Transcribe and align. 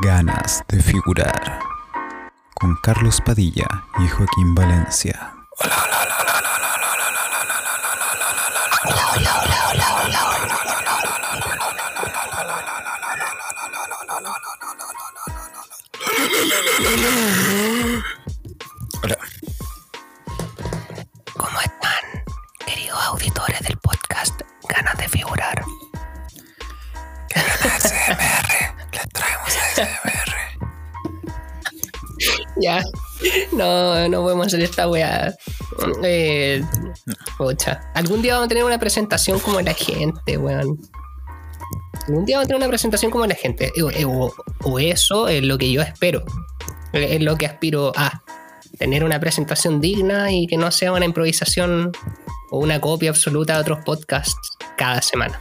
Ganas 0.00 0.62
de 0.68 0.80
figurar. 0.80 1.58
Con 2.54 2.76
Carlos 2.82 3.20
Padilla 3.20 3.66
y 3.98 4.06
Joaquín 4.06 4.54
Valencia. 4.54 5.32
No, 33.58 34.08
no 34.08 34.22
podemos 34.22 34.46
hacer 34.46 34.62
esta 34.62 34.88
weá. 34.88 35.34
Eh. 36.02 36.64
Algún 37.94 38.22
día 38.22 38.34
vamos 38.34 38.46
a 38.46 38.48
tener 38.48 38.64
una 38.64 38.78
presentación 38.78 39.38
como 39.40 39.60
la 39.60 39.74
gente, 39.74 40.38
weón. 40.38 40.78
Algún 42.06 42.24
día 42.24 42.36
vamos 42.36 42.46
a 42.46 42.48
tener 42.48 42.56
una 42.56 42.68
presentación 42.68 43.10
como 43.10 43.26
la 43.26 43.34
gente. 43.34 43.66
Eh, 43.76 43.82
eh, 43.94 44.04
O, 44.04 44.32
o 44.64 44.78
eso 44.78 45.28
es 45.28 45.42
lo 45.42 45.58
que 45.58 45.70
yo 45.70 45.82
espero. 45.82 46.24
Es 46.92 47.20
lo 47.20 47.36
que 47.36 47.46
aspiro 47.46 47.92
a. 47.96 48.22
Tener 48.78 49.02
una 49.02 49.18
presentación 49.18 49.80
digna 49.80 50.30
y 50.30 50.46
que 50.46 50.56
no 50.56 50.70
sea 50.70 50.92
una 50.92 51.04
improvisación 51.04 51.90
o 52.50 52.58
una 52.58 52.80
copia 52.80 53.10
absoluta 53.10 53.54
de 53.54 53.60
otros 53.60 53.80
podcasts 53.84 54.56
cada 54.76 55.02
semana. 55.02 55.40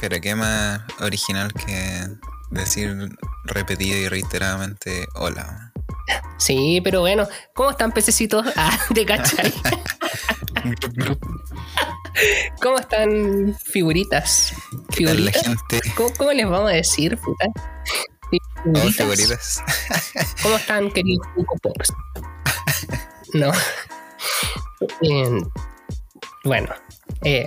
Pero 0.00 0.20
qué 0.22 0.34
más 0.34 0.80
original 1.00 1.52
que 1.52 2.06
decir 2.50 3.10
repetido 3.44 3.98
y 3.98 4.08
reiteradamente 4.08 5.06
hola. 5.16 5.69
Sí, 6.38 6.80
pero 6.82 7.00
bueno, 7.00 7.28
¿cómo 7.54 7.70
están 7.70 7.92
pececitos? 7.92 8.46
Ah, 8.56 8.78
¿te 8.94 9.06
cachai? 9.06 9.52
¿Cómo 12.60 12.78
están 12.78 13.56
figuritas? 13.64 14.52
¿Cómo, 15.96 16.10
cómo 16.18 16.32
les 16.32 16.48
vamos 16.48 16.70
a 16.70 16.74
decir, 16.74 17.16
puta? 17.18 17.46
Oh, 18.66 18.90
Figuritas. 18.90 19.62
¿Cómo 20.42 20.56
están, 20.56 20.90
queridos 20.90 21.26
Funko 21.34 21.56
Pops? 21.62 21.92
No. 23.32 23.50
Bueno, 26.44 26.68
eh, 27.24 27.46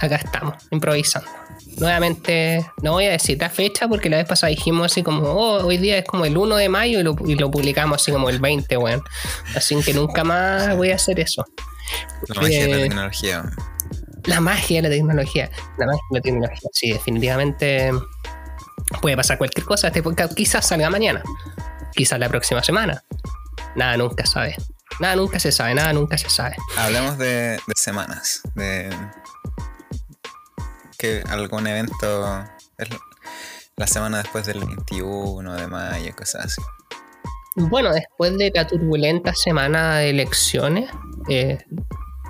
acá 0.00 0.16
estamos, 0.16 0.54
improvisando. 0.70 1.30
Nuevamente, 1.78 2.64
no 2.82 2.92
voy 2.92 3.06
a 3.06 3.10
decir 3.10 3.38
la 3.40 3.50
fecha 3.50 3.88
porque 3.88 4.08
la 4.10 4.18
vez 4.18 4.26
pasada 4.26 4.50
dijimos 4.50 4.92
así 4.92 5.02
como, 5.02 5.22
oh, 5.22 5.64
hoy 5.64 5.78
día 5.78 5.98
es 5.98 6.04
como 6.04 6.24
el 6.24 6.36
1 6.36 6.56
de 6.56 6.68
mayo 6.68 7.00
y 7.00 7.02
lo, 7.02 7.16
y 7.26 7.34
lo 7.34 7.50
publicamos 7.50 8.00
así 8.00 8.12
como 8.12 8.28
el 8.30 8.40
20, 8.40 8.76
weón. 8.76 9.02
Así 9.56 9.80
que 9.82 9.94
nunca 9.94 10.22
más 10.24 10.76
voy 10.76 10.90
a 10.90 10.96
hacer 10.96 11.18
eso. 11.20 11.44
La 12.28 12.40
magia 12.40 12.62
de 12.62 12.68
la 12.68 12.76
Eh, 12.76 12.82
tecnología. 12.82 13.44
La 14.24 14.40
magia 14.40 14.82
de 14.82 14.88
la 14.88 14.94
tecnología. 14.94 15.50
La 15.78 15.86
magia 15.86 16.02
de 16.10 16.18
la 16.18 16.22
tecnología. 16.22 16.68
Sí, 16.72 16.92
definitivamente 16.92 17.90
puede 19.00 19.16
pasar 19.16 19.38
cualquier 19.38 19.66
cosa. 19.66 19.88
Este 19.88 20.02
podcast 20.02 20.34
quizás 20.34 20.66
salga 20.68 20.90
mañana. 20.90 21.22
Quizás 21.94 22.18
la 22.18 22.28
próxima 22.28 22.62
semana. 22.62 23.02
Nada 23.74 23.96
nunca 23.96 24.24
sabe. 24.26 24.54
Nada 25.00 25.16
nunca 25.16 25.40
se 25.40 25.50
sabe. 25.50 25.74
Nada 25.74 25.92
nunca 25.92 26.16
se 26.18 26.28
sabe. 26.30 26.56
Hablemos 26.76 27.18
de, 27.18 27.52
de 27.66 27.74
semanas. 27.74 28.42
De 28.54 28.90
que 31.02 31.22
algún 31.28 31.66
evento 31.66 32.44
es 32.78 32.88
la 33.76 33.86
semana 33.88 34.18
después 34.18 34.46
del 34.46 34.60
21 34.60 35.54
de 35.54 35.66
mayo, 35.66 36.14
cosas 36.16 36.46
así. 36.46 36.62
Bueno, 37.56 37.92
después 37.92 38.38
de 38.38 38.52
la 38.54 38.66
turbulenta 38.66 39.34
semana 39.34 39.98
de 39.98 40.10
elecciones, 40.10 40.90
eh, 41.28 41.58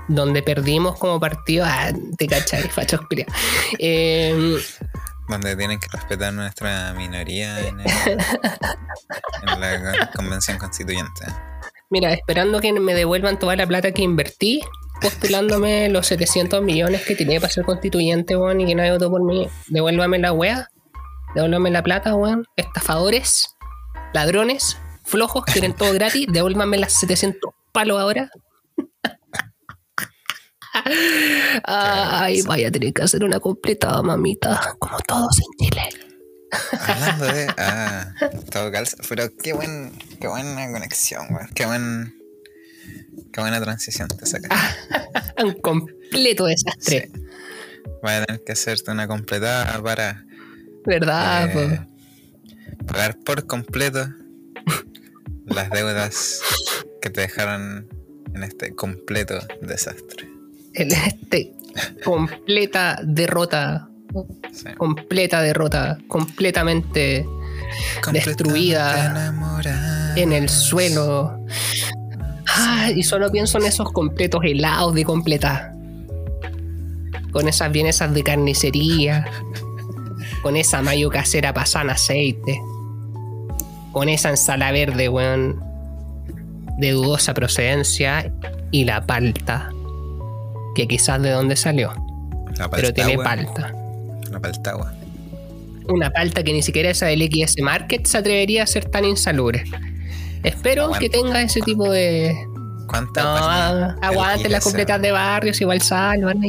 donde 0.08 0.42
perdimos 0.42 0.98
como 0.98 1.20
partido. 1.20 1.64
Ah, 1.68 1.92
te 2.18 2.26
cachai, 2.26 2.62
fachos. 2.70 3.00
Eh, 3.78 4.56
Donde 5.28 5.54
tienen 5.56 5.78
que 5.78 5.86
respetar 5.92 6.32
nuestra 6.32 6.92
minoría 6.94 7.60
en, 7.68 7.80
el- 7.80 7.86
en 9.42 9.60
la 9.60 10.10
convención 10.16 10.58
constituyente. 10.58 11.26
Mira, 11.90 12.12
esperando 12.12 12.60
que 12.60 12.72
me 12.72 12.94
devuelvan 12.94 13.38
toda 13.38 13.54
la 13.54 13.66
plata 13.66 13.92
que 13.92 14.02
invertí, 14.02 14.60
postulándome 15.02 15.88
los 15.88 16.06
700 16.06 16.62
millones 16.62 17.04
que 17.04 17.14
tenía 17.14 17.40
para 17.40 17.52
ser 17.52 17.64
constituyente, 17.64 18.36
weón, 18.36 18.60
y 18.60 18.66
que 18.66 18.74
nadie 18.74 18.92
votó 18.92 19.10
por 19.10 19.24
mí. 19.24 19.48
Devuélvame 19.68 20.18
la 20.18 20.32
wea, 20.32 20.68
devuélvame 21.34 21.70
la 21.70 21.82
plata, 21.82 22.14
weón. 22.14 22.44
Estafadores, 22.56 23.56
ladrones, 24.14 24.78
flojos, 25.04 25.44
quieren 25.44 25.74
todo 25.74 25.92
gratis, 25.92 26.26
devuélvame 26.30 26.78
las 26.78 26.92
700 26.94 27.52
palos 27.72 28.00
ahora. 28.00 28.30
Ay, 31.64 32.42
vaya 32.42 32.68
a 32.68 32.70
tener 32.70 32.92
que 32.92 33.02
hacer 33.02 33.24
una 33.24 33.40
completada, 33.40 34.02
mamita, 34.02 34.74
como 34.78 34.98
todos 35.00 35.38
en 35.38 35.66
Chile. 35.66 35.82
Hablando 36.86 37.26
de. 37.26 37.46
Ah, 37.58 38.12
todo 38.50 38.70
calza. 38.70 38.96
Pero 39.08 39.28
qué, 39.42 39.52
buen, 39.52 39.92
qué 40.20 40.28
buena 40.28 40.70
conexión, 40.70 41.26
weón. 41.30 41.48
Qué, 41.54 41.66
buen, 41.66 42.14
qué 43.32 43.40
buena 43.40 43.60
transición 43.60 44.08
te 44.08 44.26
saca. 44.26 44.48
Un 45.44 45.54
completo 45.54 46.46
desastre, 46.46 47.10
Vas 48.02 48.20
a 48.22 48.24
tener 48.26 48.44
que 48.44 48.52
hacerte 48.52 48.90
una 48.90 49.06
completada 49.08 49.82
para 49.82 50.24
¿verdad? 50.84 51.50
eh, 51.56 51.86
pagar 52.86 53.16
por 53.18 53.46
completo 53.46 54.08
las 55.46 55.70
deudas 55.70 56.40
que 57.00 57.10
te 57.10 57.22
dejaron 57.22 57.88
en 58.34 58.42
este 58.44 58.74
completo 58.74 59.38
desastre. 59.60 60.28
en 60.74 60.92
este 60.92 61.52
completa 62.04 62.98
derrota, 63.02 63.88
Sí. 64.52 64.66
completa 64.76 65.40
derrota, 65.40 65.98
completamente 66.06 67.26
Destruida 68.12 69.32
en 70.16 70.32
el 70.32 70.48
suelo. 70.50 71.44
Ah, 72.54 72.90
y 72.94 73.02
solo 73.02 73.30
pienso 73.30 73.58
en 73.58 73.64
esos 73.64 73.90
completos 73.92 74.42
helados 74.44 74.94
de 74.94 75.04
completa. 75.04 75.74
Con 77.30 77.48
esas 77.48 77.72
vienesas 77.72 78.12
de 78.12 78.22
carnicería. 78.22 79.24
Con 80.42 80.56
esa 80.56 80.82
mayo 80.82 81.08
casera 81.08 81.54
pasada 81.54 81.84
en 81.84 81.90
aceite. 81.90 82.60
Con 83.92 84.08
esa 84.08 84.30
ensalada 84.30 84.72
verde, 84.72 85.08
weón. 85.08 85.62
De 86.78 86.90
dudosa 86.90 87.32
procedencia. 87.32 88.32
Y 88.70 88.84
la 88.84 89.06
palta. 89.06 89.70
Que 90.74 90.86
quizás 90.86 91.22
de 91.22 91.30
dónde 91.30 91.56
salió. 91.56 91.92
La 92.58 92.68
Pero 92.68 92.92
tiene 92.92 93.16
palta. 93.16 93.74
La 94.30 94.40
paltagua. 94.40 94.92
una 95.88 96.10
palta 96.10 96.42
que 96.42 96.52
ni 96.52 96.62
siquiera 96.62 96.90
esa 96.90 97.06
del 97.06 97.22
XS 97.22 97.60
Market 97.60 98.06
se 98.06 98.18
atrevería 98.18 98.62
a 98.62 98.66
ser 98.66 98.84
tan 98.86 99.04
insalubre. 99.04 99.64
Espero 100.44 100.90
que 100.92 101.08
tenga 101.08 101.40
ese 101.42 101.60
tipo 101.60 101.90
de. 101.90 102.34
¿Cuánta 102.88 103.22
No, 103.22 103.34
pan- 103.40 103.98
aguante 104.02 104.48
las 104.48 104.62
completas 104.64 105.00
de 105.00 105.12
barrios, 105.12 105.60
igual 105.60 105.80
salvan. 105.80 106.40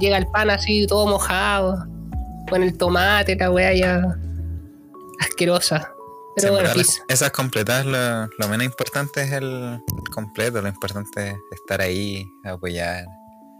Llega 0.00 0.16
el 0.16 0.26
pan 0.26 0.50
así, 0.50 0.86
todo 0.86 1.06
mojado, 1.06 1.84
con 2.48 2.62
el 2.62 2.76
tomate, 2.76 3.36
la 3.36 3.50
wea 3.50 3.74
ya. 3.74 4.02
asquerosa. 5.20 5.92
Pero 6.36 6.48
en 6.48 6.54
bueno, 6.54 6.74
las- 6.74 7.02
esas 7.08 7.30
completadas, 7.32 7.84
lo, 7.86 8.26
lo 8.38 8.48
menos 8.48 8.64
importante 8.64 9.22
es 9.22 9.32
el 9.32 9.80
completo. 10.14 10.62
Lo 10.62 10.68
importante 10.68 11.30
es 11.30 11.36
estar 11.52 11.80
ahí, 11.80 12.24
apoyar. 12.44 13.04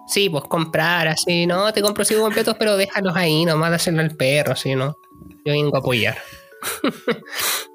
sí, 0.07 0.29
pues 0.31 0.45
comprar 0.45 1.09
así, 1.09 1.47
no, 1.47 1.73
te 1.73 1.83
compro 1.83 2.05
cinco 2.05 2.23
completos, 2.23 2.55
pero 2.59 2.77
déjalos 2.77 3.15
ahí, 3.17 3.45
nomás 3.45 3.71
dárselo 3.73 4.01
al 4.01 4.13
perro, 4.17 4.53
así, 4.53 4.75
¿no? 4.75 4.97
Yo 5.45 5.53
vengo 5.53 5.77
a 5.77 5.81
apoyar. 5.81 6.17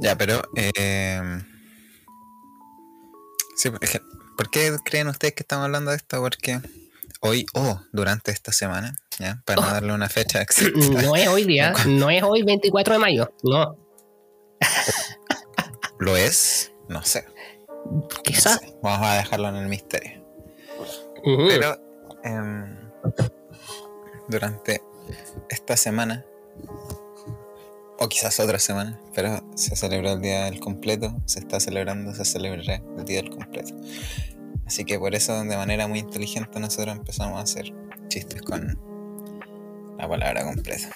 Ya, 0.00 0.16
pero. 0.16 0.42
Eh, 0.56 1.42
sí, 3.56 3.70
es 3.80 3.90
que, 3.90 4.00
¿por 4.36 4.50
qué 4.50 4.76
creen 4.84 5.08
ustedes 5.08 5.34
que 5.34 5.42
estamos 5.42 5.66
hablando 5.66 5.90
de 5.90 5.98
esto? 5.98 6.18
Porque 6.20 6.60
hoy, 7.20 7.46
o 7.54 7.80
durante 7.92 8.30
esta 8.30 8.52
semana, 8.52 8.96
¿ya? 9.18 9.42
Para 9.44 9.60
no 9.60 9.68
darle 9.68 9.92
una 9.92 10.08
fecha 10.08 10.40
exacta. 10.42 11.02
No 11.02 11.16
es 11.16 11.28
hoy 11.28 11.44
día, 11.44 11.74
no 11.86 12.10
es 12.10 12.22
hoy 12.22 12.42
24 12.42 12.94
de 12.94 12.98
mayo, 13.00 13.32
no. 13.42 13.76
¿Lo 15.98 16.16
es? 16.16 16.72
No 16.88 17.02
sé. 17.02 17.26
no 17.84 18.08
Quizás. 18.24 18.60
sé. 18.60 18.74
Vamos 18.82 19.06
a 19.06 19.14
dejarlo 19.16 19.48
en 19.50 19.56
el 19.56 19.66
misterio. 19.68 20.24
Pero 21.22 21.76
em, 22.24 22.74
durante 24.28 24.82
esta 25.50 25.76
semana, 25.76 26.24
o 28.00 28.08
quizás 28.08 28.40
otra 28.40 28.58
semana, 28.58 28.98
pero 29.14 29.44
se 29.54 29.76
celebró 29.76 30.12
el 30.12 30.22
Día 30.22 30.46
del 30.46 30.58
Completo, 30.58 31.14
se 31.26 31.40
está 31.40 31.60
celebrando, 31.60 32.14
se 32.14 32.24
celebrará 32.24 32.82
el 32.98 33.04
Día 33.04 33.20
del 33.20 33.30
Completo. 33.30 33.74
Así 34.66 34.86
que 34.86 34.98
por 34.98 35.14
eso, 35.14 35.38
de 35.44 35.56
manera 35.56 35.86
muy 35.86 35.98
inteligente, 35.98 36.58
nosotros 36.58 36.96
empezamos 36.96 37.38
a 37.38 37.42
hacer 37.42 37.74
chistes 38.08 38.40
con 38.40 38.78
la 39.98 40.08
palabra 40.08 40.44
completa. 40.44 40.88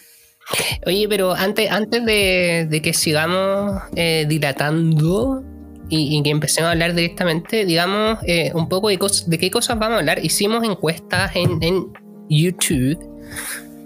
Oye, 0.87 1.07
pero 1.07 1.35
antes, 1.35 1.71
antes 1.71 2.05
de, 2.07 2.81
que 2.83 2.95
sigamos 2.95 3.83
eh, 3.97 4.25
dilatando 4.27 5.45
y, 5.91 6.23
que 6.23 6.31
empecemos 6.31 6.69
a 6.69 6.73
hablar 6.73 6.95
directamente, 6.95 7.67
digamos 7.67 8.19
eh, 8.27 8.51
un 8.55 8.67
poco 8.69 8.89
de, 8.89 8.99
de 9.27 9.39
qué 9.39 9.51
cosas 9.51 9.79
vamos 9.79 9.97
a 9.97 9.99
hablar. 9.99 10.25
Hicimos 10.25 10.65
encuestas 10.65 11.37
en, 11.37 11.63
en 11.63 11.93
YouTube, 12.31 12.99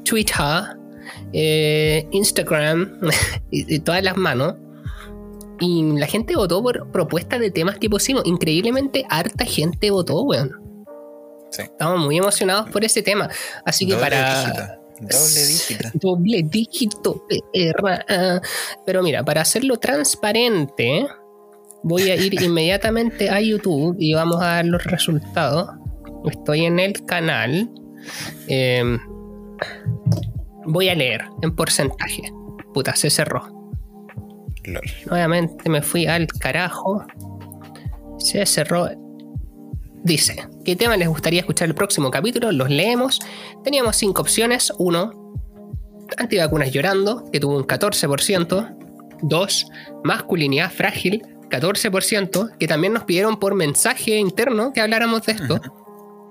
Twitter, 0.05 0.78
eh, 1.33 2.07
Instagram 2.11 3.01
y, 3.51 3.75
y 3.75 3.79
todas 3.81 4.03
las 4.03 4.17
manos. 4.17 4.55
Y 5.61 5.83
la 5.99 6.07
gente 6.07 6.37
votó 6.37 6.63
por 6.63 6.91
propuestas 6.93 7.41
de 7.41 7.51
temas 7.51 7.79
que 7.79 7.91
pusimos. 7.91 8.25
Increíblemente, 8.27 9.05
harta 9.09 9.45
gente 9.45 9.91
votó, 9.91 10.23
weón. 10.23 10.53
Sí. 11.51 11.63
Estamos 11.63 11.99
muy 11.99 12.19
emocionados 12.19 12.71
por 12.71 12.85
ese 12.85 13.03
tema. 13.03 13.29
Así 13.65 13.87
que 13.87 13.95
Doble 13.95 14.05
para. 14.05 14.45
dígito. 14.45 14.79
Doble 15.01 15.47
dígito. 15.47 15.89
Doble 15.95 16.43
dígito. 16.43 17.27
perra. 17.53 18.41
Pero 18.87 19.03
mira, 19.03 19.25
para 19.25 19.41
hacerlo 19.43 19.79
transparente, 19.79 21.07
voy 21.83 22.11
a 22.11 22.17
ir 22.17 22.35
inmediatamente 22.43 23.31
a 23.31 23.41
YouTube 23.41 23.97
y 23.99 24.15
vamos 24.15 24.41
a 24.43 24.47
dar 24.47 24.67
los 24.67 24.85
resultados. 24.85 25.71
Estoy 26.31 26.67
en 26.67 26.79
el 26.79 27.05
canal. 27.05 27.71
Eh, 28.49 28.99
voy 30.69 30.89
a 30.89 30.95
leer 30.95 31.25
en 31.43 31.55
porcentaje. 31.55 32.33
Puta, 32.73 32.95
se 32.95 33.11
cerró. 33.11 33.43
Lol. 34.65 34.83
Nuevamente 35.07 35.69
me 35.69 35.83
fui 35.83 36.07
al 36.07 36.27
carajo. 36.27 37.05
Se 38.19 38.45
cerró. 38.47 38.89
Dice, 40.05 40.47
¿qué 40.65 40.77
tema 40.77 40.97
les 40.97 41.09
gustaría 41.09 41.41
escuchar 41.41 41.69
el 41.69 41.75
próximo 41.75 42.11
capítulo? 42.11 42.53
Los 42.53 42.71
leemos. 42.71 43.19
Teníamos 43.65 43.97
cinco 43.97 44.23
opciones. 44.23 44.73
Uno, 44.79 45.35
antivacunas 46.17 46.71
llorando, 46.71 47.25
que 47.33 47.41
tuvo 47.41 47.57
un 47.57 47.67
14%. 47.67 48.77
Dos, 49.23 49.67
masculinidad 50.05 50.71
frágil, 50.71 51.23
14%, 51.51 52.57
que 52.57 52.69
también 52.69 52.93
nos 52.93 53.05
pidieron 53.05 53.39
por 53.41 53.55
mensaje 53.55 54.17
interno 54.17 54.73
que 54.73 54.81
habláramos 54.81 55.25
de 55.27 55.33
esto. 55.33 55.61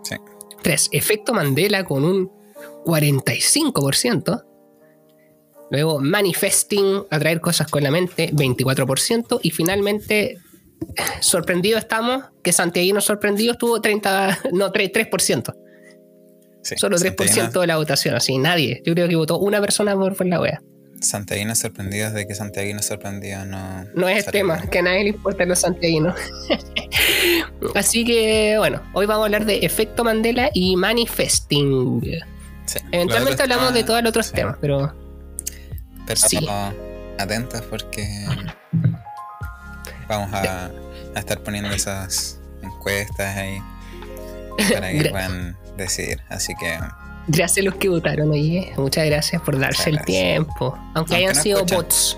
Sí. 0.04 0.16
3. 0.64 0.90
Efecto 0.94 1.34
Mandela 1.34 1.84
con 1.84 2.06
un 2.06 2.37
45%. 2.86 4.44
Luego 5.70 6.00
Manifesting, 6.00 7.04
atraer 7.10 7.42
cosas 7.42 7.68
con 7.70 7.84
la 7.84 7.92
mente, 7.92 8.32
24%. 8.34 9.40
Y 9.44 9.52
finalmente, 9.52 10.38
sorprendido 11.20 11.78
estamos, 11.78 12.24
que 12.42 12.54
Santiaguino 12.54 13.02
sorprendido 13.02 13.54
estuvo 13.54 13.82
30, 13.82 14.40
no, 14.54 14.72
3%. 14.72 14.92
3%. 15.10 15.54
Sí. 16.64 16.76
Solo 16.78 16.98
3% 16.98 17.16
Santiaguina- 17.16 17.62
de 17.62 17.68
la 17.68 17.78
votación, 17.78 18.16
así, 18.16 18.38
nadie. 18.38 18.82
Yo 18.86 18.94
creo 18.94 19.08
que 19.08 19.16
votó 19.16 19.40
una 19.40 19.60
persona 19.62 19.96
por, 19.96 20.16
por 20.16 20.26
la 20.28 20.40
wea. 20.42 20.62
Santiaguinos 21.00 21.60
sorprendidos 21.60 22.14
de 22.14 22.26
que 22.28 22.34
Santiaguinos 22.34 22.86
sorprendido 22.86 23.46
no. 23.46 23.86
No 23.94 24.10
es 24.10 24.26
salió 24.26 24.40
tema, 24.40 24.56
bien. 24.58 24.70
que 24.70 24.80
a 24.80 24.82
nadie 24.82 25.04
le 25.04 25.10
importa 25.10 25.46
los 25.46 25.60
santiaguinos. 25.60 26.16
Así 27.76 28.04
que, 28.04 28.56
bueno, 28.58 28.82
hoy 28.94 29.06
vamos 29.06 29.24
a 29.24 29.26
hablar 29.26 29.46
de 29.46 29.60
efecto 29.66 30.04
Mandela 30.04 30.50
y 30.54 30.76
manifesting. 30.76 32.02
Sí. 32.68 32.80
Eventualmente 32.92 33.42
hablamos 33.44 33.74
de 33.74 33.84
todos 33.84 34.02
los 34.04 34.10
otros 34.12 34.28
sí. 34.28 34.34
temas, 34.34 34.58
pero 34.62 34.94
Pero 36.06 36.20
Sí. 36.20 36.48
atentos 37.18 37.62
porque 37.70 38.08
vamos 40.08 40.32
a, 40.34 40.70
a 41.16 41.20
estar 41.20 41.40
poniendo 41.40 41.70
esas 41.72 42.40
encuestas 42.62 43.36
ahí 43.38 43.58
para 44.74 44.92
que 44.92 45.10
puedan 45.10 45.58
decidir. 45.78 46.22
Así 46.30 46.54
que 46.60 46.78
gracias 47.28 47.66
a 47.66 47.70
los 47.70 47.76
que 47.76 47.90
votaron, 47.90 48.30
oye. 48.32 48.72
Muchas 48.78 49.06
gracias 49.06 49.42
por 49.42 49.60
darse 49.60 49.90
el 49.90 50.02
tiempo. 50.04 50.74
Aunque, 50.76 50.92
Aunque 50.96 51.16
hayan 51.16 51.36
no 51.36 51.42
sido 51.42 51.66
bots. 51.66 52.18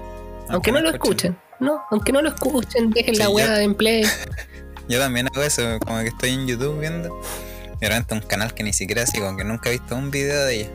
Aunque, 0.50 0.72
no 0.72 0.82
lo 0.82 0.90
escuchen. 0.90 1.38
No, 1.60 1.82
aunque 1.92 2.12
no 2.12 2.22
lo 2.22 2.30
escuchen, 2.30 2.90
dejen 2.92 3.16
Sí, 3.16 3.22
la 3.22 3.30
weá 3.30 3.62
en 3.62 3.76
play. 3.76 4.04
Yo 4.90 4.98
también 5.00 5.28
hago 5.28 5.44
eso, 5.44 5.62
como 5.86 6.00
que 6.00 6.08
estoy 6.08 6.32
en 6.32 6.48
YouTube 6.48 6.80
viendo. 6.80 7.22
Repente 7.82 8.14
un 8.14 8.22
canal 8.22 8.54
que 8.54 8.64
ni 8.64 8.74
siquiera 8.74 9.06
sigo, 9.06 9.36
que 9.38 9.44
nunca 9.44 9.70
he 9.70 9.74
visto 9.74 9.96
un 9.96 10.12
video 10.12 10.46
de 10.46 10.56
ella. 10.62 10.70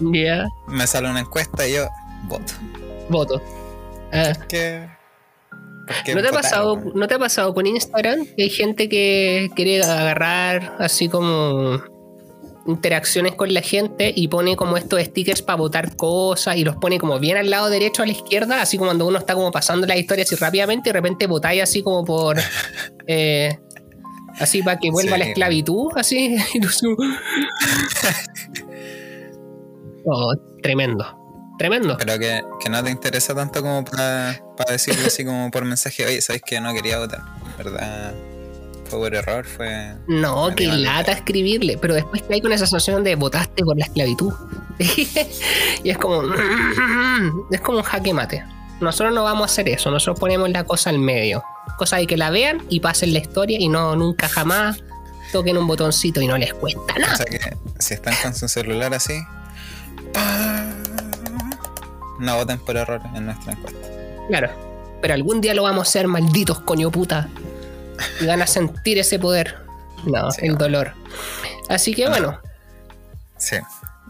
Ya, 0.00 0.48
Me 0.68 0.86
sale 0.86 1.08
una 1.08 1.20
encuesta 1.20 1.66
y 1.66 1.74
yo 1.74 1.88
voto. 2.24 2.52
voto. 3.08 3.42
Ah, 4.12 4.32
¿Qué? 4.48 4.88
¿Por 5.86 6.02
qué 6.04 6.14
¿No 6.14 6.22
te, 6.22 6.28
ha 6.28 6.32
pasado? 6.32 6.82
¿No 6.94 7.06
te 7.06 7.14
ha 7.14 7.18
pasado 7.18 7.52
con 7.54 7.66
Instagram 7.66 8.24
que 8.36 8.44
hay 8.44 8.50
gente 8.50 8.88
que 8.88 9.50
quiere 9.54 9.82
agarrar 9.82 10.76
así 10.78 11.08
como 11.08 11.82
interacciones 12.66 13.34
con 13.34 13.52
la 13.52 13.60
gente 13.60 14.12
y 14.14 14.28
pone 14.28 14.56
como 14.56 14.76
estos 14.76 15.02
stickers 15.02 15.42
para 15.42 15.56
votar 15.56 15.96
cosas 15.96 16.56
y 16.56 16.64
los 16.64 16.76
pone 16.76 16.98
como 16.98 17.18
bien 17.18 17.36
al 17.36 17.50
lado 17.50 17.68
derecho 17.68 18.02
a 18.02 18.06
la 18.06 18.12
izquierda, 18.12 18.62
así 18.62 18.78
como 18.78 18.88
cuando 18.88 19.06
uno 19.06 19.18
está 19.18 19.34
como 19.34 19.50
pasando 19.50 19.86
la 19.86 19.96
historia 19.96 20.24
así 20.24 20.34
rápidamente 20.36 20.88
y 20.88 20.92
de 20.92 20.98
repente 20.98 21.26
votáis 21.26 21.62
así 21.62 21.82
como 21.82 22.04
por... 22.04 22.38
eh, 23.06 23.58
así 24.40 24.62
para 24.62 24.78
que 24.78 24.90
vuelva 24.90 25.12
Sí. 25.14 25.18
la 25.18 25.24
esclavitud, 25.26 25.92
así. 25.96 26.36
oh, 30.04 30.34
tremendo. 30.62 31.04
Tremendo. 31.58 31.96
Pero 31.98 32.18
que, 32.18 32.42
que 32.60 32.68
no 32.68 32.82
te 32.82 32.90
interesa 32.90 33.34
tanto 33.34 33.62
como 33.62 33.84
para 33.84 34.36
decirlo 34.68 35.06
así 35.06 35.24
como 35.24 35.50
por 35.50 35.64
mensaje, 35.64 36.04
oye, 36.04 36.20
¿sabes 36.20 36.42
que 36.42 36.60
no 36.60 36.72
quería 36.74 36.98
votar? 36.98 37.20
¿Verdad? 37.56 38.12
Fue 38.86 38.98
por 38.98 39.14
error, 39.14 39.46
fue... 39.46 39.94
No, 40.08 40.52
que 40.54 40.66
lata 40.66 41.12
escribirle, 41.12 41.78
pero 41.78 41.94
después 41.94 42.22
que 42.22 42.34
hay 42.34 42.40
con 42.40 42.52
esa 42.52 42.66
sensación 42.66 43.04
de 43.04 43.14
votaste 43.14 43.64
por 43.64 43.78
la 43.78 43.84
esclavitud. 43.84 44.32
y 45.84 45.90
es 45.90 45.96
como. 45.96 46.22
Es 47.50 47.60
como 47.60 47.78
un 47.78 47.84
jaque 47.84 48.12
mate. 48.12 48.44
Nosotros 48.80 49.14
no 49.14 49.22
vamos 49.22 49.42
a 49.42 49.44
hacer 49.46 49.68
eso, 49.68 49.90
nosotros 49.90 50.18
ponemos 50.18 50.50
la 50.50 50.64
cosa 50.64 50.90
al 50.90 50.98
medio. 50.98 51.42
Cosa 51.78 51.96
de 51.96 52.06
que 52.06 52.16
la 52.16 52.30
vean 52.30 52.62
y 52.68 52.80
pasen 52.80 53.12
la 53.12 53.18
historia 53.18 53.58
y 53.60 53.68
no 53.68 53.96
nunca 53.96 54.28
jamás 54.28 54.78
toquen 55.32 55.56
un 55.58 55.66
botoncito 55.66 56.20
y 56.20 56.26
no 56.28 56.38
les 56.38 56.54
cuesta 56.54 56.80
O 56.96 56.98
nada. 57.00 57.16
sea 57.16 57.26
que 57.26 57.40
si 57.80 57.94
están 57.94 58.14
con 58.22 58.34
su 58.34 58.46
celular 58.48 58.94
así, 58.94 59.20
no 62.20 62.36
voten 62.36 62.58
por 62.60 62.76
error 62.76 63.00
en 63.14 63.26
nuestra 63.26 63.52
encuesta. 63.52 63.88
Claro. 64.28 64.50
Pero 65.00 65.14
algún 65.14 65.40
día 65.40 65.52
lo 65.54 65.64
vamos 65.64 65.86
a 65.86 65.90
hacer, 65.90 66.06
malditos 66.08 66.60
coño 66.60 66.90
puta. 66.90 67.28
Y 68.20 68.26
van 68.26 68.40
a 68.42 68.46
sentir 68.46 68.98
ese 68.98 69.18
poder. 69.18 69.56
No, 70.04 70.30
Sí, 70.30 70.46
el 70.46 70.52
no. 70.52 70.58
dolor. 70.58 70.92
Así 71.68 71.94
que 71.94 72.08
bueno, 72.08 72.38
Sí. 73.36 73.56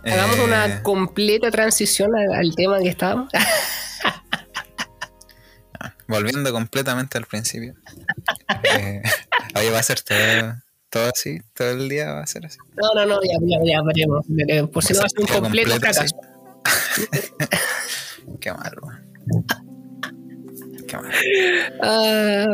hagamos 0.05 0.37
Eh, 0.39 0.45
una 0.45 0.83
completa 0.83 1.51
transición 1.51 2.11
al, 2.17 2.35
al 2.35 2.55
tema 2.55 2.79
que 2.81 2.89
estábamos. 2.89 3.29
Volviendo 6.09 6.53
completamente 6.53 7.19
al 7.19 7.27
principio. 7.27 7.75
Eh, 8.77 9.03
oye, 9.57 9.71
va 9.71 9.79
a 9.79 9.83
ser 9.83 10.01
todo, 10.01 10.55
todo 10.91 11.11
así, 11.15 11.41
todo 11.55 11.71
el 11.71 11.89
día 11.89 12.13
va 12.13 12.21
a 12.23 12.27
ser 12.27 12.45
así. 12.47 12.59
No, 12.77 12.93
no, 12.95 13.07
no, 13.07 13.21
ya, 13.23 13.37
ya, 13.43 13.59
ya, 13.65 13.83
veremos. 13.83 14.25
Eh, 14.49 14.67
Por 14.67 14.83
si 14.83 14.93
no 14.95 15.01
va 15.01 15.07
a 15.07 15.09
ser 15.09 15.21
un 15.21 15.27
completo 15.27 15.71
completo, 15.71 15.93
fracaso. 15.93 16.17
Qué 18.41 18.53
mal, 18.53 18.73
weón. 18.83 19.47
Qué 20.89 20.97
mal. 20.97 21.13
Ah, 21.83 22.47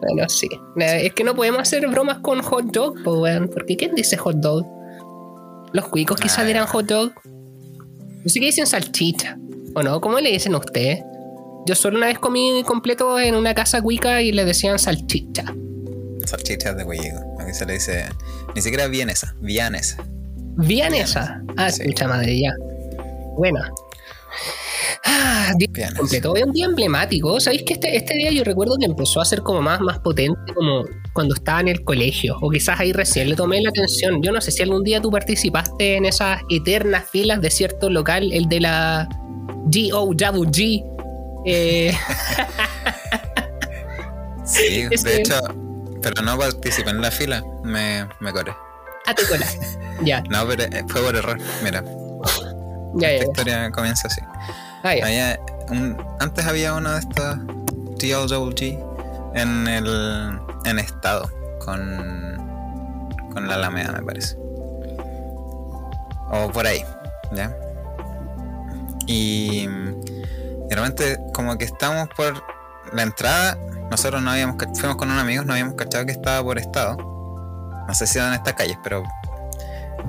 bueno, 0.00 0.28
sí. 0.28 0.48
Eh, 0.80 1.06
Es 1.06 1.12
que 1.14 1.22
no 1.24 1.34
podemos 1.36 1.60
hacer 1.60 1.86
bromas 1.88 2.18
con 2.18 2.40
hot 2.42 2.64
dog, 2.72 2.94
pues, 3.04 3.16
weón. 3.18 3.48
Porque 3.52 3.76
¿quién 3.76 3.94
dice 3.94 4.16
hot 4.16 4.36
dog? 4.36 4.66
Los 5.72 5.88
cuicos 5.88 6.18
quizás 6.20 6.40
Ah. 6.40 6.44
dirán 6.44 6.66
hot 6.66 6.86
dog. 6.86 7.12
No 7.24 8.28
sé 8.28 8.40
qué 8.40 8.46
dicen 8.46 8.66
salchicha. 8.66 9.36
¿O 9.74 9.82
no? 9.82 10.00
¿Cómo 10.00 10.18
le 10.18 10.30
dicen 10.32 10.54
a 10.54 10.58
ustedes? 10.58 11.00
Yo 11.68 11.74
solo 11.74 11.98
una 11.98 12.06
vez 12.06 12.18
comí 12.18 12.62
completo 12.64 13.18
en 13.20 13.34
una 13.34 13.52
casa 13.54 13.82
cuica 13.82 14.22
y 14.22 14.32
le 14.32 14.46
decían 14.46 14.78
salchicha. 14.78 15.44
Salchichas 16.24 16.74
de 16.78 16.82
huevo. 16.82 17.36
Aquí 17.38 17.52
se 17.52 17.66
le 17.66 17.74
dice. 17.74 18.06
Ni 18.54 18.62
siquiera 18.62 18.86
vienesa, 18.86 19.34
vianesa. 19.42 20.02
Vianesa. 20.56 21.42
Ah, 21.58 21.70
Sí. 21.70 21.82
escucha 21.82 22.08
madre, 22.08 22.40
ya. 22.40 22.54
Buena. 23.36 23.70
Ah, 25.04 25.52
día 25.58 25.90
completo. 25.94 26.32
Hoy 26.32 26.42
un 26.42 26.52
día 26.52 26.64
emblemático. 26.64 27.38
¿Sabéis 27.38 27.64
que 27.64 27.74
este, 27.74 27.94
este 27.94 28.14
día 28.14 28.30
yo 28.30 28.44
recuerdo 28.44 28.76
que 28.78 28.86
empezó 28.86 29.20
a 29.20 29.26
ser 29.26 29.42
como 29.42 29.60
más, 29.60 29.78
más 29.82 29.98
potente 29.98 30.38
como 30.54 30.84
cuando 31.12 31.34
estaba 31.34 31.60
en 31.60 31.68
el 31.68 31.84
colegio? 31.84 32.38
O 32.40 32.48
quizás 32.48 32.80
ahí 32.80 32.92
recién 32.94 33.28
le 33.28 33.36
tomé 33.36 33.60
la 33.60 33.68
atención. 33.68 34.22
Yo 34.22 34.32
no 34.32 34.40
sé 34.40 34.52
si 34.52 34.62
algún 34.62 34.84
día 34.84 35.02
tú 35.02 35.10
participaste 35.10 35.96
en 35.96 36.06
esas 36.06 36.40
eternas 36.48 37.04
filas 37.10 37.42
de 37.42 37.50
cierto 37.50 37.90
local, 37.90 38.32
el 38.32 38.48
de 38.48 38.60
la 38.60 39.06
GOWG. 39.66 40.96
Eh, 41.50 41.96
Sí, 44.44 44.86
Ese- 44.90 45.08
de 45.08 45.20
hecho, 45.20 45.34
pero 46.02 46.22
no 46.22 46.38
participé 46.38 46.90
en 46.90 47.00
la 47.02 47.10
fila, 47.10 47.42
me, 47.64 48.06
me 48.20 48.32
coré. 48.32 48.52
ah, 49.06 49.14
te 49.14 49.26
cola. 49.26 49.46
Ya, 50.02 50.22
No, 50.30 50.46
pero 50.46 50.62
eh, 50.62 50.84
fue 50.88 51.02
por 51.02 51.16
error. 51.16 51.36
Mira, 51.62 51.82
ya, 52.94 53.08
ya. 53.10 53.18
la 53.18 53.18
ya. 53.18 53.24
historia 53.24 53.70
comienza 53.72 54.06
así. 54.06 54.20
Ah, 54.84 54.94
ya. 54.94 55.04
Había 55.06 55.40
un- 55.70 55.96
antes 56.20 56.46
había 56.46 56.72
uno 56.74 56.92
de 56.92 57.00
estos 57.00 57.36
TLWG 57.98 58.78
en 59.34 59.66
el 59.66 60.38
en 60.64 60.78
estado 60.78 61.28
con 61.64 62.38
con 63.32 63.48
la 63.48 63.54
Alameda 63.54 63.92
me 63.92 64.02
parece 64.02 64.36
o 66.30 66.50
por 66.52 66.66
ahí 66.66 66.84
ya 67.32 67.54
Y, 69.06 69.68
y 70.70 70.74
realmente 70.74 71.18
como 71.32 71.56
que 71.58 71.64
estamos 71.64 72.08
por 72.16 72.42
la 72.92 73.02
entrada, 73.02 73.58
nosotros 73.90 74.22
no 74.22 74.30
habíamos, 74.30 74.56
fuimos 74.78 74.96
con 74.96 75.10
unos 75.10 75.22
amigos, 75.22 75.46
no 75.46 75.52
habíamos 75.52 75.74
cachado 75.74 76.06
que 76.06 76.12
estaba 76.12 76.42
por 76.42 76.58
estado. 76.58 76.96
No 77.86 77.94
sé 77.94 78.06
si 78.06 78.18
en 78.18 78.32
estas 78.32 78.54
calles, 78.54 78.78
pero... 78.82 79.02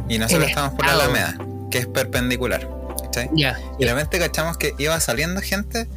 Y 0.08 0.18
nosotros 0.18 0.44
En 0.44 0.50
estamos 0.50 0.74
por 0.74 0.86
la. 0.86 0.94
Alameda, 0.94 1.36
que 1.72 1.80
es 1.80 1.88
perpendicular. 1.88 2.68
¿cachai? 3.04 3.30
Y 3.34 3.86
de 3.86 3.94
repente 3.94 4.20
cachamos 4.20 4.58
que 4.58 4.74
iba 4.78 5.00
saliendo 5.00 5.42
gente, 5.42 5.88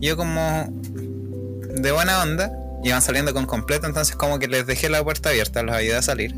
yo 0.00 0.16
como 0.16 0.68
de 0.70 1.92
buena 1.92 2.22
onda, 2.22 2.52
iban 2.84 3.02
saliendo 3.02 3.32
con 3.34 3.46
completo, 3.46 3.86
entonces 3.86 4.14
como 4.16 4.38
que 4.38 4.46
les 4.46 4.66
dejé 4.66 4.88
la 4.88 5.02
puerta 5.02 5.30
abierta, 5.30 5.62
los 5.62 5.74
ayudé 5.74 5.96
a 5.96 6.02
salir. 6.02 6.34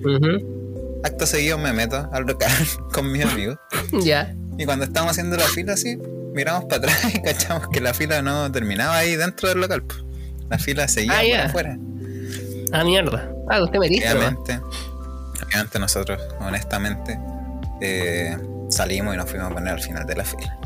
Ujú. 0.00 1.00
Acto 1.02 1.26
seguido 1.26 1.58
me 1.58 1.72
meto 1.72 2.08
al 2.12 2.24
local 2.24 2.50
con 2.92 3.10
mis 3.10 3.24
amigos. 3.24 3.58
Ya. 3.92 4.34
Y 4.58 4.64
cuando 4.64 4.84
estábamos 4.84 5.12
haciendo 5.12 5.36
la 5.36 5.44
fila 5.44 5.74
así, 5.74 5.98
miramos 6.34 6.64
para 6.64 6.76
atrás 6.78 7.14
y 7.14 7.20
cachamos 7.22 7.68
que 7.68 7.80
la 7.80 7.94
fila 7.94 8.22
no 8.22 8.50
terminaba 8.52 8.96
ahí 8.98 9.16
dentro 9.16 9.48
del 9.48 9.60
local. 9.60 9.82
po. 9.82 9.94
La 10.48 10.58
fila 10.58 10.88
seguía 10.88 11.42
Ah, 11.42 11.46
afuera. 11.46 11.76
Ah, 12.72 12.84
mierda. 12.84 13.30
Ah, 13.48 13.62
usted 13.62 13.78
me 13.78 13.88
dice. 13.88 14.10
Obviamente, 14.12 14.60
obviamente 15.44 15.78
nosotros, 15.78 16.20
honestamente, 16.40 17.18
eh, 17.80 18.36
salimos 18.68 19.14
y 19.14 19.16
nos 19.16 19.30
fuimos 19.30 19.50
a 19.50 19.54
poner 19.54 19.74
al 19.74 19.80
final 19.80 20.06
de 20.06 20.14
la 20.16 20.24
fila. 20.24 20.56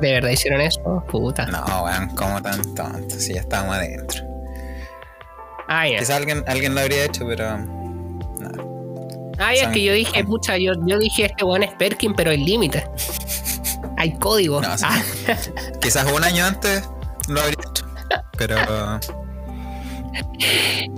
¿De 0.00 0.12
verdad 0.12 0.30
hicieron 0.30 0.60
eso? 0.60 1.04
Puta. 1.10 1.46
No, 1.46 1.84
weón, 1.84 2.08
como 2.14 2.40
tan 2.40 2.62
tonto, 2.74 3.14
si 3.18 3.34
ya 3.34 3.40
estábamos 3.40 3.76
adentro. 3.76 4.22
Ah, 5.68 5.88
ya. 5.88 5.98
Quizás 5.98 6.16
alguien, 6.16 6.44
alguien 6.46 6.74
lo 6.74 6.80
habría 6.80 7.04
hecho, 7.04 7.26
pero. 7.26 7.58
No. 7.58 9.34
Ah, 9.38 9.54
ya 9.54 9.64
es 9.64 9.68
que 9.68 9.82
yo 9.82 9.92
dije, 9.92 10.22
pucha, 10.24 10.56
yo, 10.56 10.72
yo 10.86 10.98
dije 10.98 11.26
este 11.26 11.44
weón 11.44 11.62
es 11.62 11.72
Perkin, 11.74 12.14
pero 12.14 12.30
hay 12.30 12.38
límite. 12.44 12.84
Hay 13.98 14.12
código. 14.12 14.62
No, 14.62 14.78
sí. 14.78 14.84
Ah, 14.88 15.02
Quizás 15.80 16.10
un 16.10 16.22
año 16.22 16.44
antes 16.44 16.88
lo 17.28 17.40
habría 17.40 17.58
hecho. 17.68 17.84
Pero. 18.38 18.56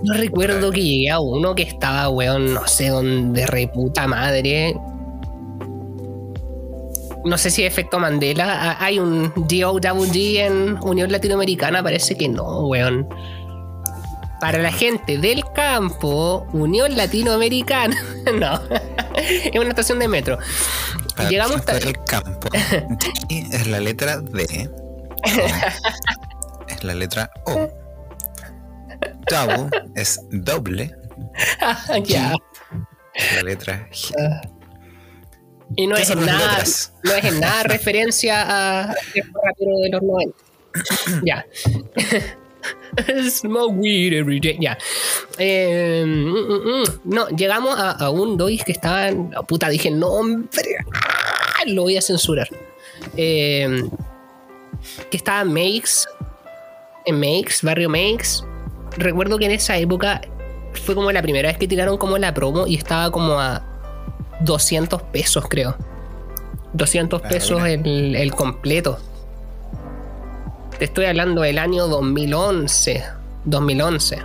no 0.05 0.15
recuerdo 0.15 0.71
que 0.71 0.83
llegué 0.83 1.11
a 1.11 1.19
uno 1.19 1.55
que 1.55 1.63
estaba, 1.63 2.09
weón, 2.11 2.53
no 2.53 2.67
sé 2.69 2.89
dónde, 2.89 3.47
reputa 3.47 4.07
madre. 4.07 4.77
No 7.25 7.39
sé 7.39 7.51
si 7.51 7.65
efecto 7.65 7.99
Mandela. 7.99 8.73
Ah, 8.73 8.77
Hay 8.81 8.99
un 8.99 9.33
DOWG 9.35 10.17
en 10.37 10.79
Unión 10.83 11.11
Latinoamericana, 11.11 11.83
parece 11.83 12.17
que 12.17 12.29
no, 12.29 12.67
weón. 12.67 13.09
Para 14.41 14.59
la 14.59 14.73
gente 14.73 15.19
del 15.19 15.43
campo, 15.55 16.47
Unión 16.53 16.97
Latinoamericana. 16.97 17.97
no. 18.39 18.61
es 19.17 19.59
una 19.59 19.71
estación 19.71 19.99
de 19.99 20.09
metro. 20.09 20.39
Para 21.13 21.29
Llegamos 21.31 21.57
hasta- 21.57 21.79
del 21.79 21.93
campo. 22.05 22.49
D 23.29 23.47
es 23.53 23.67
la 23.67 23.81
letra 23.81 24.19
D. 24.19 24.71
es 26.69 26.85
la 26.85 26.95
letra 26.95 27.31
O. 27.47 27.69
Double 29.31 29.69
es 29.95 30.21
doble. 30.31 30.95
ya. 32.05 32.35
Es 33.15 33.37
la 33.37 33.43
letra 33.43 33.89
G. 33.91 34.13
Y 35.77 35.87
no 35.87 35.95
¿Qué 35.95 36.03
es, 36.03 36.11
en 36.11 36.27
nada, 36.27 36.49
letras? 36.59 36.93
no 37.05 37.13
es 37.13 37.25
en 37.25 37.41
nada 37.41 37.63
referencia 37.65 38.43
a 38.47 38.95
el 39.15 39.23
rapero 39.23 39.79
de 39.83 39.89
los 39.91 40.03
90. 40.03 40.37
ya. 41.25 41.47
Smoke 43.31 43.75
weed 43.77 44.13
every 44.13 44.41
day. 44.41 44.59
Ya. 44.61 44.77
Eh, 45.39 46.05
mm, 46.05 46.81
mm, 46.83 46.85
no, 47.05 47.29
llegamos 47.29 47.79
a, 47.79 47.93
a 47.93 48.11
un 48.11 48.37
dois 48.37 48.63
que 48.65 48.73
estaban. 48.73 49.33
oh, 49.37 49.45
puta, 49.45 49.69
dije 49.69 49.89
el 49.89 49.99
nombre. 50.01 50.49
Ah, 51.61 51.65
Lo 51.67 51.83
voy 51.83 51.97
a 51.97 52.03
censurar. 52.03 52.49
Eh, 53.17 53.83
que 55.11 55.17
estaba 55.17 55.43
en 55.43 55.49
Makes. 55.53 56.07
En 57.07 57.19
Makes, 57.19 57.57
barrio 57.63 57.89
Makes. 57.91 58.45
Recuerdo 58.97 59.39
que 59.39 59.47
en 59.47 59.53
esa 59.53 59.77
época 59.79 60.21
fue 60.85 60.95
como 60.95 61.11
la 61.13 61.23
primera 61.23 61.49
vez 61.49 61.59
que 61.59 61.69
tiraron 61.69 61.97
como 61.99 62.19
la 62.19 62.33
promo 62.35 62.67
y 62.67 62.77
estaba 62.77 63.11
como 63.11 63.39
a 63.41 63.63
200 64.41 65.03
pesos, 65.03 65.45
creo. 65.49 65.77
200 66.73 67.21
Ah, 67.25 67.29
pesos 67.29 67.63
el, 67.65 68.15
el 68.17 68.35
completo. 68.35 68.99
Te 70.79 70.85
estoy 70.87 71.05
hablando 71.07 71.43
del 71.43 71.59
año 71.59 71.87
2011. 71.89 73.05
2011. 73.45 74.19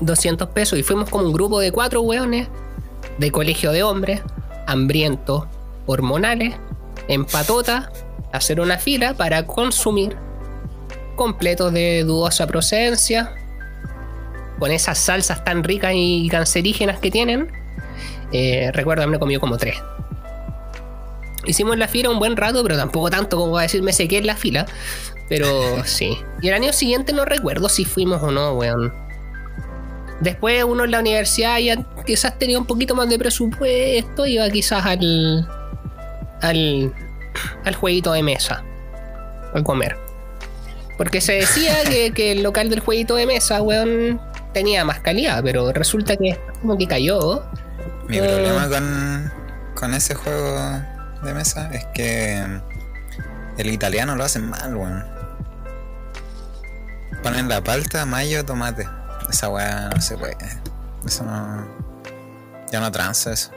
200 0.00 0.48
pesos. 0.48 0.78
Y 0.78 0.82
fuimos 0.82 1.08
como 1.08 1.24
un 1.24 1.32
grupo 1.32 1.60
de 1.60 1.72
cuatro 1.72 2.02
hueones 2.02 2.48
de 3.18 3.30
colegio 3.30 3.70
de 3.72 3.82
hombres, 3.82 4.20
hambrientos, 4.66 5.44
hormonales, 5.86 6.54
en 7.08 7.24
patota, 7.24 7.92
hacer 8.32 8.60
una 8.60 8.78
fila 8.78 9.14
para 9.14 9.46
consumir 9.46 10.16
completos 11.16 11.72
de 11.72 12.04
dudosa 12.04 12.46
procedencia, 12.46 13.34
con 14.58 14.70
esas 14.70 14.98
salsas 14.98 15.44
tan 15.44 15.64
ricas 15.64 15.92
y 15.94 16.28
cancerígenas 16.30 16.98
que 16.98 17.10
tienen. 17.10 17.52
Eh, 18.32 18.70
recuerdo 18.72 19.02
haberme 19.02 19.18
comido 19.18 19.40
como 19.40 19.56
tres. 19.56 19.76
Hicimos 21.46 21.76
la 21.76 21.88
fila 21.88 22.10
un 22.10 22.18
buen 22.18 22.36
rato, 22.36 22.62
pero 22.62 22.76
tampoco 22.76 23.10
tanto 23.10 23.36
como 23.36 23.52
para 23.52 23.64
decir 23.64 23.82
me 23.82 23.92
sequé 23.92 24.18
en 24.18 24.26
la 24.26 24.36
fila. 24.36 24.66
Pero 25.28 25.48
sí. 25.84 26.16
Y 26.40 26.48
el 26.48 26.54
año 26.54 26.72
siguiente 26.72 27.12
no 27.12 27.24
recuerdo 27.24 27.68
si 27.68 27.84
fuimos 27.84 28.22
o 28.22 28.30
no, 28.30 28.52
weón. 28.54 28.92
Después 30.20 30.64
uno 30.64 30.84
en 30.84 30.92
la 30.92 31.00
universidad 31.00 31.58
ya 31.58 31.84
quizás 32.06 32.38
tenía 32.38 32.58
un 32.58 32.66
poquito 32.66 32.94
más 32.94 33.08
de 33.08 33.18
presupuesto, 33.18 34.26
iba 34.26 34.48
quizás 34.50 34.84
al. 34.86 35.48
Al. 36.48 36.92
al 37.64 37.74
jueguito 37.74 38.12
de 38.12 38.22
mesa. 38.22 38.62
Al 39.54 39.64
comer. 39.64 39.96
Porque 40.98 41.20
se 41.20 41.32
decía 41.34 41.82
que, 41.88 42.12
que 42.12 42.32
el 42.32 42.42
local 42.42 42.70
del 42.70 42.80
jueguito 42.80 43.16
de 43.16 43.26
mesa, 43.26 43.60
weón, 43.62 44.20
tenía 44.52 44.84
más 44.84 45.00
calidad, 45.00 45.42
pero 45.42 45.72
resulta 45.72 46.16
que 46.16 46.38
como 46.60 46.76
que 46.78 46.86
cayó. 46.86 47.44
Mi 48.08 48.18
Eh. 48.18 48.22
problema 48.22 48.68
con, 48.68 49.32
con 49.74 49.94
ese 49.94 50.14
juego 50.14 50.58
de 51.22 51.34
mesa 51.34 51.70
es 51.72 51.84
que 51.94 52.44
el 53.58 53.66
italiano 53.70 54.14
lo 54.16 54.24
hacen 54.24 54.48
mal, 54.48 54.74
weón. 54.76 55.04
Ponen 57.22 57.48
la 57.48 57.62
palta, 57.64 58.04
mayo, 58.04 58.44
tomate. 58.44 58.86
Esa 59.30 59.48
weá 59.48 59.88
no 59.94 60.00
se 60.00 60.16
puede. 60.18 60.36
Eso 61.06 61.24
no. 61.24 61.66
Ya 62.70 62.80
no 62.80 62.92
transa 62.92 63.32
eso. 63.32 63.50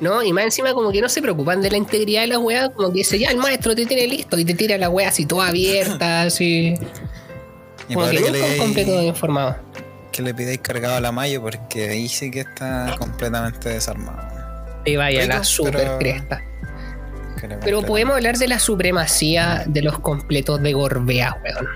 No, 0.00 0.22
y 0.22 0.32
más 0.32 0.44
encima 0.44 0.72
como 0.74 0.90
que 0.92 1.00
no 1.00 1.08
se 1.08 1.20
preocupan 1.20 1.60
de 1.62 1.70
la 1.70 1.76
integridad 1.76 2.22
de 2.22 2.26
la 2.28 2.38
weá, 2.38 2.68
como 2.70 2.88
que 2.92 2.98
dice, 2.98 3.18
ya 3.18 3.30
el 3.30 3.36
maestro 3.38 3.74
te 3.74 3.86
tiene 3.86 4.06
listo 4.06 4.38
y 4.38 4.44
te 4.44 4.54
tira 4.54 4.78
la 4.78 4.88
weá 4.88 5.08
así 5.08 5.26
toda 5.26 5.48
abierta, 5.48 6.22
así. 6.26 6.74
Y 7.88 7.94
Como 7.94 8.08
que 8.08 8.16
que 8.16 8.30
nunca 8.30 8.46
un 8.52 8.58
completo 8.58 8.98
le, 9.00 9.04
informado. 9.06 9.56
que 10.12 10.22
le 10.22 10.32
pidáis 10.34 10.58
cargado 10.60 10.94
a 10.96 11.00
la 11.00 11.12
mayo 11.12 11.42
porque 11.42 11.88
ahí 11.90 12.08
sí 12.08 12.30
que 12.30 12.40
está 12.40 12.94
completamente 12.98 13.68
desarmado. 13.68 14.22
Y 14.84 14.96
vaya 14.96 15.26
la 15.26 15.42
super 15.44 15.72
pero- 15.76 15.98
cresta. 15.98 16.42
Pero 17.62 17.82
podemos 17.82 18.14
hablar 18.16 18.38
de 18.38 18.48
la 18.48 18.58
supremacía 18.58 19.64
de 19.66 19.82
los 19.82 19.98
completos 19.98 20.62
de 20.62 20.72
Gorbea, 20.72 21.36
weón. 21.44 21.66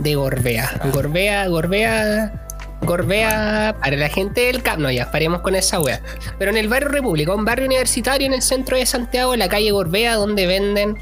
De 0.00 0.14
Gorbea. 0.14 0.70
Ah. 0.80 0.88
Gorbea, 0.92 1.46
Gorbea. 1.48 2.47
Gorbea 2.82 3.76
para 3.80 3.96
la 3.96 4.08
gente 4.08 4.42
del 4.42 4.62
campo. 4.62 4.82
No, 4.82 4.90
ya, 4.90 5.10
paremos 5.10 5.40
con 5.40 5.54
esa 5.54 5.80
wea. 5.80 6.00
Pero 6.38 6.50
en 6.50 6.56
el 6.56 6.68
barrio 6.68 6.88
República, 6.88 7.34
un 7.34 7.44
barrio 7.44 7.66
universitario 7.66 8.26
en 8.26 8.34
el 8.34 8.42
centro 8.42 8.76
de 8.76 8.86
Santiago, 8.86 9.34
en 9.34 9.40
la 9.40 9.48
calle 9.48 9.70
Gorbea, 9.70 10.14
donde 10.14 10.46
venden. 10.46 10.96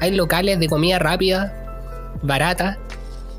Hay 0.00 0.14
locales 0.14 0.58
de 0.58 0.68
comida 0.68 0.98
rápida, 0.98 2.16
barata. 2.22 2.78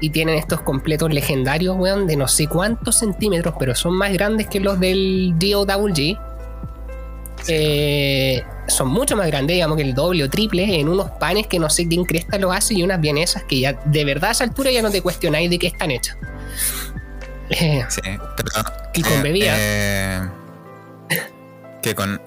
Y 0.02 0.12
tienen 0.12 0.36
estos 0.36 0.62
completos 0.62 1.14
legendarios, 1.14 1.76
weón, 1.78 2.08
de 2.08 2.16
no 2.16 2.28
sé 2.30 2.48
cuántos 2.48 3.00
centímetros, 3.00 3.54
pero 3.60 3.76
son 3.76 3.98
más 3.98 4.14
grandes 4.14 4.48
que 4.48 4.62
los 4.62 4.80
del 4.80 5.34
DOWG. 5.38 6.18
Eh, 7.48 8.44
son 8.70 8.88
mucho 8.90 9.18
más 9.18 9.28
grandes, 9.28 9.56
digamos 9.56 9.78
que 9.78 9.84
el 9.84 9.94
doble 9.94 10.24
o 10.24 10.30
triple, 10.30 10.80
en 10.80 10.88
unos 10.88 11.10
panes 11.12 11.48
que 11.48 11.60
no 11.60 11.70
sé 11.70 11.88
quién 11.88 12.06
cresta 12.06 12.38
los 12.38 12.56
hace 12.56 12.76
y 12.76 12.84
unas 12.84 13.02
vienesas 13.02 13.44
que 13.44 13.60
ya 13.60 13.74
de 13.74 14.06
verdad 14.06 14.30
a 14.30 14.32
esa 14.32 14.44
altura 14.44 14.72
ya 14.72 14.82
no 14.82 14.92
te 14.92 15.02
cuestionáis 15.02 15.50
de 15.50 15.60
qué 15.60 15.68
están 15.68 15.92
hechas. 15.92 16.18
Eh, 17.50 17.86
Sí, 17.90 18.02
pero. 18.04 18.50
Y 18.94 19.02
con 19.02 19.22
bebida. 19.24 19.54
eh, 19.58 20.30
que 21.82 21.96
con 21.96 22.22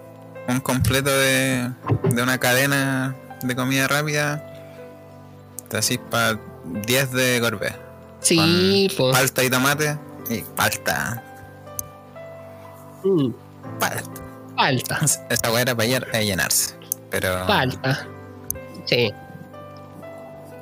un 0.49 0.61
completo 0.61 1.11
de, 1.11 1.71
de 2.11 2.23
una 2.23 2.39
cadena 2.39 3.15
de 3.43 3.55
comida 3.57 3.87
rápida, 3.89 4.45
te 5.69 5.77
así 5.79 5.99
para 5.99 6.39
10 6.65 7.13
de 7.13 7.41
gorbea. 7.41 7.79
sí, 8.21 8.89
pues. 8.97 9.13
Palta 9.17 9.45
y 9.45 9.51
tomate. 9.51 9.99
Y 10.31 10.41
palta. 10.57 11.23
mm, 13.05 13.31
Palta. 13.79 14.11
falta, 14.57 15.01
Esa 15.29 15.51
weá 15.53 15.63
era 15.63 15.75
para 15.75 15.89
llenarse. 16.23 16.75
Pero. 17.11 17.47
falta. 17.47 18.07
Sí, 18.87 19.13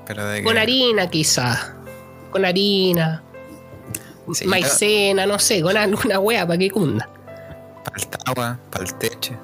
Pero 0.06 0.26
de 0.26 0.38
que- 0.38 0.44
con 0.44 0.58
harina 0.58 1.08
quizás. 1.08 1.72
Con 2.30 2.44
harina. 2.44 3.22
Sí, 4.32 4.46
maicena, 4.46 5.26
no 5.26 5.38
sé, 5.38 5.62
con 5.62 5.76
alguna 5.76 6.18
wea 6.20 6.46
para 6.46 6.58
que 6.58 6.70
cunda. 6.70 7.08
Palta 7.84 8.18
agua, 8.26 8.58
palteche. 8.70 9.36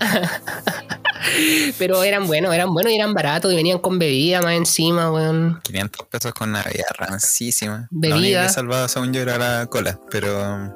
Pero 1.78 2.02
eran 2.02 2.26
buenos, 2.26 2.54
eran 2.54 2.72
buenos 2.72 2.92
y 2.92 2.96
eran 2.96 3.14
baratos 3.14 3.52
y 3.52 3.56
venían 3.56 3.78
con 3.78 3.98
bebida 3.98 4.42
más 4.42 4.54
encima, 4.54 5.10
weón. 5.10 5.60
500 5.62 6.06
pesos 6.08 6.32
con 6.34 6.50
una 6.50 6.62
bebida 6.62 6.86
rancísima. 6.98 7.88
Bebida. 7.90 8.16
La 8.16 8.20
única 8.20 8.42
que 8.46 8.52
salvaba 8.52 8.88
según 8.88 9.12
yo 9.12 9.20
era 9.22 9.38
la 9.38 9.66
cola, 9.66 9.98
pero. 10.10 10.74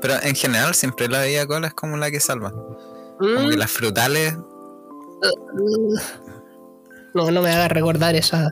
Pero 0.00 0.14
en 0.22 0.34
general 0.34 0.74
siempre 0.74 1.08
la 1.08 1.20
bebida 1.20 1.46
cola 1.46 1.68
es 1.68 1.74
como 1.74 1.96
la 1.96 2.10
que 2.10 2.20
salva. 2.20 2.50
Como 2.50 3.48
que 3.48 3.56
Mm, 3.56 3.58
las 3.58 3.70
frutales. 3.70 4.36
No, 7.14 7.30
no 7.30 7.42
me 7.42 7.50
hagas 7.50 7.70
recordar 7.70 8.14
esa. 8.14 8.50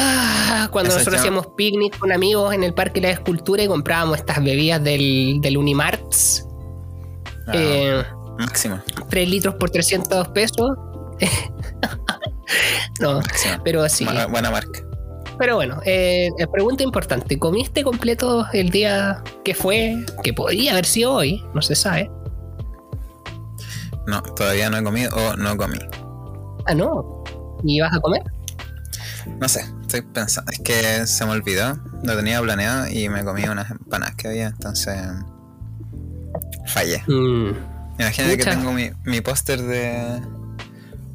Ah, 0.00 0.68
cuando 0.70 0.92
nosotros 0.92 1.18
hacíamos 1.18 1.48
picnic 1.56 1.98
con 1.98 2.12
amigos 2.12 2.54
en 2.54 2.62
el 2.62 2.72
Parque 2.72 3.00
de 3.00 3.08
la 3.08 3.12
Escultura 3.14 3.62
y 3.62 3.66
comprábamos 3.66 4.18
estas 4.18 4.42
bebidas 4.42 4.82
del, 4.82 5.40
del 5.40 5.56
Unimarts, 5.56 6.46
ah, 7.48 7.52
eh, 7.54 8.04
máxima. 8.38 8.84
3 9.10 9.28
litros 9.28 9.54
por 9.56 9.70
300 9.70 10.28
pesos. 10.28 10.70
no, 13.00 13.20
pero 13.64 13.88
sí. 13.88 14.06
Buena 14.30 14.50
marca. 14.50 14.80
Pero 15.38 15.56
bueno, 15.56 15.80
eh, 15.84 16.30
pregunta 16.52 16.82
importante: 16.84 17.38
¿comiste 17.38 17.82
completo 17.82 18.46
el 18.52 18.70
día 18.70 19.22
que 19.44 19.54
fue? 19.54 20.04
Que 20.22 20.32
podría 20.32 20.72
haber 20.72 20.86
sido 20.86 21.14
hoy, 21.14 21.44
no 21.54 21.62
se 21.62 21.74
sabe. 21.74 22.10
No, 24.06 24.22
todavía 24.22 24.70
no 24.70 24.78
he 24.78 24.84
comido 24.84 25.14
o 25.14 25.36
no 25.36 25.56
comí. 25.56 25.78
Ah, 26.66 26.74
no. 26.74 27.24
¿Y 27.64 27.80
vas 27.80 27.92
a 27.92 28.00
comer? 28.00 28.22
No 29.40 29.48
sé, 29.48 29.64
estoy 29.88 30.02
pensando. 30.02 30.52
Es 30.52 30.58
que 30.60 31.06
se 31.06 31.24
me 31.24 31.32
olvidó. 31.32 31.78
Lo 32.02 32.16
tenía 32.16 32.40
planeado 32.40 32.88
y 32.88 33.08
me 33.08 33.24
comí 33.24 33.44
unas 33.44 33.70
empanadas 33.70 34.14
que 34.16 34.28
había, 34.28 34.48
entonces. 34.48 34.96
Fallé. 36.66 37.02
Mm, 37.08 37.50
Imagínate 37.98 38.36
que 38.38 38.44
tengo 38.44 38.72
mi, 38.72 38.90
mi 39.04 39.20
póster 39.20 39.60
de. 39.62 40.20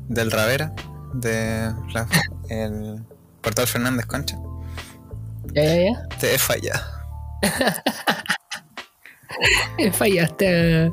del 0.10 0.32
Ravera, 0.32 0.74
de 1.14 1.72
la- 1.94 2.08
el 2.50 3.04
Portal 3.42 3.68
Fernández 3.68 4.06
Concha. 4.06 4.36
ya, 5.54 5.64
ya, 5.64 5.76
ya. 5.92 6.08
Te 6.20 6.36
he 6.36 6.38
fallado. 6.38 6.84
Fallaste. 9.94 10.92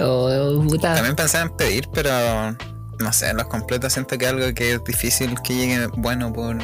Oh, 0.00 0.62
puta. 0.68 0.94
También 0.94 1.16
pensaba 1.16 1.44
en 1.44 1.56
pedir, 1.56 1.88
pero 1.92 2.56
no 3.00 3.12
sé, 3.12 3.32
los 3.34 3.46
completos 3.46 3.92
siento 3.92 4.16
que 4.18 4.24
es 4.26 4.30
algo 4.30 4.54
que 4.54 4.74
es 4.74 4.84
difícil 4.84 5.40
que 5.42 5.54
llegue 5.54 5.86
bueno 5.96 6.32
por. 6.32 6.56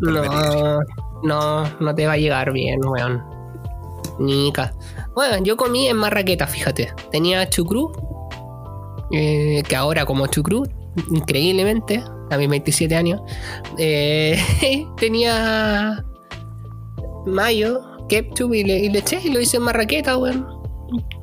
No, 0.00 0.80
no, 1.22 1.64
no 1.80 1.94
te 1.94 2.06
va 2.06 2.12
a 2.12 2.16
llegar 2.16 2.52
bien, 2.52 2.80
weón. 2.84 3.22
Nica. 4.18 4.74
Bueno, 5.14 5.42
yo 5.42 5.56
comí 5.56 5.88
en 5.88 5.96
Marraqueta, 5.96 6.46
fíjate. 6.46 6.92
Tenía 7.10 7.48
chucrú, 7.48 7.92
eh, 9.12 9.62
que 9.66 9.76
ahora 9.76 10.04
como 10.04 10.26
chucrú, 10.26 10.64
increíblemente, 11.10 12.02
a 12.30 12.36
mis 12.36 12.48
27 12.48 12.94
años, 12.94 13.20
eh, 13.78 14.38
tenía 14.96 16.04
mayo, 17.26 17.80
ketchup 18.08 18.54
y, 18.54 18.64
le, 18.64 18.78
y 18.78 18.88
leche 18.88 19.20
y 19.22 19.30
lo 19.30 19.40
hice 19.40 19.56
en 19.56 19.64
Marraqueta, 19.64 20.16
weón. 20.16 20.46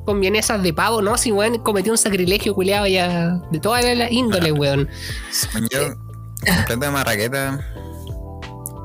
Con 0.04 0.20
vienesas 0.20 0.62
de 0.62 0.72
pavo, 0.72 1.02
¿no? 1.02 1.18
Si, 1.18 1.30
weón, 1.30 1.58
cometí 1.58 1.90
un 1.90 1.98
sacrilegio 1.98 2.54
culeado 2.54 2.86
ya 2.86 3.40
de 3.50 3.60
toda 3.60 3.82
la, 3.82 4.10
índole, 4.10 4.52
weón. 4.52 4.88
Según 5.30 5.68
yo, 5.70 5.80
el 5.80 6.54
completo 6.56 6.80
de 6.80 6.90
marraqueta 6.90 7.60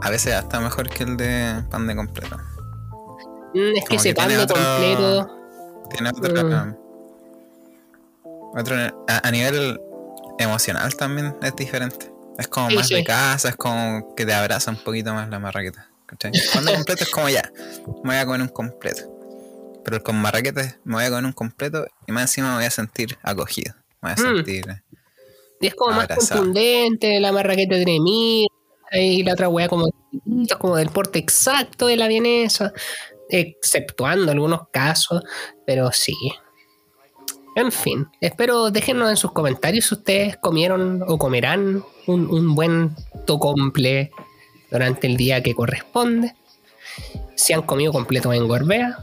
a 0.04 0.10
veces 0.10 0.34
hasta 0.34 0.60
mejor 0.60 0.90
que 0.90 1.04
el 1.04 1.18
de 1.18 1.64
pan 1.70 1.88
de 1.88 1.96
completo. 1.96 2.38
Mm, 3.54 3.78
es 3.78 3.86
que 3.86 3.96
ese 3.96 4.14
pan 4.14 4.28
de 4.30 4.38
otro- 4.38 4.56
completo. 4.56 5.30
Tiene 5.90 6.10
otro. 6.10 6.44
Mm. 6.44 6.76
otro 8.58 8.76
a, 9.08 9.28
a 9.28 9.32
nivel 9.32 9.80
emocional 10.40 10.96
también 10.96 11.36
es 11.42 11.56
diferente. 11.56 12.12
Es 12.38 12.48
como 12.48 12.70
Sí, 12.70 12.76
más 12.76 12.88
sí. 12.88 12.96
de 12.96 13.04
casa, 13.04 13.50
es 13.50 13.56
como 13.56 14.16
que 14.16 14.26
te 14.26 14.34
abraza 14.34 14.72
un 14.72 14.78
poquito 14.78 15.14
más 15.14 15.30
la 15.30 15.40
marraqueta. 15.40 15.88
¿cachai? 16.06 16.32
Pan 16.54 16.66
de 16.66 16.74
completo 16.76 17.04
es 17.04 17.10
como 17.12 17.30
ya, 17.30 17.44
me 18.04 18.10
voy 18.12 18.16
a 18.16 18.26
comer 18.26 18.42
un 18.42 18.48
completo. 18.50 19.04
Pero 19.86 20.02
con 20.02 20.16
marraqueta 20.16 20.78
me 20.84 20.96
voy 20.96 21.04
a 21.06 21.10
comer 21.10 21.26
un 21.26 21.34
completo 21.34 21.86
y 22.08 22.12
más 22.12 22.24
encima 22.24 22.50
me 22.50 22.56
voy 22.56 22.66
a 22.66 22.72
sentir 22.72 23.18
acogido. 23.22 23.74
Me 24.02 24.14
voy 24.14 24.24
a 24.26 24.30
Mm. 24.32 24.36
sentir. 24.38 24.66
Y 25.62 25.68
es 25.68 25.76
como 25.76 25.96
más 25.96 26.08
contundente, 26.08 27.20
la 27.22 27.32
marraqueta 27.32 27.76
tiene 27.76 28.48
y 28.94 29.24
la 29.24 29.34
otra 29.34 29.50
weá 29.50 29.68
como, 29.68 29.90
como 30.60 30.76
del 30.76 30.90
porte 30.90 31.20
exacto 31.20 31.88
de 31.88 31.98
la 31.98 32.08
vienesa, 32.08 32.74
exceptuando 33.30 34.32
algunos 34.32 34.68
casos, 34.72 35.24
pero 35.66 35.92
sí. 35.92 36.16
En 37.56 37.72
fin, 37.72 38.08
espero 38.20 38.72
déjenos 38.72 39.10
en 39.10 39.18
sus 39.18 39.32
comentarios 39.32 39.86
si 39.86 39.96
ustedes 39.96 40.38
comieron 40.38 41.04
o 41.08 41.18
comerán 41.18 41.84
un, 42.08 42.28
un 42.28 42.56
buen 42.56 42.96
tocomple 43.26 44.12
durante 44.72 45.08
el 45.08 45.18
día 45.18 45.42
que 45.44 45.54
corresponde. 45.54 46.34
Si 47.36 47.54
han 47.54 47.62
comido 47.62 47.92
completo 47.92 48.34
en 48.34 48.48
Gorbea. 48.48 48.98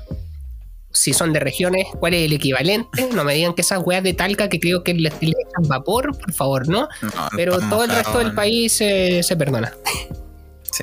Si 0.92 1.12
son 1.14 1.33
de 1.33 1.38
regiones, 1.40 1.87
¿cuál 2.00 2.14
es 2.14 2.26
el 2.26 2.33
equivalente? 2.33 3.09
No 3.14 3.22
me 3.24 3.35
digan 3.35 3.55
que 3.55 3.62
esas 3.62 3.81
weas 3.85 4.03
de 4.03 4.12
talca 4.12 4.48
que 4.48 4.59
creo 4.59 4.83
que 4.83 4.92
les, 4.94 5.12
echan 5.20 5.68
vapor, 5.68 6.16
por 6.18 6.33
favor, 6.33 6.68
no. 6.68 6.88
No, 7.00 7.11
Pero 7.37 7.59
todo 7.68 7.85
el 7.85 7.90
resto 7.90 8.18
del 8.18 8.35
país 8.35 8.72
se, 8.72 9.22
se 9.22 9.37
perdona. 9.37 9.72
Sí. 10.62 10.83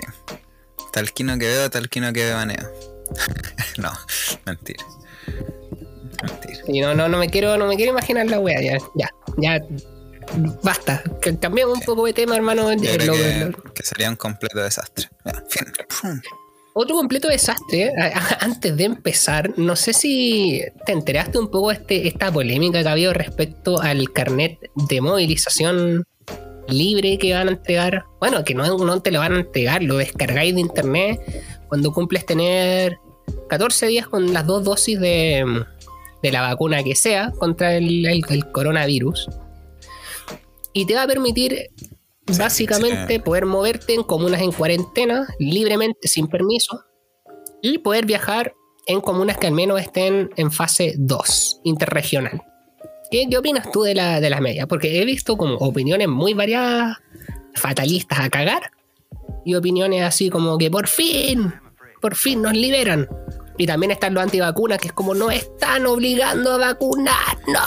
Talquino 0.94 1.38
que 1.38 1.46
veo, 1.48 1.70
talquino 1.70 2.14
que 2.14 2.32
baneo. 2.32 2.72
no, 3.78 3.92
mentira. 4.46 4.84
Mentira. 6.24 6.60
Y 6.68 6.80
no, 6.82 6.96
no, 6.96 7.08
no 7.10 7.18
me 7.18 7.30
quiero, 7.30 7.58
no 7.58 7.68
me 7.68 7.76
quiero 7.76 7.92
imaginar 7.92 8.26
la 8.28 8.40
wea, 8.40 8.62
ya, 8.62 8.78
ya, 8.96 9.10
ya. 9.38 9.62
Basta. 10.64 11.04
Que 11.22 11.38
Cambiemos 11.38 11.78
un 11.78 11.84
poco 11.86 12.06
de 12.06 12.14
tema, 12.14 12.36
hermano. 12.36 12.74
Yo 12.74 12.92
creo 12.94 13.08
lo- 13.08 13.14
que, 13.14 13.46
lo- 13.66 13.74
que 13.74 13.84
sería 13.84 14.10
un 14.10 14.16
completo 14.16 14.60
desastre. 14.60 15.10
Ya, 15.26 15.44
fin. 15.50 16.22
Otro 16.80 16.96
completo 16.96 17.28
desastre, 17.28 17.86
¿eh? 17.86 17.94
Antes 18.40 18.78
de 18.78 18.84
empezar, 18.84 19.58
no 19.58 19.76
sé 19.76 19.94
si 19.94 20.62
te 20.86 20.92
enteraste 20.92 21.40
un 21.40 21.50
poco 21.50 21.70
de 21.70 21.74
este, 21.74 22.08
esta 22.08 22.32
polémica 22.32 22.84
que 22.84 22.88
ha 22.88 22.92
habido 22.92 23.14
respecto 23.14 23.82
al 23.82 24.14
carnet 24.14 24.60
de 24.76 25.02
movilización 25.02 26.04
libre 26.68 27.18
que 27.18 27.34
van 27.34 27.48
a 27.48 27.54
entregar. 27.54 28.04
Bueno, 28.20 28.44
que 28.44 28.54
no, 28.54 28.78
no 28.78 29.02
te 29.02 29.10
lo 29.10 29.18
van 29.18 29.34
a 29.34 29.40
entregar, 29.40 29.82
lo 29.82 29.98
descargáis 29.98 30.54
de 30.54 30.62
internet 30.62 31.20
cuando 31.68 31.92
cumples 31.92 32.28
tener 32.28 33.00
14 33.50 33.88
días 33.88 34.08
con 34.08 34.32
las 34.32 34.46
dos 34.46 34.64
dosis 34.64 35.00
de, 35.00 35.64
de 36.22 36.32
la 36.32 36.42
vacuna 36.42 36.84
que 36.84 36.94
sea 36.94 37.32
contra 37.40 37.76
el 37.76 38.46
coronavirus. 38.52 39.30
Y 40.74 40.86
te 40.86 40.94
va 40.94 41.02
a 41.02 41.08
permitir 41.08 41.72
Sí, 42.28 42.38
básicamente 42.38 43.16
sí. 43.16 43.20
poder 43.20 43.46
moverte 43.46 43.94
en 43.94 44.04
comunas 44.04 44.42
en 44.42 44.52
cuarentena 44.52 45.28
libremente, 45.40 46.08
sin 46.08 46.28
permiso, 46.28 46.84
y 47.62 47.78
poder 47.80 48.06
viajar 48.06 48.54
en 48.86 49.02
comunas 49.02 49.38
que 49.38 49.48
al 49.48 49.54
menos 49.54 49.80
estén 49.80 50.30
en 50.36 50.52
fase 50.52 50.96
2, 50.98 51.62
interregional. 51.64 52.42
¿Qué, 53.10 53.28
qué 53.30 53.38
opinas 53.38 53.72
tú 53.72 53.84
de 53.84 53.96
la, 53.96 54.20
de 54.20 54.30
la 54.30 54.42
media? 54.42 54.68
Porque 54.68 55.02
he 55.02 55.06
visto 55.06 55.38
como 55.38 55.56
opiniones 55.58 56.08
muy 56.08 56.34
variadas, 56.34 56.98
fatalistas 57.56 58.20
a 58.20 58.30
cagar, 58.30 58.72
y 59.46 59.56
opiniones 59.56 60.04
así 60.04 60.30
como 60.30 60.58
que 60.58 60.70
por 60.70 60.88
fin, 60.88 61.54
por 62.02 62.16
fin 62.16 62.42
nos 62.42 62.54
liberan. 62.54 63.08
Y 63.58 63.66
también 63.66 63.92
están 63.92 64.14
los 64.14 64.24
antivacunas, 64.24 64.80
que 64.80 64.88
es 64.90 64.94
como 64.94 65.14
no 65.16 65.32
están 65.32 65.86
obligando 65.88 66.54
a 66.54 66.58
vacunar, 66.58 67.38
no, 67.48 67.60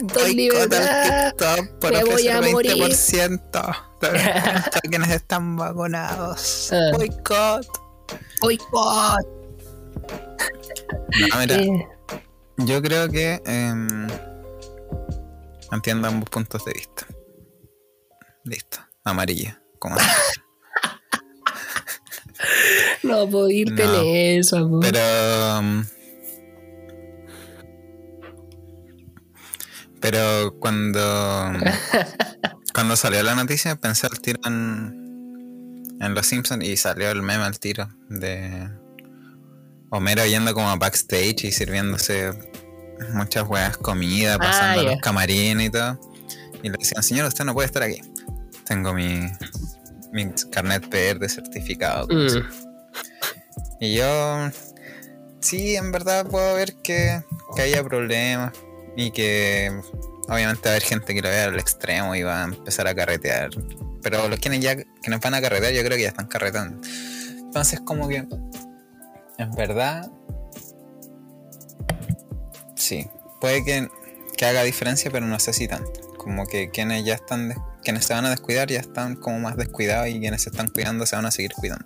estoy 0.00 0.34
Boicota 0.48 0.78
libertad. 0.78 1.58
me 1.92 2.04
voy 2.04 2.28
a 2.28 2.40
morir. 2.42 2.72
20% 2.72 3.50
a 3.54 4.80
quienes 4.88 5.10
están 5.10 5.56
vacunados. 5.56 6.70
Ah. 6.72 6.90
Boicot. 6.96 7.66
Boicot. 8.40 9.26
No, 11.30 11.38
mira, 11.38 11.54
Eh, 11.56 11.86
yo 12.58 12.82
creo 12.82 13.08
que 13.08 13.40
em, 13.46 14.08
entiendo 15.72 16.08
ambos 16.08 16.28
puntos 16.30 16.64
de 16.64 16.72
vista. 16.72 17.06
Listo. 18.44 18.78
Amarilla. 19.04 19.60
Como. 19.78 19.96
no 23.08 23.28
puedo 23.28 23.50
irte 23.50 23.84
No, 23.84 24.02
eso. 24.04 24.80
Pero. 24.80 25.58
um, 25.58 25.84
Pero 30.00 30.54
cuando. 30.60 31.00
cuando 32.74 32.96
salió 32.96 33.22
la 33.22 33.34
noticia, 33.34 33.76
pensé 33.76 34.06
al 34.06 34.20
tiro 34.20 34.40
en. 34.46 35.06
En 36.00 36.14
Los 36.14 36.26
Simpsons 36.28 36.62
y 36.64 36.76
salió 36.76 37.10
el 37.10 37.22
meme 37.22 37.42
al 37.44 37.58
tiro 37.58 37.88
de. 38.08 38.68
Homero 39.90 40.24
yendo 40.26 40.54
como 40.54 40.68
a 40.70 40.76
backstage 40.76 41.44
y 41.44 41.52
sirviéndose 41.52 42.32
muchas 43.14 43.48
huevas 43.48 43.76
comida, 43.78 44.34
Ah, 44.34 44.38
pasando 44.38 44.82
los 44.84 45.00
camarines 45.00 45.66
y 45.68 45.70
todo. 45.70 45.98
Y 46.62 46.68
le 46.68 46.76
decían, 46.78 47.02
señor, 47.02 47.26
usted 47.26 47.44
no 47.44 47.54
puede 47.54 47.66
estar 47.66 47.82
aquí. 47.82 48.00
Tengo 48.66 48.94
mi. 48.94 49.28
Mi 50.12 50.30
carnet 50.52 50.88
verde 50.88 51.28
certificado. 51.28 52.06
como 52.06 52.20
Mm. 52.20 52.67
Y 53.80 53.94
yo, 53.94 54.50
sí, 55.40 55.76
en 55.76 55.92
verdad 55.92 56.26
puedo 56.26 56.54
ver 56.54 56.74
que, 56.76 57.22
que 57.54 57.62
haya 57.62 57.82
problemas 57.84 58.52
y 58.96 59.10
que 59.10 59.70
obviamente 60.28 60.62
va 60.64 60.70
a 60.70 60.74
haber 60.74 60.82
gente 60.82 61.14
que 61.14 61.22
lo 61.22 61.28
vea 61.28 61.44
al 61.44 61.58
extremo 61.58 62.14
y 62.14 62.22
va 62.22 62.42
a 62.42 62.44
empezar 62.44 62.86
a 62.86 62.94
carretear. 62.94 63.50
Pero 64.02 64.28
los 64.28 64.38
quienes 64.38 64.60
ya 64.60 64.76
quienes 65.02 65.20
van 65.20 65.34
a 65.34 65.40
carretear, 65.40 65.72
yo 65.72 65.82
creo 65.82 65.96
que 65.96 66.02
ya 66.02 66.08
están 66.08 66.26
carretando. 66.26 66.80
Entonces, 67.38 67.80
como 67.80 68.08
que 68.08 68.26
en 69.38 69.52
verdad, 69.52 70.10
sí, 72.74 73.08
puede 73.40 73.64
que, 73.64 73.88
que 74.36 74.44
haga 74.44 74.64
diferencia, 74.64 75.10
pero 75.12 75.26
no 75.26 75.38
sé 75.38 75.52
si 75.52 75.68
tanto. 75.68 75.92
Como 76.18 76.44
que 76.46 76.70
quienes 76.70 77.04
ya 77.04 77.14
están, 77.14 77.54
quienes 77.84 78.04
se 78.04 78.14
van 78.14 78.24
a 78.24 78.30
descuidar 78.30 78.68
ya 78.68 78.80
están 78.80 79.14
como 79.14 79.38
más 79.38 79.56
descuidados 79.56 80.08
y 80.08 80.18
quienes 80.18 80.42
se 80.42 80.50
están 80.50 80.68
cuidando 80.68 81.06
se 81.06 81.14
van 81.14 81.26
a 81.26 81.30
seguir 81.30 81.52
cuidando. 81.52 81.84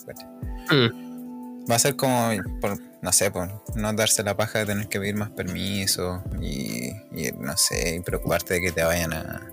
Va 1.71 1.77
a 1.77 1.79
ser 1.79 1.97
como, 1.97 2.31
por, 2.61 2.77
no 3.03 3.13
sé, 3.13 3.31
por 3.31 3.49
no 3.77 3.93
darse 3.93 4.23
la 4.23 4.37
paja 4.37 4.61
de 4.61 4.67
tener 4.67 4.89
que 4.89 4.99
pedir 4.99 5.15
más 5.15 5.31
permiso 5.31 6.23
y, 6.41 6.89
y, 7.13 7.31
no 7.39 7.57
sé, 7.57 7.97
y 7.97 8.01
preocuparte 8.01 8.55
de 8.55 8.61
que 8.61 8.73
te 8.73 8.83
vayan 8.83 9.13
a. 9.13 9.49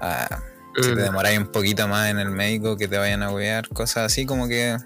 a 0.00 0.42
si 0.76 0.88
te 0.88 0.94
Mm. 0.96 1.04
demoráis 1.04 1.38
un 1.38 1.52
poquito 1.52 1.86
más 1.86 2.10
en 2.10 2.18
el 2.18 2.30
médico, 2.30 2.76
que 2.76 2.88
te 2.88 2.98
vayan 2.98 3.22
a 3.22 3.30
huear, 3.30 3.68
cosas 3.68 4.06
así, 4.06 4.26
como 4.26 4.48
que, 4.48 4.76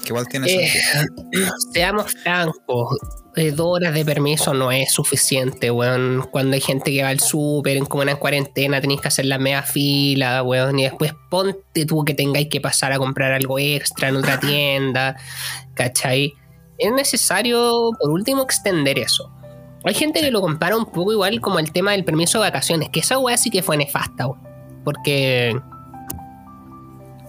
que 0.00 0.08
igual 0.08 0.26
tiene 0.26 0.46
Eh, 0.50 0.70
sentido. 0.70 1.52
Seamos 1.74 2.12
francos, 2.22 2.96
eh, 3.36 3.50
dos 3.50 3.66
horas 3.76 3.94
de 3.94 4.04
permiso 4.04 4.54
no 4.54 4.70
es 4.70 4.92
suficiente, 4.92 5.70
weón. 5.70 6.28
Cuando 6.30 6.54
hay 6.54 6.60
gente 6.60 6.92
que 6.92 7.02
va 7.02 7.08
al 7.08 7.20
súper, 7.20 7.76
en 7.76 7.86
como 7.86 8.02
una 8.02 8.16
cuarentena, 8.16 8.80
tenéis 8.80 9.00
que 9.00 9.08
hacer 9.08 9.24
la 9.26 9.38
media 9.38 9.62
fila, 9.62 10.42
weón. 10.42 10.78
Y 10.78 10.84
después 10.84 11.14
ponte 11.30 11.84
tú 11.84 12.04
que 12.04 12.14
tengáis 12.14 12.48
que 12.48 12.60
pasar 12.60 12.92
a 12.92 12.98
comprar 12.98 13.32
algo 13.32 13.58
extra 13.58 14.08
en 14.08 14.16
otra 14.16 14.38
tienda, 14.40 15.16
¿cachai? 15.74 16.34
Es 16.78 16.92
necesario, 16.92 17.90
por 18.00 18.10
último, 18.10 18.42
extender 18.42 18.98
eso. 18.98 19.30
Hay 19.84 19.94
gente 19.94 20.20
que 20.20 20.30
lo 20.30 20.40
compara 20.40 20.76
un 20.76 20.86
poco 20.86 21.12
igual 21.12 21.40
como 21.40 21.58
el 21.58 21.72
tema 21.72 21.92
del 21.92 22.04
permiso 22.04 22.38
de 22.38 22.44
vacaciones, 22.44 22.88
que 22.88 23.00
esa 23.00 23.18
weá 23.18 23.36
sí 23.36 23.50
que 23.50 23.62
fue 23.62 23.76
nefasta, 23.76 24.28
weón. 24.28 24.40
Porque. 24.84 25.58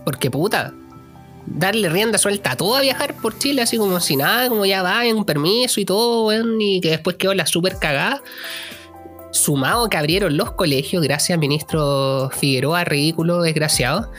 Porque 0.04 0.30
puta, 0.30 0.72
darle 1.46 1.90
rienda 1.90 2.18
suelta 2.18 2.52
a 2.52 2.56
todo 2.56 2.76
a 2.76 2.82
viajar 2.82 3.16
por 3.16 3.38
Chile, 3.38 3.62
así 3.62 3.78
como 3.78 4.00
si 4.00 4.16
nada, 4.16 4.50
como 4.50 4.66
ya 4.66 4.82
va, 4.82 5.06
en 5.06 5.18
un 5.18 5.26
permiso 5.26 5.80
y 5.80 5.86
todo, 5.86 6.32
y 6.60 6.82
que 6.82 6.92
después 6.92 7.16
quedó 7.18 7.34
la 7.34 7.46
super 7.46 7.78
cagada. 7.78 8.22
Sumado 9.32 9.90
que 9.90 9.98
abrieron 9.98 10.38
los 10.38 10.52
colegios, 10.52 11.04
gracias 11.04 11.36
al 11.36 11.40
ministro 11.40 12.30
Figueroa, 12.32 12.86
ridículo, 12.86 13.42
desgraciado, 13.42 14.12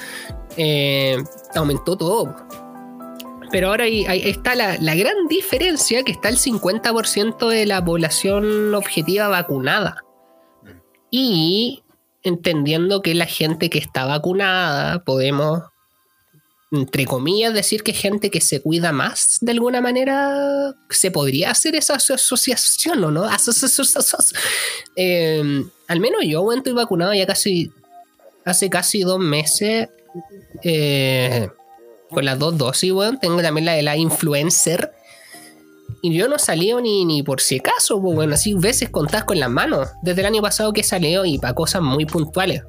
eh, 0.56 1.16
aumentó 1.54 1.96
todo. 1.96 2.36
Pero 3.50 3.68
ahora 3.68 3.84
ahí 3.84 4.04
está 4.24 4.54
la, 4.54 4.76
la 4.78 4.94
gran 4.94 5.28
diferencia, 5.28 6.02
que 6.02 6.12
está 6.12 6.28
el 6.28 6.36
50% 6.36 7.48
de 7.48 7.64
la 7.64 7.82
población 7.84 8.74
objetiva 8.74 9.28
vacunada. 9.28 10.04
Y 11.10 11.82
entendiendo 12.22 13.02
que 13.02 13.14
la 13.14 13.26
gente 13.26 13.70
que 13.70 13.78
está 13.78 14.04
vacunada 14.04 15.04
podemos 15.04 15.62
entre 16.72 17.05
comillas, 17.07 17.55
decir 17.55 17.83
que 17.83 17.92
gente 17.92 18.31
que 18.31 18.40
se 18.40 18.61
cuida 18.61 18.90
más, 18.92 19.38
de 19.40 19.52
alguna 19.52 19.81
manera, 19.81 20.74
se 20.90 21.11
podría 21.11 21.50
hacer 21.52 21.76
esa 21.76 21.94
aso- 21.94 22.14
asociación, 22.14 23.02
¿o 23.05 23.11
no? 23.11 23.24
Aso- 23.24 23.52
aso- 23.52 24.35
Eh, 24.96 25.64
al 25.87 26.00
menos 26.00 26.22
yo, 26.26 26.42
bueno, 26.42 26.59
estoy 26.61 26.72
vacunado 26.72 27.14
ya 27.14 27.26
casi, 27.26 27.70
hace 28.44 28.68
casi 28.68 29.02
dos 29.02 29.18
meses, 29.20 29.88
eh, 30.62 31.48
con 32.11 32.24
las 32.24 32.38
dos 32.38 32.57
dosis, 32.59 32.92
weón. 32.92 33.18
Tengo 33.20 33.42
también 33.42 33.64
la 33.66 33.72
de 33.74 33.83
la 33.83 33.96
influencer. 33.96 34.92
Y 36.02 36.14
yo 36.14 36.29
no 36.29 36.38
salí 36.38 36.72
ni, 36.74 37.05
ni 37.05 37.22
por 37.22 37.40
si 37.40 37.59
acaso, 37.59 38.00
pues 38.00 38.14
bueno, 38.14 38.35
así 38.35 38.55
veces 38.55 38.90
contadas 38.90 39.24
con 39.24 39.38
las 39.40 39.50
manos. 39.50 39.88
Desde 40.02 40.20
el 40.20 40.26
año 40.26 40.42
pasado 40.42 40.72
que 40.72 40.83
salió 40.83 41.24
y 41.24 41.38
para 41.38 41.55
cosas 41.55 41.83
muy 41.83 42.07
puntuales. 42.07 42.62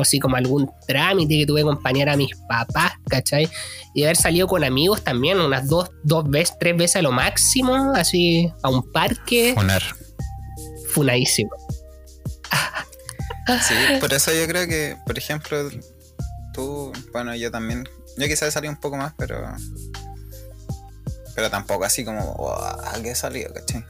Así 0.00 0.18
como 0.18 0.36
algún 0.36 0.70
trámite 0.86 1.38
que 1.38 1.46
tuve 1.46 1.62
que 1.62 1.68
acompañar 1.68 2.08
a 2.08 2.16
mis 2.16 2.34
papás, 2.48 2.92
¿cachai? 3.08 3.48
Y 3.94 4.04
haber 4.04 4.16
salido 4.16 4.46
con 4.46 4.64
amigos 4.64 5.02
también, 5.02 5.40
unas 5.40 5.68
dos, 5.68 5.90
dos 6.02 6.28
veces, 6.28 6.56
tres 6.58 6.76
veces 6.76 6.96
a 6.96 7.02
lo 7.02 7.12
máximo, 7.12 7.92
así 7.94 8.50
a 8.62 8.70
un 8.70 8.90
parque, 8.92 9.52
Funar. 9.54 9.82
funadísimo. 10.92 11.50
Sí, 13.66 13.74
por 14.00 14.12
eso 14.14 14.32
yo 14.32 14.46
creo 14.46 14.68
que, 14.68 14.96
por 15.04 15.18
ejemplo, 15.18 15.68
tú, 16.54 16.92
bueno, 17.12 17.34
yo 17.34 17.50
también, 17.50 17.88
yo 18.16 18.26
quizás 18.26 18.54
salí 18.54 18.68
un 18.68 18.76
poco 18.76 18.96
más, 18.96 19.12
pero 19.18 19.36
pero 21.34 21.50
tampoco 21.50 21.84
así 21.84 22.04
como, 22.04 22.34
wow, 22.34 23.02
que 23.02 23.10
he 23.10 23.14
salido, 23.14 23.52
¿cachai? 23.52 23.84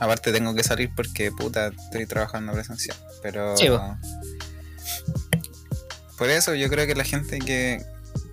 Aparte 0.00 0.32
tengo 0.32 0.54
que 0.54 0.62
salir 0.62 0.90
porque, 0.94 1.32
puta, 1.32 1.68
estoy 1.68 2.06
trabajando 2.06 2.52
presencial, 2.52 2.96
pero... 3.22 3.56
Sí. 3.56 3.68
Por 6.18 6.28
eso 6.30 6.54
yo 6.54 6.68
creo 6.68 6.86
que 6.86 6.94
la 6.94 7.04
gente 7.04 7.38
que, 7.38 7.82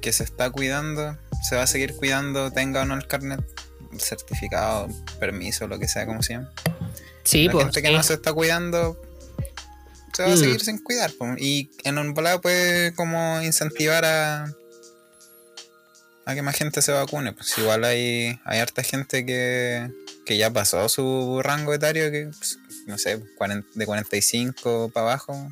que 0.02 0.12
se 0.12 0.24
está 0.24 0.50
cuidando, 0.50 1.18
se 1.48 1.56
va 1.56 1.64
a 1.64 1.68
seguir 1.68 1.96
cuidando, 1.96 2.52
tenga 2.52 2.82
o 2.82 2.86
no 2.86 2.96
el 2.96 3.08
carnet, 3.08 3.42
certificado, 3.98 4.88
permiso, 5.20 5.68
lo 5.68 5.80
que 5.80 5.88
sea, 5.88 6.06
como 6.06 6.22
se 6.24 6.34
llama. 6.34 6.52
Sí, 7.24 7.46
la 7.46 7.52
pues. 7.54 7.64
gente 7.66 7.82
que 7.82 7.92
no 7.92 8.04
se 8.04 8.16
está 8.16 8.34
cuidando 8.34 9.02
se 10.14 10.24
va 10.24 10.30
a 10.30 10.36
Mm. 10.36 10.38
seguir 10.40 10.62
sin 10.62 10.78
cuidar. 10.84 11.12
po. 11.14 11.28
Y 11.38 11.70
en 11.84 11.98
un 11.98 12.14
volado 12.14 12.40
puede 12.42 12.94
como 12.94 13.42
incentivar 13.42 14.06
a, 14.06 14.46
a 16.26 16.34
que 16.36 16.42
más 16.42 16.56
gente 16.56 16.82
se 16.82 16.92
vacune. 16.92 17.34
Pues 17.34 17.58
igual 17.58 17.84
hay, 17.84 18.40
hay 18.46 18.60
harta 18.60 18.82
gente 18.84 19.26
que, 19.26 19.90
que 20.26 20.38
ya 20.38 20.52
pasó 20.52 20.88
su 20.90 21.42
rango 21.44 21.74
etario, 21.74 22.12
que 22.12 22.28
pues, 22.38 22.58
no 22.88 22.98
sé, 22.98 23.20
40 23.38 23.68
de 23.76 23.86
45 23.86 24.92
para 24.94 25.08
abajo, 25.08 25.52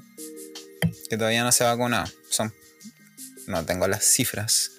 que 1.09 1.17
todavía 1.17 1.43
no 1.43 1.51
se 1.51 1.63
ha 1.63 1.67
vacunado. 1.67 2.11
Son, 2.29 2.53
no 3.47 3.65
tengo 3.65 3.87
las 3.87 4.03
cifras, 4.03 4.71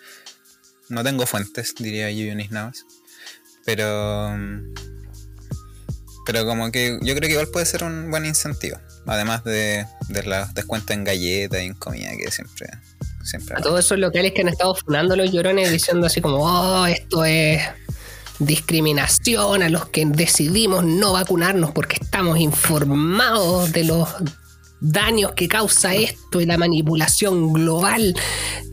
no 0.88 1.02
tengo 1.02 1.26
fuentes, 1.26 1.74
diría 1.78 2.10
Yunis 2.10 2.50
Navas. 2.50 2.84
Pero 3.64 4.36
pero 6.24 6.46
como 6.46 6.72
que 6.72 6.98
yo 7.02 7.14
creo 7.14 7.28
que 7.28 7.32
igual 7.32 7.48
puede 7.48 7.66
ser 7.66 7.84
un 7.84 8.10
buen 8.10 8.24
incentivo. 8.24 8.78
Además 9.06 9.44
de, 9.44 9.86
de 10.08 10.22
los 10.22 10.54
descuentos 10.54 10.96
en 10.96 11.04
galletas 11.04 11.60
y 11.62 11.66
en 11.66 11.74
comida 11.74 12.10
que 12.16 12.30
siempre, 12.30 12.68
siempre 13.22 13.56
A 13.58 13.60
todos 13.60 13.84
esos 13.84 13.98
locales 13.98 14.32
que 14.32 14.40
han 14.40 14.48
estado 14.48 14.74
funando 14.74 15.14
los 15.14 15.30
llorones 15.30 15.70
diciendo 15.70 16.06
así 16.06 16.22
como, 16.22 16.38
oh, 16.38 16.86
esto 16.86 17.24
es 17.24 17.60
discriminación 18.38 19.62
a 19.62 19.68
los 19.68 19.86
que 19.90 20.06
decidimos 20.06 20.84
no 20.84 21.12
vacunarnos 21.12 21.72
porque 21.72 21.98
estamos 22.00 22.38
informados 22.38 23.70
de 23.72 23.84
los 23.84 24.08
daños 24.84 25.32
que 25.32 25.48
causa 25.48 25.94
esto 25.94 26.40
y 26.40 26.46
la 26.46 26.58
manipulación 26.58 27.52
global. 27.52 28.14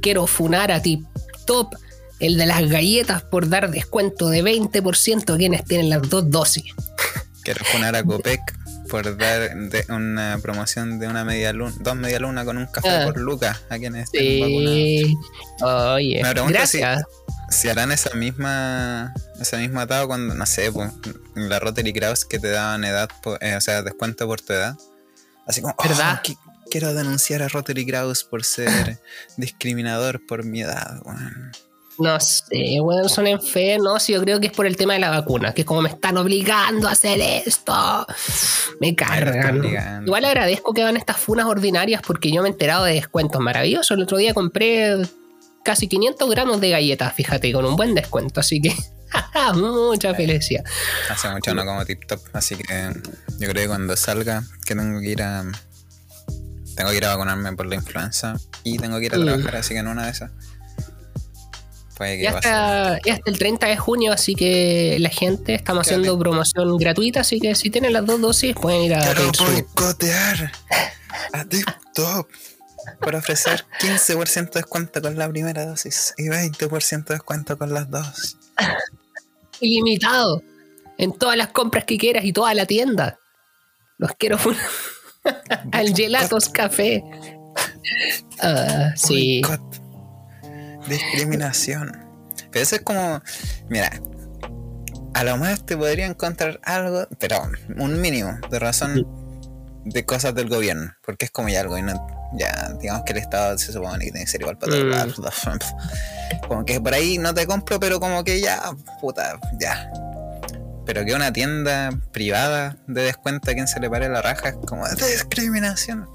Quiero 0.01 0.27
funar 0.27 0.71
a 0.71 0.81
Tip 0.81 1.05
Top, 1.45 1.73
el 2.19 2.37
de 2.37 2.45
las 2.45 2.67
galletas, 2.69 3.23
por 3.23 3.49
dar 3.49 3.71
descuento 3.71 4.29
de 4.29 4.43
20% 4.43 5.33
a 5.33 5.37
quienes 5.37 5.63
tienen 5.65 5.89
las 5.89 6.01
dos 6.09 6.29
dosis. 6.29 6.65
Quiero 7.43 7.65
poner 7.71 7.95
a 7.95 8.03
Copec 8.03 8.39
por 8.89 9.17
dar 9.17 9.55
de 9.55 9.85
una 9.89 10.37
promoción 10.41 10.99
de 10.99 11.07
una 11.07 11.23
media 11.23 11.53
luna, 11.53 11.73
dos 11.79 11.95
media 11.95 12.19
luna 12.19 12.43
con 12.45 12.57
un 12.57 12.65
café 12.67 12.89
Ah. 12.89 13.05
por 13.05 13.17
lucas 13.17 13.61
a 13.69 13.77
quienes 13.79 14.03
estén 14.03 14.41
vacunados. 14.41 14.75
Sí. 14.75 15.15
Oye, 15.63 16.21
Me 16.23 16.51
gracias. 16.51 17.03
Si 17.49 17.67
harán 17.69 17.91
esa 17.91 18.13
misma 18.15 19.13
esa 19.39 19.57
misma 19.57 19.83
atado 19.83 20.07
cuando, 20.07 20.35
no 20.35 20.45
sé, 20.45 20.71
pues, 20.71 20.91
la 21.35 21.59
Rotary 21.59 21.91
Kraus 21.93 22.25
que 22.25 22.37
te 22.37 22.49
daban 22.49 22.83
edad, 22.83 23.09
por- 23.23 23.43
eh, 23.43 23.55
o 23.55 23.61
sea, 23.61 23.81
descuento 23.81 24.27
por 24.27 24.39
tu 24.41 24.53
edad. 24.53 24.77
Así 25.47 25.61
como, 25.61 25.75
¿Verdad? 25.83 26.19
"Oh, 26.19 26.23
qui- 26.27 26.37
quiero 26.69 26.93
denunciar 26.93 27.41
a 27.41 27.47
Rotary 27.47 27.85
Kraus 27.85 28.23
por 28.23 28.43
ser 28.43 28.99
discriminador 29.37 30.25
por 30.25 30.43
mi 30.43 30.61
edad, 30.61 31.01
weón". 31.05 31.51
No 31.99 32.19
sé, 32.19 32.79
weón, 32.81 33.09
son 33.09 33.27
enfermos. 33.27 34.01
Sí, 34.03 34.13
yo 34.13 34.21
creo 34.21 34.39
que 34.39 34.47
es 34.47 34.53
por 34.53 34.65
el 34.65 34.75
tema 34.77 34.93
de 34.93 34.99
la 34.99 35.09
vacuna, 35.11 35.53
que 35.53 35.61
es 35.61 35.67
como 35.67 35.81
me 35.81 35.89
están 35.89 36.17
obligando 36.17 36.87
a 36.87 36.91
hacer 36.93 37.19
esto. 37.19 38.07
Me 38.79 38.95
cargan. 38.95 40.03
Igual 40.05 40.25
agradezco 40.25 40.73
que 40.73 40.81
hagan 40.81 40.97
estas 40.97 41.17
funas 41.17 41.45
ordinarias 41.45 42.01
porque 42.05 42.31
yo 42.31 42.41
me 42.41 42.47
he 42.47 42.51
enterado 42.53 42.85
de 42.85 42.93
descuentos 42.93 43.39
maravillosos. 43.41 43.91
El 43.91 44.03
otro 44.03 44.17
día 44.17 44.33
compré 44.33 44.97
casi 45.63 45.87
500 45.87 46.27
gramos 46.31 46.59
de 46.61 46.69
galletas, 46.69 47.13
fíjate, 47.13 47.51
con 47.53 47.65
un 47.65 47.75
buen 47.75 47.93
descuento. 47.93 48.39
Así 48.39 48.59
que, 48.61 48.73
mucha 49.55 50.13
felicidad. 50.13 50.63
Hace 51.09 51.29
mucho 51.29 51.53
no 51.53 51.65
como 51.65 51.85
tip 51.85 52.05
top, 52.07 52.21
así 52.33 52.55
que 52.55 52.91
yo 53.39 53.49
creo 53.49 53.53
que 53.53 53.67
cuando 53.67 53.95
salga, 53.97 54.43
que 54.65 54.75
tengo 54.75 54.99
que 54.99 55.09
ir 55.09 55.21
a. 55.23 55.43
Tengo 56.75 56.89
que 56.91 56.97
ir 56.97 57.05
a 57.05 57.09
vacunarme 57.09 57.53
por 57.53 57.65
la 57.65 57.75
influenza 57.75 58.35
y 58.63 58.77
tengo 58.77 58.97
que 58.99 59.05
ir 59.05 59.13
a 59.15 59.17
Mm. 59.17 59.25
trabajar, 59.25 59.55
así 59.57 59.73
que 59.73 59.79
en 59.79 59.87
una 59.87 60.05
de 60.05 60.11
esas. 60.11 60.31
Y 61.99 62.25
hasta, 62.25 62.97
y 63.05 63.11
hasta 63.11 63.29
el 63.29 63.37
30 63.37 63.67
de 63.67 63.77
junio, 63.77 64.11
así 64.11 64.33
que 64.33 64.97
la 64.99 65.09
gente 65.09 65.53
estamos 65.53 65.85
haciendo 65.85 66.17
promoción 66.17 66.75
gratuita, 66.77 67.19
así 67.19 67.39
que 67.39 67.53
si 67.53 67.69
tienen 67.69 67.93
las 67.93 68.03
dos 68.07 68.19
dosis 68.19 68.55
pueden 68.55 68.81
ir 68.81 68.95
a 68.95 69.01
Quiero 69.01 69.31
boicotear 69.37 70.51
a 71.33 71.45
Tip 71.45 71.67
Top 71.93 72.27
por 73.01 73.13
ofrecer 73.13 73.65
15% 73.79 74.49
de 74.53 74.61
descuento 74.61 74.99
con 74.99 75.15
la 75.15 75.29
primera 75.29 75.63
dosis 75.67 76.15
y 76.17 76.23
20% 76.23 77.05
de 77.05 77.13
descuento 77.15 77.55
con 77.55 77.71
las 77.71 77.91
dos. 77.91 78.35
Ilimitado 79.61 80.41
en 80.97 81.13
todas 81.13 81.37
las 81.37 81.47
compras 81.47 81.85
que 81.85 81.97
quieras 81.97 82.25
y 82.25 82.33
toda 82.33 82.53
la 82.53 82.65
tienda. 82.65 83.19
Los 83.97 84.11
quiero. 84.13 84.37
Al 85.71 85.93
gelatos 85.95 86.49
café. 86.49 87.03
Ah, 88.43 88.93
sí. 88.95 89.41
Discriminación. 90.87 91.91
Pero 92.49 92.63
eso 92.63 92.77
es 92.77 92.81
como. 92.81 93.21
Mira. 93.69 93.91
A 95.13 95.23
lo 95.23 95.37
más 95.37 95.63
te 95.65 95.77
podría 95.77 96.07
encontrar 96.07 96.59
algo, 96.63 97.05
pero 97.19 97.37
un 97.77 98.01
mínimo 98.01 98.39
de 98.49 98.57
razón 98.57 99.05
de 99.85 100.05
cosas 100.05 100.33
del 100.33 100.49
gobierno. 100.49 100.95
Porque 101.05 101.25
es 101.25 101.31
como 101.31 101.49
ya 101.49 101.61
algo. 101.61 101.77
Y 101.77 101.83
no, 101.83 101.93
ya, 102.33 102.73
digamos 102.79 103.03
que 103.03 103.11
el 103.13 103.19
Estado 103.19 103.57
se 103.57 103.71
supone 103.73 103.97
que 104.05 104.11
tiene 104.11 104.25
que 104.25 104.31
ser 104.31 104.41
igual 104.41 104.57
para 104.57 104.71
todos 104.71 104.85
Mm. 104.85 104.89
lados. 104.89 105.15
Como 106.47 106.65
que 106.65 106.79
por 106.81 106.93
ahí 106.93 107.17
no 107.17 107.33
te 107.33 107.45
compro, 107.47 107.79
pero 107.79 107.99
como 107.99 108.23
que 108.23 108.39
ya, 108.41 108.61
puta, 109.01 109.37
ya. 109.59 109.91
Pero 110.85 111.05
que 111.05 111.13
una 111.13 111.31
tienda 111.31 111.91
privada 112.11 112.77
de 112.87 113.03
descuento 113.03 113.51
a 113.51 113.53
quien 113.53 113.67
se 113.67 113.79
le 113.79 113.89
pare 113.89 114.09
la 114.09 114.21
raja 114.21 114.49
es 114.49 114.55
como 114.65 114.87
discriminación. 114.89 116.07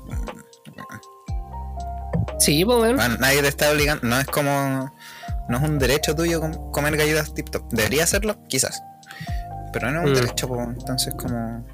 Sí, 2.39 2.65
pues, 2.65 2.79
weón. 2.79 2.97
Bueno, 2.97 3.17
nadie 3.19 3.43
te 3.43 3.49
está 3.49 3.71
obligando, 3.71 4.07
no 4.07 4.19
es 4.19 4.27
como. 4.27 4.93
No 5.49 5.59
es 5.59 5.63
un 5.63 5.79
derecho 5.79 6.15
tuyo 6.15 6.41
com- 6.41 6.71
comer 6.73 6.97
galletas 6.97 7.33
tip 7.33 7.49
top. 7.51 7.63
Debería 7.71 8.05
hacerlo, 8.05 8.37
quizás. 8.49 8.83
Pero 9.73 9.91
no 9.91 10.01
es 10.01 10.07
un 10.07 10.13
Mm. 10.13 10.15
derecho, 10.15 10.49
po, 10.49 10.61
entonces 10.63 11.15
como. 11.15 11.65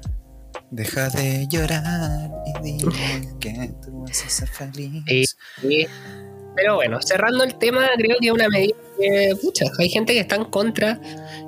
Deja 0.73 1.07
de 1.09 1.47
llorar 1.51 2.31
y 2.47 2.63
dime 2.63 3.37
que 3.39 3.71
tú 3.85 4.01
vas 4.01 4.25
a 4.25 4.29
ser 4.29 4.47
feliz. 4.47 5.37
Pero 6.55 6.75
bueno, 6.75 6.99
cerrando 6.99 7.43
el 7.43 7.53
tema, 7.59 7.87
creo 7.95 8.17
que 8.19 8.25
es 8.25 8.33
una 8.33 8.49
medida 8.49 8.75
que, 8.99 9.35
pucha, 9.39 9.65
hay 9.77 9.89
gente 9.89 10.13
que 10.13 10.19
está 10.19 10.35
en 10.35 10.45
contra. 10.45 10.99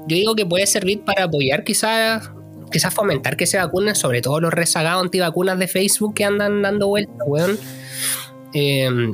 Yo 0.08 0.16
digo 0.16 0.36
que 0.36 0.46
puede 0.46 0.68
servir 0.68 1.04
para 1.04 1.24
apoyar 1.24 1.64
quizás, 1.64 2.30
quizás 2.72 2.94
fomentar 2.94 3.36
que 3.36 3.48
se 3.48 3.58
vacunen, 3.58 3.96
sobre 3.96 4.22
todo 4.22 4.40
los 4.40 4.54
rezagados 4.54 5.02
antivacunas 5.02 5.58
de 5.58 5.68
Facebook 5.68 6.14
que 6.14 6.24
andan 6.24 6.62
dando 6.62 6.88
vueltas, 6.88 7.18
weón. 7.26 7.58
Eh, 8.54 9.12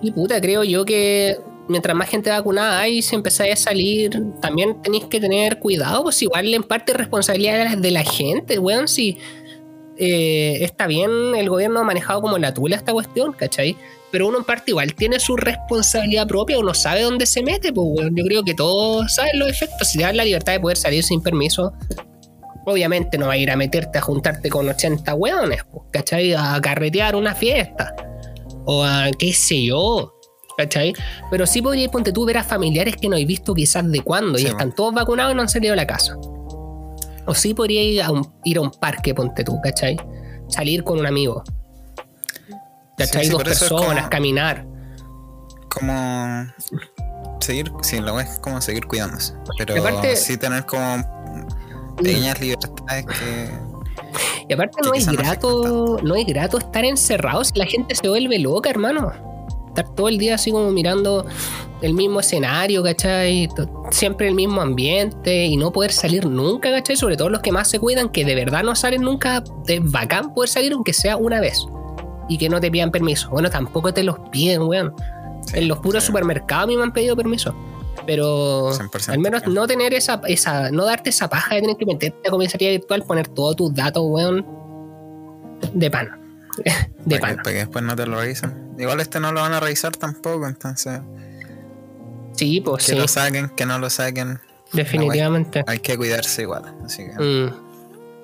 y 0.00 0.10
puta, 0.12 0.40
creo 0.40 0.64
yo 0.64 0.86
que 0.86 1.36
mientras 1.68 1.96
más 1.96 2.08
gente 2.08 2.30
vacunada 2.30 2.80
hay, 2.80 3.02
si 3.02 3.14
empezáis 3.14 3.54
a 3.54 3.56
salir, 3.56 4.22
también 4.40 4.80
tenéis 4.82 5.04
que 5.04 5.20
tener 5.20 5.58
cuidado, 5.58 6.04
pues 6.04 6.22
igual 6.22 6.52
en 6.52 6.62
parte 6.62 6.92
es 6.92 6.98
responsabilidad 6.98 7.76
de 7.76 7.90
la 7.90 8.04
gente, 8.04 8.58
weón, 8.58 8.88
si 8.88 9.18
eh, 9.98 10.58
está 10.60 10.86
bien 10.86 11.10
el 11.34 11.48
gobierno 11.48 11.80
ha 11.80 11.84
manejado 11.84 12.20
como 12.20 12.36
la 12.38 12.52
tula 12.52 12.76
esta 12.76 12.92
cuestión, 12.92 13.32
¿cachai? 13.32 13.76
Pero 14.10 14.28
uno 14.28 14.38
en 14.38 14.44
parte 14.44 14.70
igual 14.70 14.94
tiene 14.94 15.18
su 15.18 15.36
responsabilidad 15.36 16.26
propia, 16.26 16.58
uno 16.58 16.74
sabe 16.74 17.02
dónde 17.02 17.26
se 17.26 17.42
mete, 17.42 17.72
pues 17.72 17.86
weón. 17.90 18.14
Yo 18.14 18.24
creo 18.24 18.44
que 18.44 18.54
todos 18.54 19.14
saben 19.14 19.38
los 19.38 19.48
efectos. 19.48 19.88
Si 19.88 19.98
te 19.98 20.04
dan 20.04 20.16
la 20.16 20.24
libertad 20.24 20.52
de 20.52 20.60
poder 20.60 20.76
salir 20.76 21.02
sin 21.02 21.22
permiso, 21.22 21.72
obviamente 22.66 23.18
no 23.18 23.26
va 23.28 23.34
a 23.34 23.36
ir 23.38 23.50
a 23.50 23.56
meterte 23.56 23.98
a 23.98 24.02
juntarte 24.02 24.48
con 24.48 24.68
80 24.68 25.14
weones, 25.14 25.64
pues, 25.70 25.84
¿cachai? 25.92 26.34
A 26.34 26.60
carretear 26.60 27.16
una 27.16 27.34
fiesta. 27.34 27.94
O 28.64 28.84
a 28.84 29.10
qué 29.18 29.32
sé 29.32 29.64
yo. 29.64 30.15
¿Cachai? 30.56 30.94
Pero 31.30 31.46
sí 31.46 31.60
podríais, 31.60 31.90
ponte 31.90 32.12
tú, 32.12 32.24
ver 32.24 32.38
a 32.38 32.44
familiares 32.44 32.96
que 32.96 33.08
no 33.08 33.14
habéis 33.16 33.28
visto 33.28 33.54
quizás 33.54 33.90
de 33.90 34.00
cuándo 34.00 34.38
y 34.38 34.42
Sí, 34.42 34.48
están 34.48 34.74
todos 34.74 34.94
vacunados 34.94 35.32
y 35.32 35.36
no 35.36 35.42
han 35.42 35.48
salido 35.48 35.72
de 35.72 35.76
la 35.76 35.86
casa. 35.86 36.16
O 37.26 37.34
sí 37.34 37.52
podría 37.54 37.82
ir 37.82 38.02
a 38.02 38.10
un, 38.10 38.32
ir 38.44 38.56
a 38.58 38.60
un 38.62 38.70
parque, 38.70 39.14
ponte 39.14 39.44
tú, 39.44 39.60
¿cachai? 39.62 39.96
Salir 40.48 40.82
con 40.84 40.98
un 40.98 41.06
amigo. 41.06 41.42
¿Cachai? 42.96 43.24
Sí, 43.24 43.26
sí, 43.26 43.32
Dos 43.32 43.42
personas, 43.42 43.96
como- 44.02 44.10
caminar. 44.10 44.66
Como. 45.68 46.46
Seguir, 47.40 47.70
sí, 47.82 47.98
lo 48.00 48.18
es 48.18 48.38
como 48.38 48.60
seguir 48.62 48.86
cuidándose. 48.86 49.34
Pero 49.58 49.76
Y 49.76 49.80
aparte- 49.80 50.16
sí 50.16 50.38
tener 50.38 50.64
como 50.64 51.04
pequeñas 51.98 52.40
libertades 52.40 53.04
que. 53.06 53.50
Y 54.48 54.52
aparte 54.54 54.78
no 54.82 54.94
es 54.94 55.00
quizás 55.00 55.14
no 55.14 55.18
grato, 55.18 55.98
no 56.02 56.14
es 56.16 56.26
grato 56.26 56.58
estar 56.58 56.84
encerrado 56.84 57.44
si 57.44 57.58
la 57.58 57.66
gente 57.66 57.94
se 57.94 58.08
vuelve 58.08 58.38
loca, 58.38 58.70
hermano. 58.70 59.12
Estar 59.76 59.94
todo 59.94 60.08
el 60.08 60.16
día 60.16 60.36
así 60.36 60.52
como 60.52 60.70
mirando 60.70 61.26
el 61.82 61.92
mismo 61.92 62.20
escenario, 62.20 62.82
¿cachai? 62.82 63.46
Siempre 63.90 64.26
el 64.26 64.34
mismo 64.34 64.62
ambiente 64.62 65.44
y 65.44 65.58
no 65.58 65.70
poder 65.70 65.92
salir 65.92 66.24
nunca, 66.24 66.70
¿cachai? 66.70 66.96
Sobre 66.96 67.18
todo 67.18 67.28
los 67.28 67.42
que 67.42 67.52
más 67.52 67.68
se 67.68 67.78
cuidan, 67.78 68.08
que 68.08 68.24
de 68.24 68.34
verdad 68.34 68.62
no 68.62 68.74
salen 68.74 69.02
nunca. 69.02 69.44
Es 69.66 69.80
bacán 69.90 70.32
poder 70.32 70.48
salir 70.48 70.72
aunque 70.72 70.94
sea 70.94 71.18
una 71.18 71.40
vez. 71.40 71.66
Y 72.26 72.38
que 72.38 72.48
no 72.48 72.58
te 72.58 72.70
pidan 72.70 72.90
permiso. 72.90 73.28
Bueno, 73.28 73.50
tampoco 73.50 73.92
te 73.92 74.02
los 74.02 74.18
piden, 74.30 74.62
weón. 74.62 74.94
sí, 75.46 75.58
en 75.58 75.68
los 75.68 75.78
puros 75.80 76.02
sí, 76.02 76.06
supermercados 76.06 76.64
a 76.64 76.66
mí 76.68 76.76
me 76.78 76.82
han 76.82 76.92
pedido 76.94 77.14
permiso. 77.14 77.54
Pero 78.06 78.70
100%. 78.72 79.10
al 79.10 79.18
menos 79.18 79.46
no 79.46 79.66
tener 79.66 79.92
esa, 79.92 80.22
esa, 80.26 80.70
no 80.70 80.86
darte 80.86 81.10
esa 81.10 81.28
paja 81.28 81.56
de 81.56 81.60
tener 81.60 81.76
que 81.76 81.84
meterte 81.84 82.28
a 82.28 82.30
comisaría 82.30 82.70
virtual, 82.70 83.02
poner 83.02 83.28
todos 83.28 83.56
tus 83.56 83.74
datos, 83.74 84.02
weón, 84.06 84.46
de 85.74 85.90
pana. 85.90 86.18
De 86.64 86.64
para, 86.64 86.78
que, 87.04 87.18
pana. 87.20 87.42
para 87.42 87.52
que 87.52 87.58
después 87.58 87.84
no 87.84 87.96
te 87.96 88.06
lo 88.06 88.20
revisen. 88.20 88.74
Igual 88.78 89.00
este 89.00 89.20
no 89.20 89.32
lo 89.32 89.40
van 89.40 89.52
a 89.52 89.60
revisar 89.60 89.92
tampoco, 89.96 90.46
entonces. 90.46 91.00
Sí, 92.34 92.60
pues 92.60 92.84
Que 92.86 92.92
sí, 92.92 92.98
lo 92.98 93.08
saquen, 93.08 93.48
que 93.50 93.64
no 93.66 93.78
lo 93.78 93.88
saquen. 93.90 94.40
definitivamente. 94.72 95.64
Hay 95.66 95.78
que 95.78 95.96
cuidarse 95.96 96.42
igual. 96.42 96.74
Así 96.84 97.04
que. 97.06 97.12
Mm, 97.22 97.52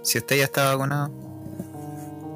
Si 0.02 0.18
usted 0.18 0.36
ya 0.36 0.44
está 0.44 0.64
vacunado, 0.74 1.08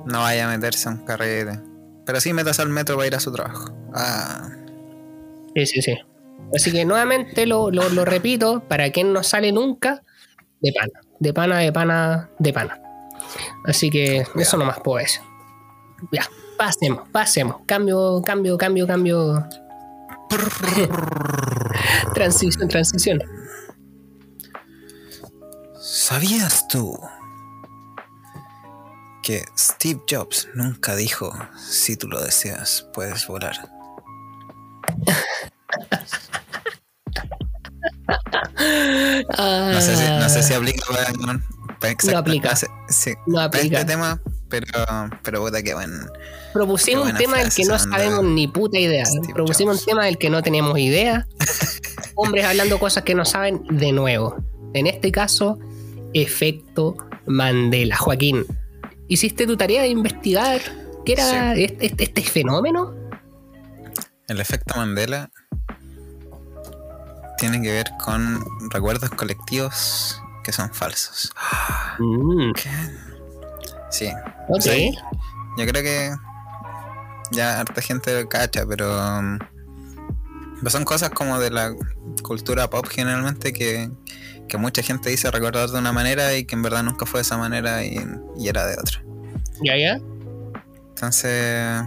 no 0.07 0.21
vaya 0.21 0.47
a 0.49 0.57
meterse 0.57 0.89
a 0.89 0.93
un 0.93 1.05
carrete. 1.05 1.59
Pero 2.07 2.21
sí 2.21 2.33
metas 2.33 2.61
al 2.61 2.69
metro 2.69 2.95
para 2.97 3.09
ir 3.09 3.15
a 3.17 3.21
su 3.21 3.33
trabajo. 3.33 3.75
Ah, 3.93 4.49
sí, 5.55 5.67
sí, 5.67 5.83
sí. 5.83 5.97
Así 6.55 6.71
que 6.71 6.85
nuevamente 6.85 7.45
lo, 7.47 7.71
lo, 7.73 7.89
lo 7.89 8.05
repito, 8.05 8.61
para 8.69 8.91
quien 8.93 9.13
no 9.13 9.23
sale 9.25 9.51
nunca, 9.51 10.03
de 10.61 10.73
pana. 10.73 11.01
De 11.19 11.33
pana, 11.35 11.59
de 11.59 11.73
pana, 11.73 12.31
de 12.39 12.53
pana. 12.53 12.81
Así 13.65 13.91
que 13.91 14.25
eso 14.37 14.57
nomás 14.57 14.79
puedo 14.85 14.99
decir. 14.99 15.21
Ya, 16.13 16.27
pasemos, 16.59 17.09
pasemos. 17.11 17.57
Cambio, 17.67 18.23
cambio, 18.25 18.57
cambio, 18.59 18.87
cambio. 18.87 19.47
transición, 22.15 22.69
transición. 22.69 23.23
¿Sabías 25.81 26.67
tú 26.69 26.99
que 29.23 29.45
Steve 29.59 30.01
Jobs 30.09 30.49
nunca 30.55 30.95
dijo, 30.97 31.33
si 31.57 31.97
tú 31.97 32.09
lo 32.09 32.21
deseas, 32.23 32.87
puedes 32.93 33.27
volar? 33.27 33.57
No 39.39 39.81
sé 39.81 39.97
si, 39.97 40.05
no 40.05 40.29
sé 40.29 40.43
si 40.43 40.55
aplica 40.55 40.85
para, 40.89 41.05
para 41.81 41.93
exacta- 41.93 42.09
Ah. 42.09 42.13
No 42.13 42.19
aplica. 42.19 42.57
sé- 42.57 42.69
sí, 42.89 43.15
No 43.27 43.35
para 43.35 43.45
aplica. 43.47 43.79
este 43.81 43.93
tema, 43.93 44.21
pero, 44.49 44.67
pero 45.23 45.41
puta 45.41 45.63
que 45.63 45.75
bueno. 45.75 46.07
Propusimos 46.53 47.11
un 47.11 47.17
tema 47.17 47.39
del 47.39 47.53
que 47.53 47.65
no 47.65 47.79
sabemos 47.79 48.25
ni 48.25 48.47
puta 48.49 48.79
idea. 48.79 49.05
Steve 49.05 49.33
Propusimos 49.35 49.77
Jobs. 49.77 49.83
un 49.83 49.87
tema 49.93 50.05
del 50.07 50.19
que 50.19 50.31
no 50.31 50.43
tenemos 50.43 50.79
idea. 50.79 51.27
Hombres 52.15 52.45
hablando 52.45 52.79
cosas 52.79 53.05
que 53.05 53.15
no 53.15 53.25
saben 53.25 53.63
de 53.71 53.93
nuevo. 53.93 54.37
En 54.75 54.87
este 54.87 55.11
caso, 55.13 55.59
efecto 56.15 56.97
Mandela. 57.27 57.97
Joaquín, 57.97 58.45
¿hiciste 59.09 59.47
tu 59.47 59.57
tarea 59.57 59.83
de 59.83 59.89
investigar 59.89 60.61
qué 61.05 61.13
era 61.15 61.55
este, 61.55 61.87
este- 61.87 62.05
este 62.05 62.23
fenómeno? 62.23 62.95
El 64.29 64.41
efecto 64.41 64.75
Mandela 64.77 65.31
tiene 67.39 67.61
que 67.61 67.71
ver 67.71 67.87
con 68.03 68.41
recuerdos 68.71 69.11
colectivos 69.11 70.21
que 70.43 70.53
son 70.53 70.73
falsos. 70.73 71.33
Mm, 71.99 72.53
¿Qué? 72.53 72.71
Sí. 73.99 74.09
ok. 74.49 74.61
Sí. 74.61 74.95
Yo 75.59 75.67
creo 75.67 75.83
que 75.83 76.15
ya 77.33 77.61
harta 77.61 77.81
gente 77.81 78.23
lo 78.23 78.29
cacha, 78.29 78.65
pero, 78.69 78.95
um, 79.19 79.39
son 80.69 80.85
cosas 80.85 81.11
como 81.11 81.39
de 81.39 81.51
la 81.51 81.73
cultura 82.23 82.69
pop 82.71 82.87
generalmente 82.91 83.53
que, 83.53 83.91
que 84.49 84.57
mucha 84.59 84.83
gente 84.83 85.11
dice 85.11 85.31
recordar 85.31 85.69
de 85.71 85.79
una 85.79 85.93
manera 85.93 86.35
y 86.37 86.45
que 86.45 86.55
en 86.55 86.63
verdad 86.63 86.83
nunca 86.83 87.07
fue 87.07 87.19
de 87.19 87.23
esa 87.23 87.37
manera 87.37 87.85
y, 87.85 87.99
y 88.39 88.49
era 88.49 88.67
de 88.67 88.75
otra. 88.75 89.03
Ya, 89.63 89.77
ya. 89.77 89.99
Entonces, 90.89 91.83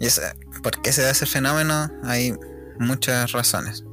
y 0.00 0.06
esa- 0.06 0.34
¿por 0.62 0.80
qué 0.82 0.92
se 0.92 1.02
da 1.02 1.10
ese 1.10 1.26
fenómeno? 1.26 1.90
Hay 2.04 2.34
muchas 2.78 3.32
razones. 3.32 3.84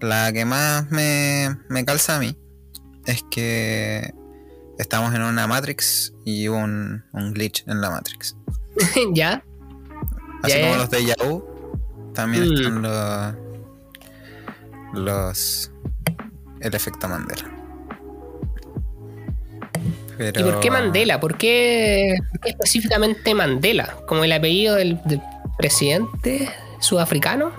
La 0.00 0.32
que 0.32 0.44
más 0.44 0.90
me, 0.90 1.56
me 1.68 1.84
calza 1.84 2.16
a 2.16 2.18
mí 2.18 2.36
es 3.06 3.22
que 3.30 4.12
estamos 4.78 5.14
en 5.14 5.22
una 5.22 5.46
Matrix 5.46 6.12
y 6.24 6.48
hubo 6.48 6.58
un, 6.58 7.04
un 7.12 7.32
glitch 7.32 7.64
en 7.66 7.80
la 7.80 7.90
Matrix. 7.90 8.36
ya. 9.14 9.42
Así 10.42 10.60
como 10.60 10.76
los 10.76 10.90
de 10.90 11.04
Yahoo, 11.04 11.44
también 12.14 12.48
Mm. 12.48 12.52
están 12.54 12.82
los, 12.82 13.34
los. 15.04 15.70
El 16.60 16.74
efecto 16.74 17.08
Mandela. 17.08 17.50
Pero, 20.18 20.40
¿Y 20.40 20.44
por 20.50 20.60
qué 20.60 20.70
Mandela? 20.70 21.20
¿Por 21.20 21.36
qué, 21.36 22.16
por 22.30 22.40
qué 22.40 22.48
específicamente 22.50 23.34
Mandela? 23.34 23.96
Como 24.08 24.24
el 24.24 24.32
apellido 24.32 24.74
del, 24.74 24.98
del 25.04 25.20
presidente 25.58 26.48
sudafricano 26.80 27.52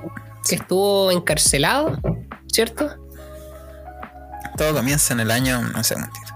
que 0.47 0.55
estuvo 0.55 1.11
encarcelado, 1.11 1.99
¿cierto? 2.51 2.89
Todo 4.57 4.73
comienza 4.73 5.13
en 5.13 5.19
el 5.19 5.29
año, 5.29 5.61
no 5.61 5.83
sé, 5.83 5.95
mentira. 5.97 6.26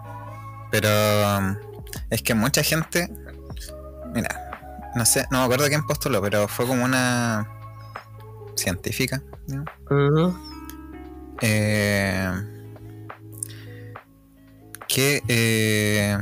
Pero 0.71 0.89
um, 1.37 1.55
Es 2.09 2.21
que 2.21 2.33
mucha 2.33 2.63
gente. 2.63 3.09
Mira, 4.13 4.91
no 4.95 5.05
sé, 5.05 5.25
no 5.31 5.39
me 5.39 5.43
acuerdo 5.45 5.67
quién 5.67 5.85
postuló, 5.85 6.21
pero 6.21 6.47
fue 6.47 6.65
como 6.67 6.83
una 6.85 7.47
científica. 8.55 9.21
¿no? 9.47 9.65
Eh, 11.41 12.31
que 14.87 15.21
eh, 15.27 16.17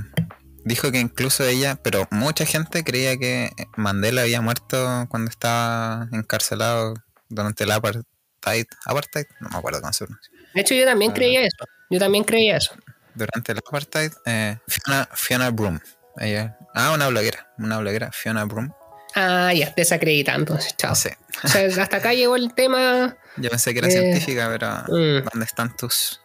dijo 0.64 0.92
que 0.92 1.00
incluso 1.00 1.44
ella, 1.44 1.80
pero 1.84 2.08
mucha 2.12 2.46
gente 2.46 2.84
creía 2.84 3.18
que 3.18 3.52
Mandela 3.76 4.22
había 4.22 4.42
muerto 4.42 5.08
cuando 5.10 5.30
estaba 5.32 6.08
encarcelado 6.12 6.94
durante 7.30 7.64
el 7.64 7.72
apartheid. 7.72 8.66
¿Apartheid? 8.86 9.26
No 9.42 9.50
me 9.50 9.58
acuerdo 9.58 9.82
cómo 9.82 9.94
se 9.94 10.06
pronuncia. 10.06 10.32
De 10.54 10.62
hecho, 10.62 10.76
yo 10.76 10.86
también 10.86 11.12
Ah. 11.12 11.16
creía 11.16 11.42
eso. 11.42 11.66
Yo 11.90 12.00
también 12.00 12.24
creía 12.24 12.58
eso. 12.58 12.76
Durante 13.20 13.52
el 13.52 13.58
apartheid, 13.60 14.12
eh, 14.26 14.58
Fiona, 14.68 15.10
Fiona 15.14 15.50
Broom. 15.52 15.80
Ella, 16.18 16.58
ah, 16.74 16.92
una 16.94 17.08
bloguera. 17.10 17.52
Una 17.58 17.78
bloguera, 17.80 18.12
Fiona 18.12 18.46
Broom. 18.46 18.72
Ah, 19.16 19.52
ya, 19.54 19.74
desacredita 19.76 20.36
entonces, 20.36 20.76
chao. 20.78 20.96
Sí. 20.96 21.10
O 21.44 21.48
sea, 21.48 21.84
hasta 21.84 21.98
acá 21.98 22.14
llegó 22.14 22.36
el 22.36 22.54
tema. 22.54 23.16
Yo 23.38 23.50
pensé 23.50 23.74
que 23.74 23.80
era 23.80 23.88
Eh, 23.88 23.92
científica, 23.92 24.48
pero 24.50 24.70
mm. 24.88 25.26
¿dónde 25.32 25.46
están 25.46 25.76
tus. 25.76 26.22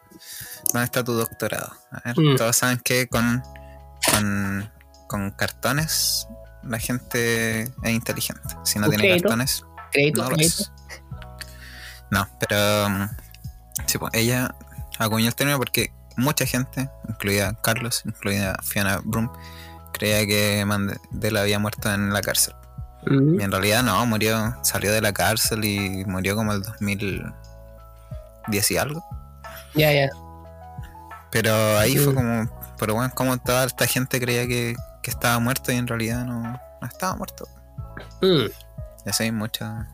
¿Dónde 0.73 0.85
está 0.85 1.03
tu 1.03 1.13
doctorado? 1.13 1.71
A 1.91 2.01
ver, 2.05 2.15
Mm. 2.19 2.35
todos 2.37 2.55
saben 2.55 2.79
que 2.79 3.07
con, 3.07 3.43
con, 4.11 4.71
con 5.07 5.31
cartones 5.31 6.27
la 6.63 6.79
gente 6.79 7.61
es 7.63 7.89
inteligente. 7.91 8.41
Si 8.63 8.79
no 8.79 8.87
tiene 8.89 9.03
crédito. 9.03 9.27
cartones, 9.29 9.63
Crédito, 9.91 10.23
no 10.23 10.29
crédito. 10.29 10.63
pero. 12.39 12.85
um, 12.87 13.09
Sí, 13.87 13.97
pues 13.97 14.11
ella 14.13 14.55
acuñó 14.97 15.27
el 15.27 15.35
término 15.35 15.57
porque 15.57 15.91
mucha 16.17 16.45
gente, 16.45 16.89
incluida 17.07 17.53
Carlos, 17.61 18.03
incluida 18.05 18.57
Fiona 18.63 18.99
Broom, 19.03 19.29
creía 19.91 20.25
que 20.25 20.65
Mandela 20.65 21.41
había 21.41 21.59
muerto 21.59 21.93
en 21.93 22.13
la 22.13 22.21
cárcel. 22.21 22.55
Mm. 23.05 23.39
Y 23.39 23.43
en 23.43 23.51
realidad 23.51 23.83
no, 23.83 24.05
murió, 24.05 24.55
salió 24.63 24.91
de 24.91 25.01
la 25.01 25.13
cárcel 25.13 25.65
y 25.65 26.05
murió 26.05 26.35
como 26.35 26.53
el 26.53 26.61
2010 26.61 28.71
y 28.71 28.77
algo. 28.77 29.03
Ya, 29.75 29.91
ya. 29.91 30.09
Pero 31.31 31.77
ahí 31.77 31.97
fue 31.97 32.13
como, 32.13 32.49
pero 32.77 32.95
bueno, 32.95 33.11
como 33.13 33.37
toda 33.37 33.65
esta 33.65 33.87
gente 33.87 34.19
creía 34.19 34.47
que, 34.47 34.75
que 35.01 35.11
estaba 35.11 35.39
muerto 35.39 35.71
y 35.71 35.75
en 35.75 35.87
realidad 35.87 36.25
no, 36.25 36.41
no 36.41 36.87
estaba 36.87 37.15
muerto. 37.15 37.47
Mm. 38.21 38.45
Y 39.05 39.09
así 39.09 39.23
hay 39.23 39.31
muchas 39.31 39.87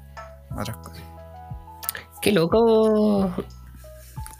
otras 0.55 0.77
cosas. 0.77 1.01
Qué 2.21 2.31
loco. 2.31 3.33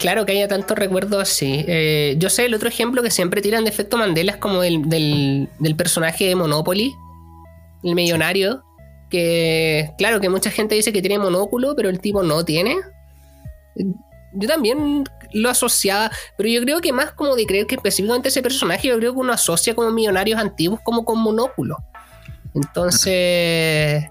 Claro 0.02 0.26
que 0.26 0.32
haya 0.32 0.48
tantos 0.48 0.76
recuerdos 0.76 1.22
así. 1.22 1.64
Eh, 1.68 2.16
yo 2.18 2.28
sé, 2.28 2.46
el 2.46 2.54
otro 2.54 2.68
ejemplo 2.68 3.04
que 3.04 3.10
siempre 3.12 3.40
tiran 3.40 3.62
de 3.62 3.70
efecto 3.70 3.96
Mandela 3.96 4.32
es 4.32 4.38
como 4.38 4.60
del, 4.60 4.88
del, 4.88 5.76
personaje 5.76 6.26
de 6.26 6.34
Monopoly, 6.34 6.92
el 7.84 7.94
millonario. 7.94 8.64
Que, 9.10 9.92
claro, 9.98 10.20
que 10.20 10.28
mucha 10.28 10.50
gente 10.50 10.74
dice 10.74 10.92
que 10.92 11.02
tiene 11.02 11.20
monóculo, 11.20 11.76
pero 11.76 11.88
el 11.88 12.00
tipo 12.00 12.24
no 12.24 12.44
tiene. 12.44 12.78
Yo 14.32 14.48
también 14.48 15.04
lo 15.32 15.48
asociaba, 15.48 16.10
pero 16.36 16.48
yo 16.48 16.60
creo 16.62 16.80
que 16.80 16.92
más 16.92 17.12
como 17.12 17.36
de 17.36 17.46
creer 17.46 17.68
que 17.68 17.76
específicamente 17.76 18.30
ese 18.30 18.42
personaje, 18.42 18.88
yo 18.88 18.98
creo 18.98 19.12
que 19.12 19.20
uno 19.20 19.32
asocia 19.32 19.72
como 19.76 19.92
millonarios 19.92 20.40
antiguos 20.40 20.80
como 20.82 21.04
con 21.04 21.20
monóculo. 21.20 21.76
Entonces, 22.56 24.04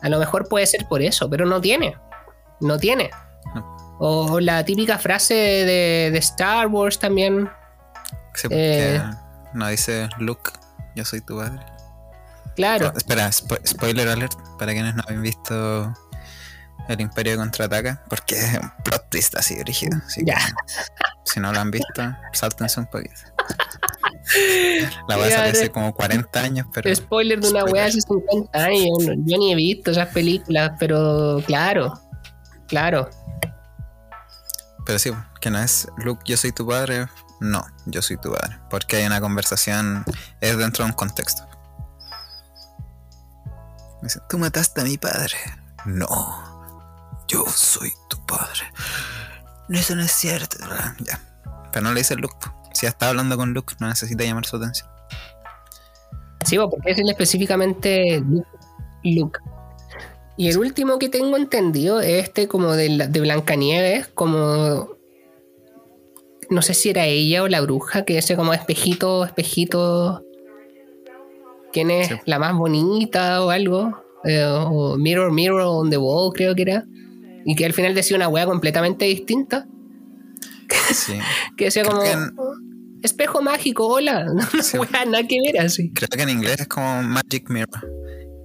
a 0.00 0.08
lo 0.08 0.18
mejor 0.18 0.48
puede 0.48 0.66
ser 0.66 0.86
por 0.88 1.02
eso, 1.02 1.28
pero 1.28 1.44
no 1.44 1.60
tiene. 1.60 1.94
No 2.58 2.78
tiene. 2.78 3.10
O 3.98 4.40
la 4.40 4.64
típica 4.64 4.98
frase 4.98 5.34
de, 5.34 6.10
de 6.12 6.18
Star 6.18 6.66
Wars 6.68 6.98
también. 6.98 7.48
Sí, 8.34 8.42
porque 8.48 8.96
Eh. 8.96 9.02
no 9.54 9.68
dice 9.68 10.08
Luke, 10.18 10.50
yo 10.94 11.04
soy 11.04 11.20
tu 11.22 11.36
padre. 11.38 11.64
Claro. 12.56 12.92
Oh, 12.94 12.96
espera, 12.98 13.28
spo- 13.28 13.60
spoiler 13.66 14.08
alert 14.08 14.34
para 14.58 14.72
quienes 14.72 14.94
no 14.94 15.02
han 15.08 15.20
visto 15.22 15.92
El 16.88 17.00
Imperio 17.00 17.36
contraataca, 17.36 18.02
porque 18.08 18.34
es 18.38 18.58
un 18.58 18.70
plot 18.84 19.08
twist 19.10 19.34
así 19.36 19.62
rígido. 19.62 19.98
Así 20.06 20.24
que, 20.24 20.32
si 21.24 21.40
no 21.40 21.52
lo 21.52 21.60
han 21.60 21.70
visto, 21.70 22.02
sáltense 22.32 22.80
un 22.80 22.86
poquito. 22.86 23.14
La 25.08 25.16
voy 25.16 25.26
a 25.28 25.30
salir 25.36 25.52
hace 25.52 25.70
como 25.70 25.94
40 25.94 26.40
años, 26.40 26.66
pero. 26.72 26.94
Spoiler 26.94 27.40
de 27.40 27.48
una 27.48 27.60
Spoiler. 27.60 27.74
wea 27.74 27.84
hace 27.86 28.00
50 28.00 28.58
años. 28.58 28.98
Yo 29.24 29.38
ni 29.38 29.52
he 29.52 29.54
visto 29.54 29.90
esas 29.90 30.08
películas, 30.08 30.72
pero 30.78 31.42
claro. 31.46 31.98
Claro. 32.68 33.08
Pero 34.86 34.98
sí, 35.00 35.12
que 35.40 35.50
no 35.50 35.58
es 35.58 35.88
Luke, 35.98 36.22
yo 36.24 36.36
soy 36.36 36.52
tu 36.52 36.66
padre. 36.66 37.08
No, 37.40 37.66
yo 37.84 38.00
soy 38.00 38.16
tu 38.16 38.32
padre. 38.32 38.58
Porque 38.70 38.96
hay 38.96 39.06
una 39.06 39.20
conversación, 39.20 40.04
es 40.40 40.56
dentro 40.56 40.84
de 40.84 40.90
un 40.90 40.96
contexto. 40.96 41.46
Dice, 44.00 44.20
tú 44.28 44.38
mataste 44.38 44.80
a 44.80 44.84
mi 44.84 44.96
padre. 44.96 45.36
No, 45.84 46.64
yo 47.28 47.44
soy 47.48 47.92
tu 48.08 48.24
padre. 48.24 48.62
Eso 49.68 49.96
no 49.96 50.02
es 50.02 50.12
cierto. 50.12 50.56
Ya. 51.00 51.20
Pero 51.72 51.84
no 51.84 51.92
le 51.92 52.00
dice 52.00 52.14
Luke. 52.14 52.36
Si 52.72 52.82
ya 52.82 52.90
está 52.90 53.08
hablando 53.08 53.36
con 53.36 53.52
Luke, 53.52 53.74
no 53.80 53.88
necesita 53.88 54.22
llamar 54.22 54.46
su 54.46 54.56
atención. 54.56 54.88
Sí, 56.44 56.56
porque 56.56 56.76
decirle 56.90 57.10
específicamente 57.10 58.20
Luke. 58.20 58.48
Luke. 59.02 59.40
Y 60.38 60.48
el 60.48 60.58
último 60.58 60.98
que 60.98 61.08
tengo 61.08 61.36
entendido 61.36 62.00
es 62.00 62.24
este 62.24 62.46
como 62.48 62.72
de, 62.74 63.06
de 63.08 63.20
Blancanieves, 63.20 64.08
como... 64.08 64.90
No 66.48 66.62
sé 66.62 66.74
si 66.74 66.90
era 66.90 67.06
ella 67.06 67.42
o 67.42 67.48
la 67.48 67.60
bruja, 67.60 68.04
que 68.04 68.18
ese 68.18 68.36
como 68.36 68.52
espejito, 68.54 69.24
espejito... 69.24 70.22
¿Quién 71.72 71.90
es 71.90 72.08
Sí. 72.08 72.14
la 72.26 72.38
más 72.38 72.54
bonita 72.54 73.42
o 73.44 73.50
algo? 73.50 74.02
Eh, 74.24 74.44
o 74.44 74.96
Mirror, 74.96 75.32
Mirror 75.32 75.60
on 75.62 75.90
the 75.90 75.98
Wall 75.98 76.32
creo 76.32 76.54
que 76.54 76.62
era. 76.62 76.84
Y 77.44 77.54
que 77.54 77.64
al 77.66 77.72
final 77.72 77.94
decía 77.94 78.16
una 78.16 78.28
wea 78.28 78.46
completamente 78.46 79.04
distinta. 79.06 79.66
Sí. 80.92 81.14
Que 81.56 81.66
decía 81.66 81.84
como... 81.84 82.02
que 82.02 82.10
en- 82.12 82.32
Espejo 83.02 83.40
mágico, 83.42 83.86
hola. 83.86 84.26
Una 84.30 84.48
Sí. 84.62 84.78
wea 84.78 85.04
nada 85.04 85.26
que 85.26 85.38
ver 85.44 85.60
así. 85.60 85.90
Creo 85.92 86.08
que 86.08 86.22
en 86.22 86.30
inglés 86.30 86.60
es 86.60 86.66
como 86.68 87.02
Magic 87.02 87.48
Mirror. 87.50 87.88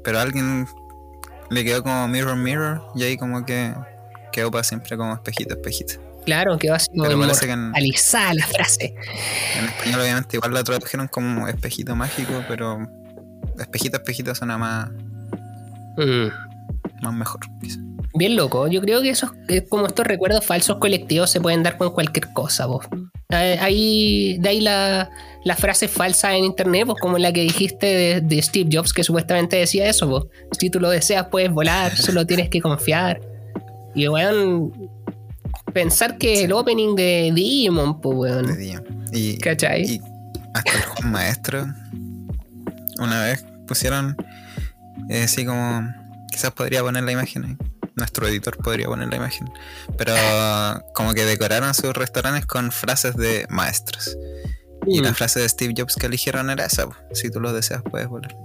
Pero 0.04 0.20
alguien 0.20 0.68
le 1.52 1.64
quedó 1.64 1.84
como 1.84 2.08
Mirror 2.08 2.36
Mirror 2.38 2.82
y 2.96 3.04
ahí 3.04 3.18
como 3.18 3.46
que 3.46 3.74
quedó 4.32 4.50
para 4.50 4.64
siempre 4.64 4.98
como 4.98 5.14
espejito, 5.14 5.54
espejito. 5.54 5.94
Claro, 6.26 6.58
que 6.58 6.70
va 6.70 6.76
así 6.78 6.88
como 6.96 7.12
inmortalizada 7.12 8.34
la 8.36 8.46
frase. 8.48 8.96
en 9.58 9.66
español 9.66 10.02
obviamente 10.02 10.38
igual 10.38 10.54
la 10.54 10.64
tradujeron 10.64 11.08
como 11.08 11.48
espejito 11.48 11.96
mágico, 11.96 12.44
pero 12.48 12.88
espejito, 13.60 13.98
espejito 13.98 14.34
suena 14.36 14.58
más, 14.58 14.90
Mm, 15.98 16.28
más 17.04 17.14
mejor. 17.14 17.42
quizá. 17.60 17.80
Bien 18.14 18.36
loco. 18.36 18.68
Yo 18.68 18.82
creo 18.82 19.02
que 19.02 19.10
esos, 19.10 19.32
eh, 19.48 19.66
como 19.68 19.88
estos 19.88 20.06
recuerdos 20.06 20.46
falsos 20.46 20.78
colectivos 20.78 21.30
se 21.30 21.42
pueden 21.42 21.64
dar 21.64 21.78
con 21.78 21.92
cualquier 21.92 22.32
cosa, 22.34 22.66
vos. 22.66 22.86
Eh, 23.32 23.58
Ahí, 23.60 24.38
de 24.40 24.50
ahí 24.50 24.62
la, 24.62 25.10
la 25.44 25.56
frase 25.56 25.88
falsa 25.88 26.36
en 26.36 26.44
internet, 26.44 26.84
pues 26.86 27.00
como 27.00 27.18
la 27.18 27.32
que 27.32 27.42
dijiste 27.42 27.86
de, 27.86 28.22
de 28.22 28.42
Steve 28.42 28.70
Jobs, 28.72 28.94
que 28.94 29.04
supuestamente 29.04 29.58
decía 29.58 29.88
eso, 29.88 30.08
vos. 30.08 30.28
Si 30.60 30.70
tú 30.70 30.80
lo 30.80 30.90
deseas, 30.90 31.28
puedes 31.28 31.52
volar, 31.52 31.96
solo 31.98 32.26
tienes 32.26 32.50
que 32.50 32.62
confiar. 32.62 33.22
Y 33.96 34.08
weón, 34.08 34.72
pensar 35.74 36.18
que 36.18 36.44
el 36.44 36.52
opening 36.54 36.96
de 36.96 37.32
Digimon, 37.34 38.02
pues 38.02 38.36
de 38.36 38.44
weón. 38.44 39.08
Y, 39.14 39.38
¿Cachai? 39.38 39.84
y 39.84 40.02
hasta 40.54 40.74
el 40.74 40.82
Juan 40.84 41.12
Maestro 41.12 41.66
una 43.00 43.24
vez 43.24 43.44
pusieron 43.68 44.16
eh, 45.10 45.24
así 45.24 45.46
como 45.46 45.90
quizás 46.30 46.52
podría 46.52 46.82
poner 46.82 47.04
la 47.04 47.12
imagen 47.12 47.46
ahí. 47.46 47.58
Nuestro 47.96 48.28
editor 48.28 48.58
podría 48.58 48.88
poner 48.88 49.10
la 49.10 49.18
imagen. 49.18 49.50
Pero 49.98 50.14
como 50.94 51.14
que 51.14 51.26
decoraron 51.26 51.74
sus 51.74 51.94
restaurantes 51.94 52.46
con 52.46 52.72
frases 52.72 53.16
de 53.16 53.46
maestros. 53.50 54.18
Y 54.88 55.00
Mm. 55.02 55.04
la 55.04 55.14
frase 55.14 55.40
de 55.40 55.48
Steve 55.50 55.74
Jobs 55.78 55.96
que 55.96 56.08
eligieron 56.08 56.50
era 56.50 56.66
esa, 56.66 56.88
si 57.14 57.30
tú 57.30 57.40
lo 57.40 57.54
deseas 57.54 57.84
puedes 57.84 58.08
volar. 58.08 58.36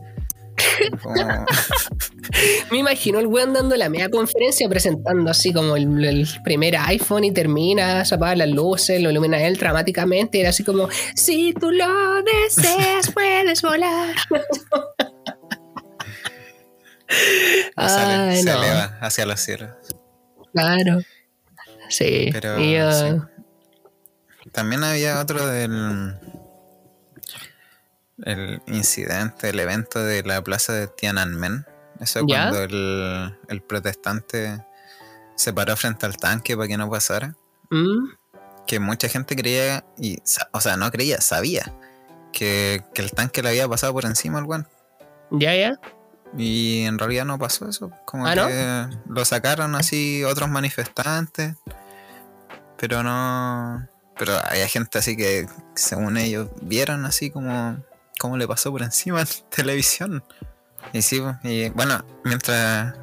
Como- 1.03 1.15
Me 2.71 2.79
imagino 2.79 3.19
el 3.21 3.27
weón 3.27 3.53
dando 3.53 3.77
la 3.77 3.89
media 3.89 4.11
conferencia 4.11 4.69
presentando 4.69 5.31
así 5.31 5.53
como 5.53 5.77
el, 5.77 6.05
el 6.05 6.29
primer 6.45 6.77
iPhone 6.77 7.25
y 7.25 7.33
termina, 7.33 8.05
se 8.05 8.15
apaga 8.17 8.37
las 8.37 8.49
luces, 8.49 9.01
lo 9.01 9.11
ilumina 9.11 9.41
él 9.43 9.57
dramáticamente 9.57 10.39
y 10.39 10.41
era 10.43 10.51
así 10.51 10.65
como, 10.65 10.89
si 11.15 11.53
tú 11.55 11.71
lo 11.71 11.87
deseas 12.23 13.11
puedes 13.13 13.63
volar. 13.63 14.15
Ay, 17.77 18.43
se 18.43 18.51
no. 18.53 18.63
eleva 18.63 18.99
hacia 19.01 19.27
los 19.27 19.41
cielos. 19.41 19.71
Claro. 20.53 21.01
Sí. 21.89 22.31
Pero, 22.33 22.59
y, 22.61 22.81
uh, 22.81 22.93
sí. 22.93 24.51
También 24.53 24.83
había 24.85 25.21
otro 25.21 25.47
del 25.47 26.17
el 28.25 28.63
incidente, 28.67 29.51
el 29.51 29.61
evento 29.61 30.03
de 30.03 30.23
la 30.23 30.43
plaza 30.43 30.73
de 30.73 30.89
Tiananmen. 30.89 31.67
Eso 32.01 32.21
¿Ya? 32.27 32.49
cuando 32.51 32.63
el, 32.65 33.39
el 33.49 33.63
protestante 33.63 34.65
se 35.35 35.53
paró 35.53 35.77
frente 35.77 36.07
al 36.07 36.17
tanque 36.17 36.57
para 36.57 36.69
que 36.69 36.77
no 36.77 36.91
pasara. 36.91 37.35
mm, 37.71 38.09
Que 38.67 38.81
mucha 38.81 39.09
gente 39.09 39.37
creía, 39.37 39.85
y, 39.99 40.19
o 40.53 40.61
sea, 40.61 40.77
no 40.77 40.91
creía, 40.91 41.21
sabía 41.21 41.75
que, 42.33 42.83
que 42.95 43.03
el 43.03 43.13
tanque 43.13 43.43
le 43.43 43.51
había 43.51 43.69
pasado 43.69 43.93
por 43.93 44.05
encima 44.07 44.39
al 44.39 44.45
weón. 44.45 44.67
Ya, 45.31 45.55
ya. 45.55 45.79
Y 46.37 46.85
en 46.85 46.99
realidad 46.99 47.25
no 47.25 47.39
pasó 47.39 47.69
eso. 47.69 47.91
Como 48.05 48.27
¿Ah, 48.27 48.35
no? 48.35 48.47
que 48.47 48.89
lo 49.09 49.25
sacaron 49.25 49.75
así 49.75 50.25
otros 50.25 50.49
manifestantes. 50.49 51.55
Pero 52.77 53.03
no. 53.03 53.87
Pero 54.19 54.39
había 54.45 54.67
gente 54.69 54.99
así 54.99 55.17
que, 55.17 55.47
según 55.75 56.17
ellos, 56.17 56.49
vieron 56.63 57.05
así 57.05 57.31
como. 57.31 57.83
cómo 58.19 58.37
le 58.37 58.49
pasó 58.49 58.71
por 58.71 58.83
encima 58.83 59.21
en 59.23 59.29
televisión. 59.51 60.25
Y 60.93 61.03
sí, 61.03 61.21
pues, 61.21 61.37
y 61.43 61.69
bueno, 61.71 62.05
mientras 62.25 62.95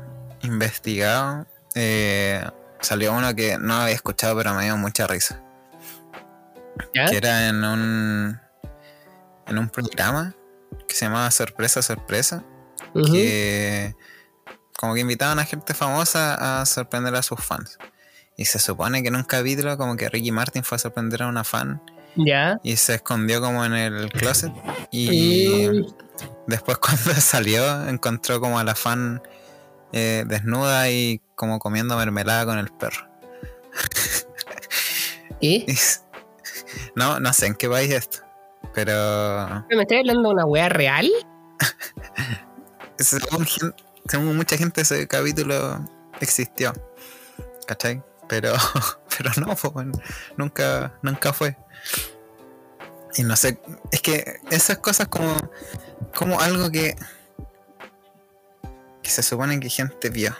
investigaba, 0.41 1.47
eh, 1.75 2.45
salió 2.81 3.13
uno 3.13 3.35
que 3.35 3.57
no 3.57 3.75
había 3.75 3.95
escuchado, 3.95 4.37
pero 4.37 4.53
me 4.53 4.65
dio 4.65 4.77
mucha 4.77 5.07
risa. 5.07 5.41
¿Ya? 6.93 7.05
Que 7.05 7.17
era 7.17 7.47
en 7.49 7.63
un. 7.63 8.39
en 9.47 9.57
un 9.57 9.69
programa 9.69 10.35
que 10.87 10.95
se 10.95 11.05
llamaba 11.05 11.29
Sorpresa, 11.31 11.81
Sorpresa 11.81 12.43
Que 12.93 13.95
como 14.79 14.93
que 14.93 14.99
invitaban 15.01 15.39
a 15.39 15.45
gente 15.45 15.73
famosa 15.73 16.61
a 16.61 16.65
sorprender 16.65 17.15
a 17.15 17.21
sus 17.23 17.39
fans. 17.43 17.77
Y 18.35 18.45
se 18.45 18.59
supone 18.59 19.01
que 19.01 19.07
en 19.09 19.15
un 19.15 19.23
capítulo 19.23 19.77
como 19.77 19.95
que 19.95 20.09
Ricky 20.09 20.31
Martin 20.31 20.63
fue 20.63 20.75
a 20.75 20.79
sorprender 20.79 21.23
a 21.23 21.27
una 21.27 21.43
fan 21.43 21.81
Ya. 22.15 22.59
y 22.63 22.75
se 22.77 22.95
escondió 22.95 23.39
como 23.41 23.63
en 23.63 23.73
el 23.73 24.11
closet 24.11 24.51
y 24.91 25.69
después 26.47 26.77
cuando 26.79 27.13
salió 27.13 27.87
encontró 27.87 28.41
como 28.41 28.57
a 28.59 28.63
la 28.63 28.75
fan 28.75 29.21
eh, 29.93 30.23
desnuda 30.27 30.89
y 30.89 31.21
como 31.35 31.59
comiendo 31.59 31.95
mermelada 31.95 32.45
con 32.45 32.57
el 32.57 32.69
perro. 32.71 33.07
¿Y? 35.39 35.65
No, 36.95 37.19
no 37.19 37.33
sé 37.33 37.45
en 37.47 37.55
qué 37.55 37.69
país 37.69 37.89
es 37.91 37.97
esto, 37.99 38.19
pero 38.73 39.65
¿Me 39.69 39.81
estás 39.83 39.99
hablando 39.99 40.29
de 40.29 40.33
una 40.35 40.45
wea 40.45 40.69
real? 40.69 41.07
según, 42.97 44.35
mucha 44.35 44.57
gente 44.57 44.81
ese 44.81 45.07
capítulo 45.07 45.85
existió. 46.19 46.73
¿Cachai? 47.67 48.03
Pero, 48.27 48.53
pero 49.17 49.31
no, 49.37 49.55
nunca, 50.37 50.93
nunca 51.01 51.33
fue. 51.33 51.57
Y 53.15 53.23
no 53.23 53.35
sé, 53.35 53.59
es 53.91 54.01
que 54.01 54.39
esas 54.49 54.79
cosas 54.79 55.07
como, 55.07 55.35
como 56.15 56.39
algo 56.39 56.71
que, 56.71 56.95
que 59.01 59.09
se 59.09 59.21
supone 59.21 59.59
que 59.59 59.69
gente 59.69 60.09
vio. 60.09 60.35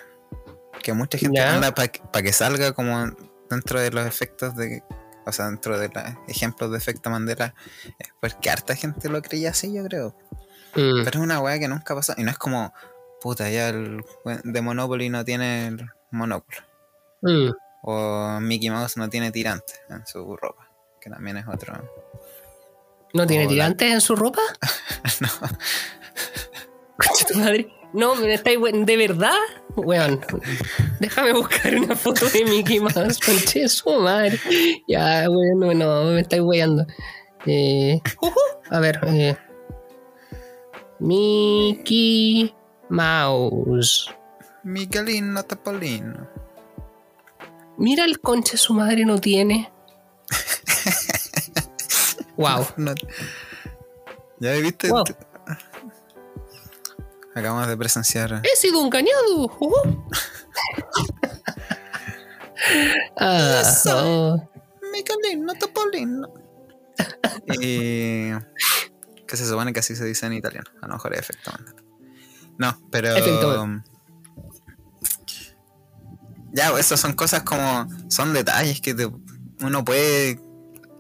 Que 0.82 0.94
mucha 0.94 1.18
gente 1.18 1.38
Ya. 1.38 1.54
anda 1.54 1.74
para 1.74 1.88
que 2.24 2.34
salga 2.34 2.74
como 2.74 3.12
dentro 3.50 3.80
de 3.80 3.92
los 3.92 4.06
efectos 4.06 4.56
de, 4.56 4.84
o 5.26 5.32
sea, 5.32 5.46
dentro 5.46 5.78
de 5.78 5.90
los 5.90 6.04
ejemplos 6.28 6.72
de 6.72 6.78
efecto 6.78 7.10
Mandela, 7.10 7.54
porque 8.20 8.50
harta 8.50 8.76
gente 8.76 9.10
lo 9.10 9.22
creía 9.22 9.52
así, 9.52 9.74
yo 9.74 9.84
creo. 9.84 10.16
Mm. 10.76 11.04
Pero 11.04 11.20
es 11.20 11.24
una 11.24 11.40
weá 11.40 11.60
que 11.60 11.68
nunca 11.68 11.96
pasó. 11.96 12.14
Y 12.18 12.24
no 12.24 12.32
es 12.32 12.38
como, 12.38 12.74
puta, 13.22 13.50
ya 13.50 13.70
el 13.70 14.04
de 14.44 14.62
Monopoly 14.62 15.10
no 15.10 15.24
tiene 15.24 15.68
el 15.68 15.90
monóculo. 16.12 16.60
Mm. 17.22 17.50
O 17.84 18.40
Mickey 18.42 18.70
Mouse 18.70 18.98
no 18.98 19.10
tiene 19.10 19.32
tirante 19.32 19.74
en 19.90 20.06
su 20.06 20.36
ropa. 20.38 20.70
Que 21.02 21.10
también 21.10 21.38
es 21.38 21.48
otro. 21.48 21.74
¿No 23.14 23.28
tiene 23.28 23.48
tirantes 23.48 23.92
en 23.92 24.02
su 24.02 24.16
ropa? 24.16 24.42
no. 25.22 25.28
Concha 26.98 27.26
tu 27.28 27.38
madre. 27.38 27.68
No, 27.94 28.16
me 28.16 28.34
estáis 28.34 28.58
¿De 28.86 28.98
verdad? 28.98 29.36
Weón, 29.76 30.20
déjame 31.00 31.34
buscar 31.34 31.76
una 31.76 31.96
foto 31.96 32.28
de 32.30 32.44
Mickey 32.46 32.80
Mouse. 32.80 33.20
Conche 33.20 33.70
su 33.70 33.92
madre. 33.92 34.40
Ya, 34.88 35.30
weón, 35.30 35.60
no, 35.60 35.74
no, 35.74 36.04
me 36.06 36.22
estáis 36.22 36.42
weyando. 36.42 36.88
Eh, 37.46 38.02
a 38.72 38.80
ver, 38.80 39.00
eh, 39.08 39.38
Mickey 41.04 42.56
Mouse. 42.90 44.10
Miguelino 44.64 45.44
Topolino. 45.44 46.30
Mira 47.78 48.06
el 48.06 48.22
conche 48.22 48.56
su 48.56 48.74
madre 48.74 49.04
no 49.04 49.20
tiene. 49.20 49.70
wow. 52.38 52.66
No- 52.78 52.94
¿Ya 54.40 54.54
viste? 54.54 54.90
Wow. 54.90 55.04
Acabamos 57.36 57.68
de 57.68 57.76
presenciar. 57.76 58.42
He 58.44 58.56
sido 58.56 58.82
engañado. 58.82 59.48
Ujú. 59.60 59.74
ah, 63.18 63.62
Eso. 63.62 64.02
oh. 64.06 64.50
Topolino. 65.60 66.30
y. 67.62 68.30
Que 69.34 69.38
se 69.38 69.48
supone 69.48 69.74
que 69.74 69.80
así 69.80 69.96
se 69.96 70.06
dice 70.06 70.28
en 70.28 70.34
italiano. 70.34 70.70
A 70.80 70.86
lo 70.88 70.94
mejor 70.94 71.12
es 71.16 71.22
efecto. 71.22 71.52
No, 72.60 72.80
pero. 72.92 73.16
Ya, 76.54 76.70
pues, 76.70 76.86
esas 76.86 77.00
son 77.00 77.14
cosas 77.14 77.42
como. 77.42 77.88
Son 78.10 78.32
detalles 78.32 78.80
que 78.80 78.94
te- 78.94 79.10
uno 79.62 79.84
puede. 79.84 80.40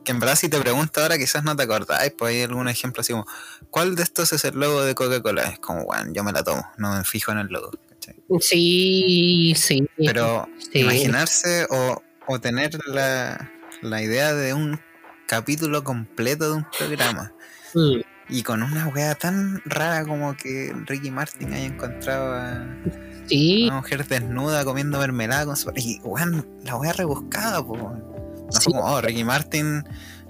Que 0.04 0.14
en 0.14 0.20
verdad, 0.20 0.36
si 0.36 0.50
te 0.50 0.60
pregunto 0.60 1.00
ahora, 1.00 1.20
quizás 1.20 1.44
no 1.44 1.56
te 1.56 1.62
acordáis. 1.62 2.12
Pues 2.18 2.34
hay 2.34 2.42
algún 2.42 2.68
ejemplo 2.70 3.02
así 3.02 3.14
como: 3.14 3.28
¿Cuál 3.70 3.94
de 3.96 4.02
estos 4.02 4.34
es 4.34 4.44
el 4.46 4.60
logo 4.60 4.82
de 4.84 4.96
Coca-Cola? 4.96 5.44
Es 5.44 5.60
como, 5.60 5.86
bueno, 5.86 6.12
yo 6.12 6.24
me 6.24 6.32
la 6.32 6.44
tomo, 6.44 6.68
no 6.78 6.98
me 6.98 7.04
fijo 7.04 7.32
en 7.34 7.38
el 7.38 7.48
logo. 7.50 7.70
¿cachai? 7.88 8.16
Sí, 8.40 9.54
sí. 9.56 9.88
Pero 9.96 10.48
sí. 10.58 10.80
imaginarse 10.80 11.68
o, 11.70 12.02
o 12.26 12.40
tener 12.40 12.80
la, 12.88 13.52
la 13.84 14.02
idea 14.02 14.34
de 14.34 14.56
un 14.56 14.82
capítulo 15.28 15.84
completo 15.84 16.46
de 16.50 16.58
un 16.58 16.68
programa 16.76 17.32
Mm, 17.76 18.02
y 18.30 18.44
con 18.44 18.64
una 18.64 18.88
wea 18.88 19.16
tan 19.16 19.62
rara 19.66 20.06
como 20.06 20.36
que 20.36 20.74
Ricky 20.86 21.12
Martin 21.12 21.54
haya 21.54 21.66
encontrado 21.66 22.34
a 22.34 22.66
Sí, 23.28 23.66
una 23.68 23.78
mujer 23.78 24.06
desnuda 24.06 24.66
comiendo 24.66 25.00
mermelada 25.00 25.46
con 25.46 25.56
su... 25.56 25.72
Y 25.76 26.00
weón, 26.04 26.46
la 26.64 26.76
wea 26.76 26.92
rebuscada, 26.94 27.64
po. 27.66 27.78
No 27.78 28.52
Sí. 28.52 28.66
fue 28.66 28.74
como, 28.74 28.86
oh, 28.86 29.02
Ricky 29.02 29.24
Martin, 29.24 29.84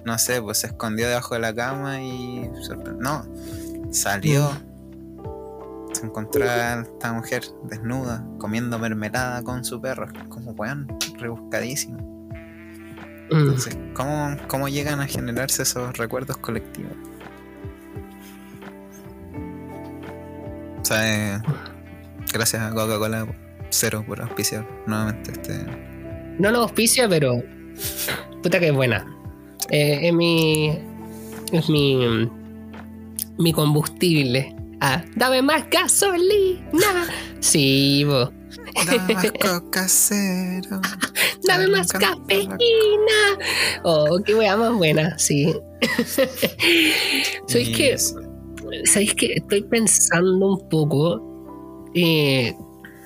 no 0.05 0.17
sé, 0.19 0.41
pues 0.41 0.59
se 0.59 0.67
escondió 0.67 1.07
debajo 1.07 1.33
de 1.33 1.39
la 1.41 1.53
cama 1.55 2.01
y... 2.01 2.49
No, 2.99 3.25
salió. 3.91 4.49
Mm. 4.51 5.93
Se 5.95 6.05
encontró 6.05 6.43
a 6.49 6.81
esta 6.81 7.13
mujer 7.13 7.43
desnuda 7.63 8.23
comiendo 8.39 8.77
mermelada 8.79 9.43
con 9.43 9.63
su 9.65 9.81
perro. 9.81 10.07
Como 10.29 10.51
weón, 10.51 10.87
rebuscadísimo. 11.17 11.97
mm, 13.31 13.35
Entonces, 13.35 13.77
¿cómo, 13.95 14.35
¿cómo 14.47 14.67
llegan 14.69 14.99
a 15.01 15.07
generarse 15.07 15.63
esos 15.63 15.97
recuerdos 15.97 16.37
colectivos? 16.37 16.93
O 20.83 20.85
sea, 20.85 21.35
eh, 21.37 21.41
gracias 22.33 22.61
a 22.61 22.69
Coca-Cola 22.73 23.25
Cero 23.69 24.03
por 24.05 24.21
auspiciar 24.21 24.67
nuevamente 24.85 25.31
este. 25.31 25.65
no 26.37 26.51
lo 26.51 26.59
auspicia, 26.59 27.07
pero 27.09 27.41
puta 28.43 28.59
que 28.59 28.67
es 28.67 28.73
buena. 28.73 29.05
Eh, 29.69 30.07
es 30.09 30.13
mi. 30.13 30.77
Es 31.53 31.69
mi. 31.69 32.29
Mi 33.39 33.53
combustible. 33.53 34.53
Ah, 34.81 35.01
dame 35.15 35.41
más 35.41 35.63
gasolina. 35.69 37.07
Sí, 37.39 38.03
bo. 38.05 38.31
Dame 38.85 39.31
Coca 39.39 39.87
Cero. 39.87 40.81
Dame 41.47 41.67
Me 41.67 41.77
más 41.77 41.87
cafeína. 41.91 42.57
Oh, 43.83 44.19
qué 44.25 44.35
wea 44.35 44.55
más 44.57 44.73
buena, 44.73 45.17
sí. 45.17 45.53
¿Sabéis 47.47 47.69
Y 47.69 47.73
que 47.73 47.93
es- 47.93 48.15
¿Sabéis 48.85 49.13
que 49.13 49.33
estoy 49.33 49.61
pensando 49.63 50.47
un 50.47 50.69
poco? 50.69 51.33
eh, 51.93 52.55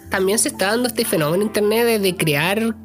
también 0.10 0.40
se 0.40 0.50
está 0.50 0.68
dando 0.68 0.88
este 0.88 1.06
fenómeno 1.06 1.44
en 1.44 1.48
internet 1.50 1.86
de, 1.86 2.00
de 2.00 2.16
crear 2.16 2.76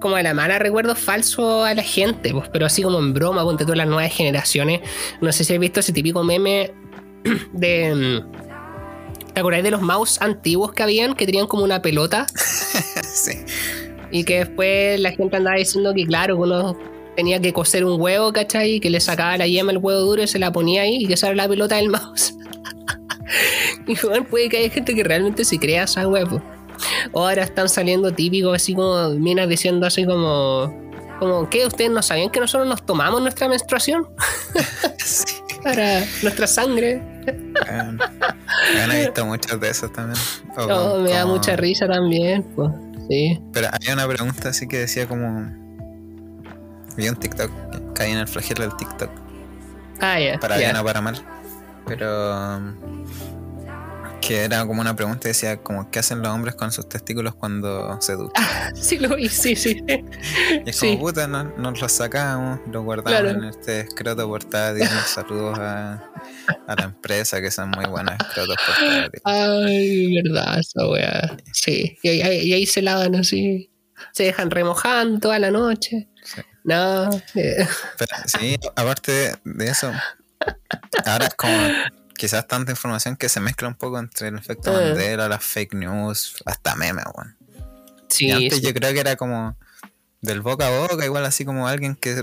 como 0.00 0.16
a 0.16 0.22
la 0.22 0.34
mala 0.34 0.58
recuerdos 0.58 0.98
falsos 0.98 1.64
a 1.64 1.74
la 1.74 1.82
gente, 1.82 2.32
pues, 2.32 2.48
pero 2.52 2.66
así 2.66 2.82
como 2.82 2.98
en 2.98 3.14
broma, 3.14 3.42
ponte 3.44 3.64
todas 3.64 3.78
las 3.78 3.86
nuevas 3.86 4.12
generaciones. 4.12 4.80
No 5.20 5.32
sé 5.32 5.44
si 5.44 5.54
has 5.54 5.60
visto 5.60 5.80
ese 5.80 5.92
típico 5.92 6.22
meme 6.22 6.72
de. 7.52 7.94
mm, 7.94 9.32
¿Te 9.32 9.40
acordáis 9.40 9.64
de 9.64 9.70
los 9.70 9.82
mouse 9.82 10.20
antiguos 10.22 10.72
que 10.72 10.82
habían 10.82 11.14
que 11.14 11.26
tenían 11.26 11.46
como 11.46 11.62
una 11.62 11.82
pelota? 11.82 12.26
sí. 13.04 13.32
Y 14.10 14.24
que 14.24 14.38
después 14.38 14.98
la 14.98 15.10
gente 15.12 15.36
andaba 15.36 15.56
diciendo 15.56 15.92
que, 15.94 16.06
claro, 16.06 16.38
uno 16.38 16.76
tenía 17.16 17.40
que 17.40 17.52
coser 17.52 17.84
un 17.84 18.00
huevo, 18.00 18.32
¿cachai? 18.32 18.78
Que 18.80 18.90
le 18.90 19.00
sacaba 19.00 19.36
la 19.36 19.46
yema 19.46 19.72
al 19.72 19.78
huevo 19.78 20.00
duro 20.00 20.22
y 20.22 20.26
se 20.28 20.38
la 20.38 20.52
ponía 20.52 20.82
ahí 20.82 20.98
y 21.02 21.06
que 21.06 21.14
era 21.14 21.34
la 21.34 21.48
pelota 21.48 21.76
del 21.76 21.88
mouse. 21.88 22.34
y 23.86 23.96
bueno, 24.06 24.24
puede 24.26 24.48
que 24.48 24.58
haya 24.58 24.70
gente 24.70 24.94
que 24.94 25.02
realmente 25.02 25.44
se 25.44 25.58
crea 25.58 25.84
esa 25.84 26.06
huevo. 26.06 26.42
O 27.12 27.26
ahora 27.26 27.42
están 27.42 27.68
saliendo 27.68 28.12
típicos 28.12 28.54
así 28.54 28.74
como 28.74 29.08
minas 29.10 29.48
diciendo 29.48 29.86
así 29.86 30.04
como. 30.04 30.84
Como 31.18 31.48
que 31.48 31.64
ustedes 31.66 31.90
no 31.90 32.02
sabían 32.02 32.28
que 32.28 32.40
nosotros 32.40 32.68
nos 32.68 32.84
tomamos 32.84 33.22
nuestra 33.22 33.48
menstruación 33.48 34.06
sí. 34.98 35.24
para 35.64 36.00
nuestra 36.22 36.46
sangre. 36.46 37.00
Weón. 37.66 37.98
Weón, 38.74 38.92
he 38.92 39.00
visto 39.06 39.24
muchos 39.24 39.58
de 39.58 39.70
esos 39.70 39.90
también. 39.94 40.18
O 40.58 40.66
No, 40.66 40.96
me 40.98 41.10
da 41.12 41.22
como- 41.22 41.36
mucha 41.36 41.56
risa 41.56 41.88
también, 41.88 42.42
pues. 42.54 42.70
Sí. 43.08 43.40
Pero 43.54 43.68
había 43.72 43.94
una 43.94 44.06
pregunta 44.06 44.50
así 44.50 44.68
que 44.68 44.80
decía 44.80 45.06
como. 45.08 45.50
Vi 46.96 47.08
un 47.08 47.16
TikTok, 47.16 47.50
caí 47.94 48.12
en 48.12 48.18
el 48.18 48.28
flagelo 48.28 48.62
del 48.62 48.76
TikTok. 48.76 49.10
Ah, 50.00 50.18
ya. 50.20 50.38
para 50.38 50.56
ya. 50.58 50.66
bien 50.72 50.76
o 50.76 50.84
para 50.84 51.00
mal. 51.00 51.16
Pero 51.86 52.74
que 54.20 54.42
era 54.44 54.66
como 54.66 54.80
una 54.80 54.96
pregunta, 54.96 55.28
decía 55.28 55.58
como 55.58 55.88
¿qué 55.90 56.00
hacen 56.00 56.18
los 56.20 56.28
hombres 56.28 56.56
con 56.56 56.72
sus 56.72 56.88
testículos 56.88 57.34
cuando 57.36 58.00
se 58.00 58.14
duchan? 58.14 58.44
Sí, 58.74 58.98
lo 58.98 59.14
vi, 59.14 59.28
sí, 59.28 59.54
sí. 59.54 59.84
Y 59.86 60.68
es 60.70 60.76
sí. 60.76 60.88
como 60.96 60.98
puta, 61.06 61.28
no- 61.28 61.44
nos 61.56 61.80
los 61.80 61.92
sacamos, 61.92 62.58
los 62.72 62.82
guardamos 62.82 63.20
Claro. 63.20 63.28
en 63.38 63.44
este 63.44 63.80
escroto 63.80 64.26
portátil. 64.26 64.88
Saludos 65.06 65.58
a, 65.60 66.10
a 66.66 66.74
la 66.76 66.84
empresa 66.84 67.40
que 67.40 67.50
son 67.52 67.70
muy 67.70 67.84
buenas 67.86 68.18
escrotos 68.20 68.56
portátiles. 68.66 69.22
Ay, 69.24 70.20
verdad, 70.22 70.58
esa 70.58 70.88
weá. 70.88 71.36
Sí, 71.52 71.96
y 72.02 72.08
ahí, 72.08 72.48
y 72.48 72.52
ahí 72.52 72.66
se 72.66 72.82
lavan 72.82 73.14
así. 73.14 73.70
Se 74.12 74.24
dejan 74.24 74.50
remojando 74.50 75.20
toda 75.20 75.38
la 75.38 75.50
noche. 75.52 76.08
Sí. 76.24 76.40
No, 76.66 77.08
eh, 77.36 77.66
Pero, 77.96 78.16
sí, 78.26 78.56
aparte 78.74 79.36
de, 79.44 79.68
eso, 79.68 79.92
ahora 81.04 81.26
es 81.26 81.34
como 81.34 81.60
quizás 82.16 82.46
tanta 82.48 82.72
información 82.72 83.16
que 83.16 83.28
se 83.28 83.38
mezcla 83.40 83.68
un 83.68 83.74
poco 83.76 83.98
entre 84.00 84.28
el 84.28 84.36
efecto 84.36 84.70
Ah. 84.70 84.80
Mandela, 84.80 85.28
las 85.28 85.44
fake 85.44 85.74
news, 85.74 86.34
hasta 86.44 86.74
memes, 86.74 87.04
weón. 87.14 87.36
sí, 88.08 88.26
y 88.26 88.32
antes 88.32 88.58
sí. 88.58 88.64
yo 88.66 88.74
creo 88.74 88.92
que 88.92 89.00
era 89.00 89.14
como 89.16 89.56
del 90.20 90.40
boca 90.40 90.66
a 90.66 90.80
boca, 90.88 91.04
igual 91.04 91.24
así 91.24 91.44
como 91.44 91.68
alguien 91.68 91.94
que 91.94 92.22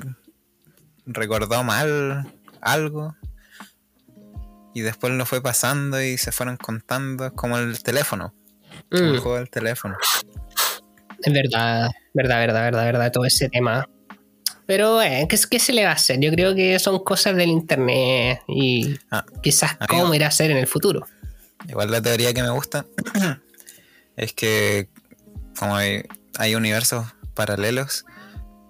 recordó 1.05 1.63
mal 1.63 2.25
algo 2.59 3.15
y 4.73 4.81
después 4.81 5.13
lo 5.13 5.25
fue 5.25 5.41
pasando 5.41 6.01
y 6.01 6.17
se 6.17 6.31
fueron 6.33 6.57
contando, 6.57 7.27
es 7.27 7.31
como 7.33 7.57
el 7.57 7.81
teléfono, 7.81 8.33
como 8.91 9.03
el 9.05 9.15
Mm, 9.19 9.21
juego 9.21 9.37
del 9.37 9.49
teléfono. 9.49 9.95
es 11.21 11.31
verdad, 11.33 11.89
verdad, 12.13 12.39
verdad, 12.39 12.61
verdad, 12.63 12.83
verdad, 12.85 13.11
todo 13.11 13.25
ese 13.25 13.47
tema. 13.49 13.85
Pero, 14.73 15.03
eh, 15.03 15.27
¿qué, 15.29 15.37
¿qué 15.51 15.59
se 15.59 15.71
le 15.71 15.83
va 15.85 15.91
a 15.91 15.93
hacer? 15.93 16.19
Yo 16.19 16.31
creo 16.31 16.55
que 16.55 16.79
son 16.79 17.03
cosas 17.03 17.35
del 17.35 17.49
internet 17.49 18.41
y 18.47 18.95
Ah, 19.11 19.23
quizás 19.43 19.77
amigo. 19.79 20.01
cómo 20.03 20.15
irá 20.15 20.25
a 20.25 20.31
ser 20.31 20.49
en 20.49 20.57
el 20.57 20.65
futuro. 20.65 21.05
Igual 21.69 21.91
la 21.91 22.01
teoría 22.01 22.33
que 22.33 22.41
me 22.41 22.49
gusta 22.49 22.83
es 24.17 24.33
que 24.33 24.89
como 25.59 25.75
hay, 25.75 26.05
hay 26.39 26.55
universos 26.55 27.05
paralelos, 27.35 28.03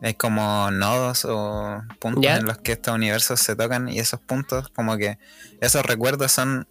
hay 0.01 0.13
como 0.15 0.71
nodos 0.71 1.23
o 1.23 1.81
puntos 1.99 2.23
¿Ya? 2.25 2.35
en 2.35 2.47
los 2.47 2.57
que 2.57 2.73
estos 2.73 2.93
universos 2.93 3.39
se 3.39 3.55
tocan 3.55 3.87
y 3.87 3.99
esos 3.99 4.19
puntos 4.19 4.67
como 4.75 4.97
que 4.97 5.17
esos 5.61 5.85
recuerdos 5.85 6.33
son 6.33 6.67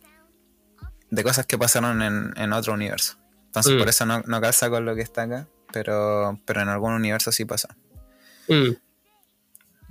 de 1.10 1.24
cosas 1.24 1.46
que 1.46 1.56
pasaron 1.56 2.02
en, 2.02 2.34
en 2.36 2.52
otro 2.52 2.74
universo. 2.74 3.16
Entonces 3.46 3.72
Mm. 3.72 3.78
por 3.78 3.88
eso 3.88 4.04
no, 4.04 4.20
no 4.26 4.40
calza 4.42 4.68
con 4.68 4.84
lo 4.84 4.94
que 4.94 5.00
está 5.00 5.22
acá, 5.22 5.48
pero, 5.72 6.38
pero 6.44 6.60
en 6.60 6.68
algún 6.68 6.92
universo 6.92 7.32
sí 7.32 7.46
pasó. 7.46 7.68
Mm. 8.48 8.72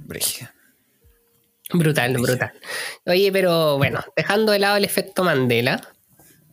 Brígido. 0.05 0.49
Brutal, 1.73 2.13
brutal. 2.17 2.51
Oye, 3.05 3.31
pero 3.31 3.77
bueno, 3.77 4.03
dejando 4.15 4.51
de 4.51 4.59
lado 4.59 4.77
el 4.77 4.83
efecto 4.83 5.23
Mandela, 5.23 5.81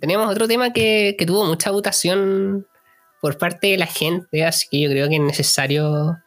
tenemos 0.00 0.30
otro 0.30 0.46
tema 0.46 0.72
que, 0.72 1.16
que 1.18 1.26
tuvo 1.26 1.44
mucha 1.44 1.70
votación 1.70 2.66
por 3.20 3.36
parte 3.36 3.68
de 3.68 3.78
la 3.78 3.86
gente, 3.86 4.44
así 4.44 4.68
que 4.70 4.80
yo 4.80 4.90
creo 4.90 5.08
que 5.08 5.16
es 5.16 5.22
necesario 5.22 6.18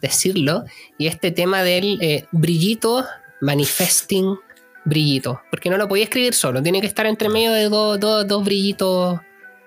decirlo. 0.00 0.64
Y 0.96 1.06
este 1.06 1.30
tema 1.30 1.62
del 1.62 1.98
eh, 2.00 2.24
brillito 2.32 3.04
manifesting 3.40 4.38
brillito. 4.84 5.40
Porque 5.50 5.70
no 5.70 5.76
lo 5.76 5.88
podía 5.88 6.04
escribir 6.04 6.34
solo, 6.34 6.62
tiene 6.62 6.80
que 6.80 6.86
estar 6.86 7.06
entre 7.06 7.28
medio 7.28 7.52
de 7.52 7.68
dos, 7.68 8.00
dos, 8.00 8.26
dos 8.26 8.44
brillitos. 8.44 9.20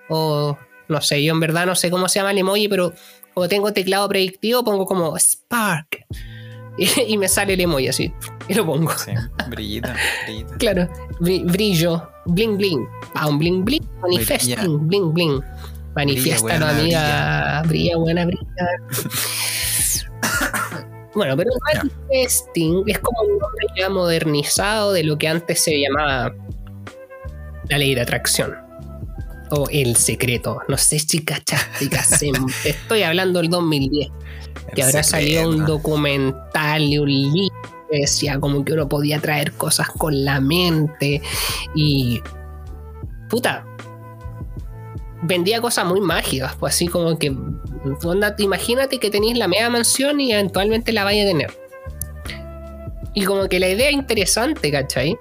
O 0.08 0.58
no 0.88 1.00
sé, 1.00 1.22
yo 1.22 1.32
en 1.32 1.40
verdad 1.40 1.66
no 1.66 1.74
sé 1.74 1.90
cómo 1.90 2.08
se 2.08 2.18
llama 2.18 2.32
el 2.32 2.38
emoji, 2.38 2.68
pero 2.68 2.92
como 3.32 3.48
tengo 3.48 3.72
teclado 3.72 4.08
predictivo, 4.08 4.64
pongo 4.64 4.84
como 4.86 5.16
Spark. 5.18 6.04
Y, 6.78 7.18
me 7.18 7.28
sale 7.28 7.54
el 7.54 7.60
emoji 7.60 7.88
así. 7.88 8.12
Y 8.48 8.54
lo 8.54 8.64
pongo. 8.64 8.92
Sí, 8.96 9.12
brillito, 9.48 9.90
brillito. 10.26 10.54
Claro, 10.58 10.88
bri- 11.20 11.44
brillo, 11.50 12.08
bling 12.26 12.56
bling. 12.56 12.86
Ah, 13.14 13.28
un 13.28 13.38
bling 13.38 13.64
bling, 13.64 13.82
manifesting, 14.00 14.88
bling 14.88 15.12
bling. 15.12 15.42
Manifiéstalo, 15.94 16.64
buena, 16.64 16.70
amiga. 16.70 17.62
Brilla, 17.68 17.96
buena, 17.98 18.24
brilla. 18.24 18.42
bueno, 21.14 21.36
pero 21.36 21.50
Ya. 21.74 21.82
manifesting 21.84 22.84
es 22.86 22.98
como 23.00 23.20
un 23.20 23.38
nombre 23.38 23.66
ya 23.76 23.90
modernizado 23.90 24.92
de 24.92 25.04
lo 25.04 25.18
que 25.18 25.28
antes 25.28 25.62
se 25.62 25.78
llamaba 25.78 26.34
la 27.68 27.78
ley 27.78 27.94
de 27.94 28.00
atracción. 28.00 28.56
O 29.54 29.68
el 29.70 29.96
secreto. 29.96 30.60
No 30.66 30.78
sé 30.78 30.98
si 30.98 31.22
cachaste. 31.24 31.90
Estoy 32.64 33.02
hablando 33.02 33.40
del 33.40 33.50
2010 33.50 34.10
que 34.74 34.80
El 34.80 34.88
habrá 34.88 35.02
salido 35.02 35.48
un 35.48 35.66
documental 35.66 36.82
y 36.82 36.98
un 36.98 37.08
libro 37.08 37.54
que 37.90 38.00
decía 38.00 38.38
como 38.40 38.64
que 38.64 38.72
uno 38.72 38.88
podía 38.88 39.20
traer 39.20 39.52
cosas 39.52 39.88
con 39.88 40.24
la 40.24 40.40
mente 40.40 41.20
y 41.74 42.20
puta 43.28 43.66
vendía 45.22 45.60
cosas 45.60 45.86
muy 45.86 46.00
mágicas 46.00 46.54
pues 46.58 46.74
así 46.74 46.88
como 46.88 47.18
que 47.18 47.36
onda, 48.04 48.34
imagínate 48.38 48.98
que 48.98 49.10
tenéis 49.10 49.36
la 49.36 49.48
media 49.48 49.68
mansión 49.70 50.20
y 50.20 50.32
eventualmente 50.32 50.92
la 50.92 51.04
vais 51.04 51.22
a 51.24 51.28
tener 51.28 51.50
y 53.14 53.24
como 53.24 53.48
que 53.48 53.60
la 53.60 53.68
idea 53.68 53.88
es 53.88 53.94
interesante 53.94 54.70
¿cachai? 54.70 55.16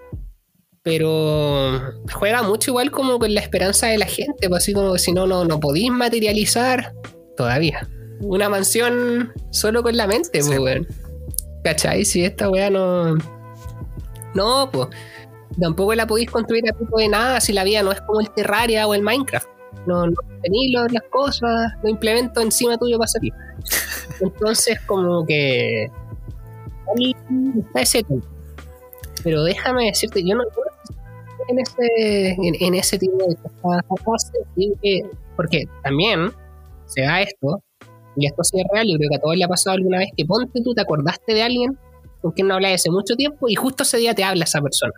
Pero 0.84 1.80
juega 2.14 2.42
mucho 2.44 2.72
igual 2.72 2.92
como 2.92 3.20
con 3.20 3.34
la 3.34 3.42
esperanza 3.42 3.88
de 3.88 3.98
la 3.98 4.06
gente 4.08 4.50
pues 4.50 4.64
así 4.64 4.74
como 4.74 4.94
que 4.94 5.00
si 5.00 5.12
no 5.12 5.28
no, 5.28 5.46
no 5.46 5.60
podéis 5.60 5.92
materializar 5.92 6.94
todavía 7.38 7.88
una 8.22 8.50
mansión 8.50 9.34
solo 9.52 9.82
con 9.84 9.98
la 9.98 10.06
mente, 10.08 10.42
Sí. 10.42 10.48
pues, 10.50 10.60
weón. 10.60 10.88
¿Cachai? 11.64 12.06
Si 12.06 12.24
esta 12.24 12.50
weá 12.50 12.70
no. 12.70 13.16
No, 14.36 14.70
pues. 14.72 14.88
Tampoco 15.60 15.94
la 15.96 16.06
podéis 16.08 16.30
construir 16.30 16.64
a 16.70 16.78
tipo 16.78 16.98
de 17.00 17.08
nada 17.10 17.42
si 17.42 17.52
la 17.52 17.64
vida 17.64 17.84
no 17.84 17.92
es 17.92 18.00
como 18.02 18.22
el 18.22 18.30
Terraria 18.32 18.88
o 18.88 18.94
el 18.94 19.02
Minecraft. 19.02 19.48
No, 19.88 20.06
no 20.06 20.14
tenéis 20.44 20.72
las 20.92 21.04
cosas, 21.10 21.50
lo 21.84 21.90
implemento 21.90 22.42
encima 22.42 22.78
tuyo 22.78 22.98
para 23.00 23.08
salir. 23.08 23.34
Entonces, 24.22 24.80
como 24.82 25.26
que. 25.26 25.88
ahí 26.96 27.16
está 27.60 27.82
ese 27.82 28.04
tema. 28.04 28.22
Pero 29.24 29.44
déjame 29.44 29.86
decirte, 29.86 30.24
yo 30.24 30.36
no 30.36 30.44
yo 30.44 30.62
en 31.48 31.60
ese, 31.60 32.30
en, 32.32 32.56
en 32.60 32.74
ese 32.76 32.98
tipo 32.98 33.18
de 33.28 33.36
cosas. 34.04 34.32
Que- 34.56 35.10
Porque 35.36 35.64
también 35.84 36.32
se 36.86 37.02
da 37.02 37.22
esto, 37.22 37.64
y 38.16 38.26
esto 38.28 38.44
sí 38.44 38.60
es 38.60 38.66
real, 38.74 38.88
yo 38.90 38.98
creo 38.98 39.10
que 39.10 39.16
a 39.16 39.22
todos 39.22 39.36
le 39.38 39.44
ha 39.44 39.48
pasado 39.48 39.76
alguna 39.78 40.00
vez 40.00 40.10
que 40.16 40.26
ponte 40.26 40.62
tú, 40.64 40.74
te 40.74 40.82
acordaste 40.82 41.34
de 41.34 41.44
alguien 41.44 41.78
con 42.22 42.32
quien 42.34 42.48
no 42.48 42.56
hablas 42.56 42.74
hace 42.76 42.92
mucho 42.92 43.16
tiempo 43.16 43.48
y 43.50 43.56
justo 43.56 43.84
ese 43.84 43.98
día 43.98 44.14
te 44.14 44.24
habla 44.24 44.44
esa 44.44 44.62
persona. 44.62 44.94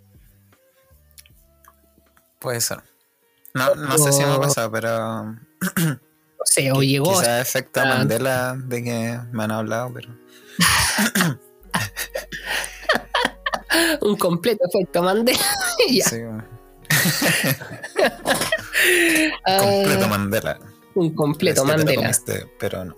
Puede 2.39 2.59
ser. 2.59 2.79
No, 3.53 3.73
no 3.75 3.97
sé 3.97 4.11
si 4.11 4.23
me 4.23 4.31
ha 4.33 4.39
pasado, 4.39 4.71
pero 4.71 4.89
No 6.43 6.45
sé, 6.45 6.71
o 6.71 6.81
llegó. 6.81 7.11
quizás 7.11 7.39
efecto 7.47 7.79
ah. 7.81 7.85
Mandela 7.85 8.55
de 8.57 8.83
que 8.83 9.19
me 9.31 9.43
han 9.43 9.51
hablado, 9.51 9.91
pero 9.93 10.09
un 14.01 14.15
completo 14.17 14.63
efecto 14.67 15.01
Mandela. 15.03 15.39
ya. 15.89 16.05
sí. 16.05 16.17
Ah, 19.45 19.57
completo 19.59 20.07
Mandela. 20.07 20.59
un 20.95 21.13
completo 21.15 21.61
te 21.63 21.67
lo 21.67 21.77
Mandela. 21.77 22.01
comiste, 22.01 22.47
pero 22.59 22.85
no. 22.85 22.95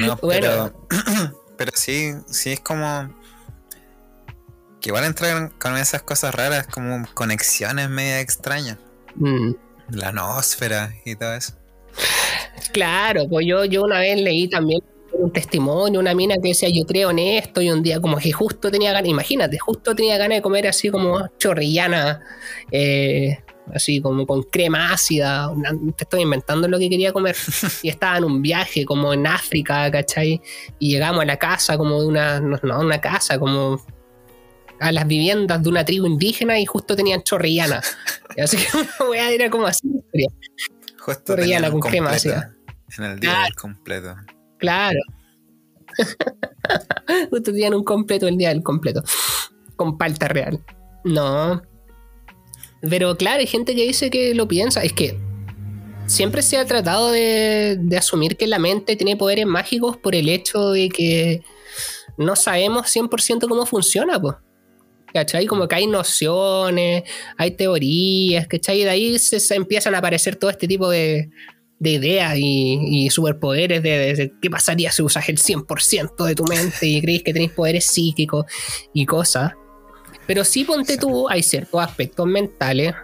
No, 0.00 0.16
Bueno. 0.16 0.72
pero, 0.86 0.86
pero 1.56 1.72
sí, 1.74 2.12
sí 2.26 2.52
es 2.52 2.60
como 2.60 3.12
que 4.80 4.88
igual 4.90 5.04
entrar 5.04 5.52
con 5.58 5.76
esas 5.76 6.02
cosas 6.02 6.34
raras, 6.34 6.66
como 6.68 7.04
conexiones 7.14 7.88
media 7.90 8.20
extrañas. 8.20 8.78
Mm, 9.16 9.52
La 9.90 10.12
noósfera 10.12 10.94
y 11.04 11.16
todo 11.16 11.34
eso. 11.34 11.54
Claro, 12.72 13.24
pues 13.28 13.46
yo, 13.46 13.64
yo 13.64 13.82
una 13.82 13.98
vez 13.98 14.18
leí 14.20 14.48
también 14.48 14.80
un 15.12 15.32
testimonio, 15.32 16.00
una 16.00 16.14
mina 16.14 16.34
que 16.42 16.48
decía 16.48 16.68
yo 16.72 16.84
creo 16.86 17.10
en 17.10 17.18
esto 17.18 17.60
y 17.60 17.70
un 17.70 17.82
día 17.82 18.00
como 18.00 18.16
que 18.18 18.32
justo 18.32 18.70
tenía 18.70 18.92
ganas, 18.92 19.08
imagínate, 19.10 19.58
justo 19.58 19.94
tenía 19.94 20.16
ganas 20.18 20.38
de 20.38 20.42
comer 20.42 20.66
así 20.66 20.88
como 20.90 21.26
chorrillana, 21.38 22.20
eh, 22.70 23.38
así 23.74 24.00
como 24.00 24.26
con 24.26 24.42
crema 24.44 24.92
ácida, 24.92 25.48
una- 25.50 25.70
te 25.96 26.04
estoy 26.04 26.22
inventando 26.22 26.68
lo 26.68 26.78
que 26.78 26.88
quería 26.88 27.12
comer 27.12 27.36
y 27.82 27.88
estaba 27.88 28.18
en 28.18 28.24
un 28.24 28.40
viaje 28.42 28.84
como 28.84 29.12
en 29.12 29.26
África, 29.26 29.90
¿cachai? 29.90 30.40
Y 30.78 30.90
llegamos 30.92 31.22
a 31.22 31.26
la 31.26 31.36
casa 31.36 31.76
como 31.76 32.00
de 32.00 32.06
una, 32.06 32.40
no, 32.40 32.58
no, 32.62 32.80
una 32.80 33.00
casa 33.00 33.38
como 33.38 33.80
a 34.80 34.92
las 34.92 35.06
viviendas 35.06 35.62
de 35.62 35.68
una 35.68 35.84
tribu 35.84 36.06
indígena 36.06 36.58
y 36.58 36.64
justo 36.64 36.96
tenían 36.96 37.22
chorrillana. 37.22 37.82
Así 38.42 38.56
que 38.56 38.64
una 38.78 39.10
weá 39.10 39.30
era 39.30 39.50
como 39.50 39.66
así. 39.66 39.88
Justo 40.98 41.34
un 41.34 41.70
con 41.72 41.80
crema 41.80 42.10
ácida. 42.10 42.54
En 42.96 43.04
el 43.04 43.20
día 43.20 43.30
Claro. 43.30 43.44
del 43.44 43.54
completo. 43.56 44.16
Claro. 44.60 45.00
Justo 47.30 47.50
tenían 47.50 47.74
un 47.74 47.84
completo 47.84 48.28
el 48.28 48.36
día 48.36 48.50
del 48.50 48.62
completo. 48.62 49.02
Con 49.76 49.98
palta 49.98 50.28
real. 50.28 50.62
No. 51.04 51.62
Pero 52.82 53.16
claro, 53.16 53.40
hay 53.40 53.46
gente 53.46 53.74
que 53.74 53.86
dice 53.86 54.10
que 54.10 54.34
lo 54.34 54.46
piensa. 54.46 54.82
Es 54.82 54.92
que 54.92 55.18
siempre 56.06 56.42
se 56.42 56.58
ha 56.58 56.64
tratado 56.64 57.10
de, 57.10 57.76
de 57.80 57.96
asumir 57.96 58.36
que 58.36 58.46
la 58.46 58.58
mente 58.58 58.96
tiene 58.96 59.16
poderes 59.16 59.46
mágicos 59.46 59.96
por 59.96 60.14
el 60.14 60.28
hecho 60.28 60.70
de 60.70 60.88
que 60.88 61.42
no 62.16 62.36
sabemos 62.36 62.94
100% 62.94 63.48
cómo 63.48 63.66
funciona, 63.66 64.20
pues. 64.20 64.36
¿Cachai? 65.12 65.46
Como 65.46 65.66
que 65.66 65.74
hay 65.74 65.86
nociones, 65.88 67.02
hay 67.36 67.50
teorías, 67.52 68.46
¿cachai? 68.46 68.82
Y 68.82 68.84
de 68.84 68.90
ahí 68.90 69.18
se, 69.18 69.54
empiezan 69.56 69.94
a 69.94 69.98
aparecer 69.98 70.36
todo 70.36 70.50
este 70.50 70.68
tipo 70.68 70.88
de, 70.88 71.30
de 71.80 71.90
ideas 71.90 72.34
y, 72.36 73.08
superpoderes 73.10 73.82
de, 73.82 74.32
qué 74.40 74.50
pasaría 74.50 74.92
si 74.92 75.02
usas 75.02 75.28
el 75.28 75.38
100% 75.38 76.24
de 76.26 76.34
tu 76.34 76.44
mente 76.44 76.86
y 76.86 77.00
crees 77.00 77.22
que 77.22 77.32
tenés 77.32 77.50
poderes 77.50 77.86
psíquicos 77.86 78.44
y 78.92 79.06
cosas. 79.06 79.54
Pero 80.26 80.44
sí 80.44 80.64
ponte 80.64 80.98
tú, 80.98 81.28
hay 81.28 81.42
ciertos 81.42 81.82
aspectos 81.82 82.26
mentales. 82.26 82.94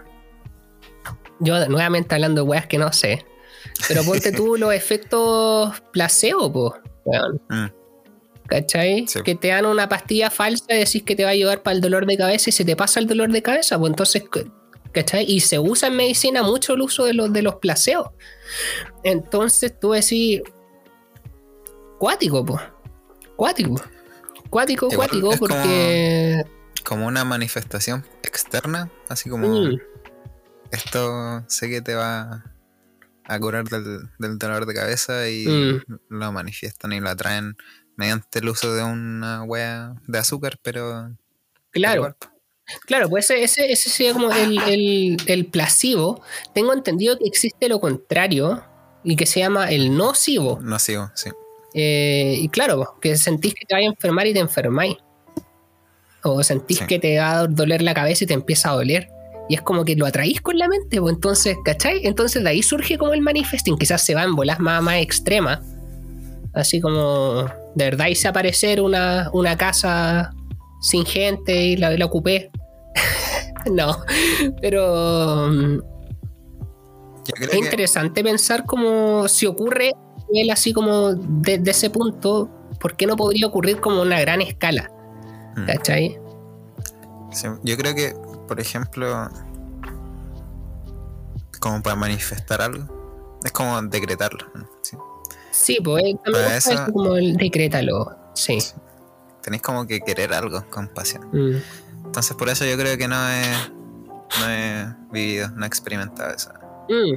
Yo 1.39 1.67
nuevamente 1.67 2.15
hablando 2.15 2.43
de 2.43 2.47
weas 2.47 2.67
que 2.67 2.77
no 2.77 2.93
sé. 2.93 3.25
Pero 3.87 4.03
ponte 4.03 4.31
tú 4.31 4.55
los 4.59 4.71
efectos 4.71 5.81
placebo, 5.91 6.53
pues. 6.53 7.71
¿Cachai? 8.45 9.05
Que 9.25 9.35
te 9.35 9.49
dan 9.49 9.65
una 9.65 9.89
pastilla 9.89 10.29
falsa 10.29 10.65
y 10.69 10.77
decís 10.77 11.03
que 11.03 11.15
te 11.15 11.23
va 11.23 11.29
a 11.29 11.33
ayudar 11.33 11.63
para 11.63 11.75
el 11.75 11.81
dolor 11.81 12.05
de 12.05 12.15
cabeza 12.15 12.49
y 12.49 12.53
se 12.53 12.63
te 12.63 12.75
pasa 12.75 12.99
el 12.99 13.07
dolor 13.07 13.31
de 13.31 13.41
cabeza, 13.41 13.77
pues 13.77 13.89
entonces, 13.89 14.23
¿cachai? 14.93 15.25
Y 15.27 15.41
se 15.41 15.59
usa 15.59 15.89
en 15.89 15.95
medicina 15.97 16.43
mucho 16.43 16.75
el 16.75 16.81
uso 16.81 17.05
de 17.05 17.13
los, 17.13 17.33
de 17.33 17.41
los 17.41 17.55
placeos. 17.55 18.07
Entonces 19.03 19.77
tú 19.79 19.91
decís, 19.91 20.41
cuático, 21.99 22.45
pues. 22.45 22.61
Cuático. 23.35 23.75
Cuático, 24.49 24.89
cuático, 24.89 25.31
porque... 25.37 26.43
Como, 26.83 27.07
una 27.07 27.25
manifestación 27.25 28.05
externa, 28.23 28.89
así 29.09 29.29
como... 29.29 29.47
Mm. 29.47 29.77
Esto 30.71 31.43
sé 31.47 31.69
que 31.69 31.81
te 31.81 31.95
va 31.95 32.43
a 33.23 33.39
curar 33.39 33.65
del, 33.65 34.37
dolor 34.37 34.65
de 34.65 34.73
cabeza 34.73 35.29
y 35.29 35.45
mm. 35.47 35.99
lo 36.09 36.31
manifiestan 36.31 36.93
y 36.93 36.99
lo 36.99 37.09
atraen 37.09 37.55
mediante 37.97 38.39
el 38.39 38.49
uso 38.49 38.73
de 38.73 38.83
una 38.83 39.43
hueá 39.43 39.95
de 40.07 40.19
azúcar, 40.19 40.59
pero. 40.61 41.15
Claro. 41.71 42.15
Claro, 42.85 43.09
pues 43.09 43.29
ese, 43.29 43.71
ese, 43.71 43.89
sería 43.89 44.13
como 44.13 44.31
el, 44.31 45.17
el, 45.25 45.45
placebo. 45.45 46.21
Tengo 46.53 46.73
entendido 46.73 47.17
que 47.17 47.25
existe 47.25 47.69
lo 47.69 47.79
contrario 47.79 48.63
y 49.03 49.15
que 49.15 49.25
se 49.25 49.39
llama 49.39 49.69
el 49.71 49.95
nocivo. 49.95 50.59
Nocivo, 50.61 51.09
sí. 51.15 51.29
Eh, 51.73 52.35
y 52.39 52.49
claro, 52.49 52.97
que 53.01 53.15
sentís 53.17 53.53
que 53.53 53.65
te 53.65 53.73
vas 53.73 53.83
a 53.83 53.85
enfermar 53.85 54.27
y 54.27 54.33
te 54.33 54.39
enfermáis. 54.39 54.97
O 56.23 56.43
sentís 56.43 56.81
que 56.81 56.99
te 56.99 57.17
va 57.19 57.39
a 57.39 57.47
doler 57.47 57.81
la 57.81 57.93
cabeza 57.93 58.25
y 58.25 58.27
te 58.27 58.33
empieza 58.33 58.69
a 58.69 58.73
doler. 58.73 59.09
Y 59.49 59.55
es 59.55 59.61
como 59.61 59.85
que 59.85 59.95
lo 59.95 60.05
atraís 60.05 60.41
con 60.41 60.57
la 60.57 60.67
mente, 60.67 60.99
pues 60.99 61.15
entonces, 61.15 61.55
¿cachai? 61.63 62.05
Entonces 62.05 62.43
de 62.43 62.49
ahí 62.49 62.61
surge 62.61 62.97
como 62.97 63.13
el 63.13 63.21
manifesting. 63.21 63.77
Quizás 63.77 64.03
se 64.03 64.13
va 64.13 64.23
en 64.23 64.35
bolas 64.35 64.59
más, 64.59 64.83
más 64.83 64.95
extremas 64.95 65.59
Así 66.57 66.81
como 66.81 67.43
de 67.75 67.85
verdad 67.85 68.07
hice 68.07 68.27
aparecer 68.27 68.81
una, 68.81 69.29
casa 69.57 70.33
sin 70.81 71.05
gente 71.05 71.55
y 71.55 71.77
la, 71.77 72.03
ocupé. 72.03 72.49
no, 73.71 73.97
pero 74.61 75.47
mm, 75.49 75.79
es 77.41 77.53
interesante 77.53 78.23
pensar 78.23 78.65
como 78.65 79.27
si 79.27 79.45
ocurre 79.45 79.93
él 80.33 80.49
así 80.51 80.73
como 80.73 81.13
desde 81.13 81.71
ese 81.71 81.89
punto, 81.89 82.49
¿por 82.79 82.95
qué 82.95 83.05
no 83.05 83.15
podría 83.15 83.47
ocurrir 83.47 83.79
como 83.79 84.01
una 84.01 84.19
gran 84.19 84.41
escala? 84.41 84.91
Mm. 85.55 85.65
¿Cachai? 85.65 86.19
yo 87.63 87.77
creo 87.77 87.93
que, 87.93 88.15
por 88.47 88.59
ejemplo, 88.59 89.29
como 91.59 91.83
para 91.83 91.95
manifestar 91.95 92.61
algo, 92.61 93.39
es 93.43 93.51
como 93.51 93.79
decretarlo. 93.83 94.47
¿sí? 94.81 94.97
Sí, 95.51 95.77
pues 95.83 96.03
también 96.23 96.91
como 96.93 97.15
el 97.15 97.35
decrétalo. 97.35 98.15
Sí. 98.33 98.57
Tenéis 99.41 99.61
como 99.61 99.85
que 99.85 100.01
querer 100.01 100.33
algo 100.33 100.63
con 100.69 100.87
pasión. 100.87 101.27
Mm. 101.31 101.61
Entonces, 102.17 102.35
por 102.35 102.49
eso 102.49 102.65
yo 102.65 102.75
creo 102.79 102.97
que 102.97 103.07
no 103.07 103.29
he, 103.29 103.43
no 104.39 104.49
he 104.49 104.87
vivido, 105.11 105.49
no 105.51 105.65
he 105.65 105.67
experimentado 105.67 106.33
eso. 106.33 106.51
Mm. 106.89 107.13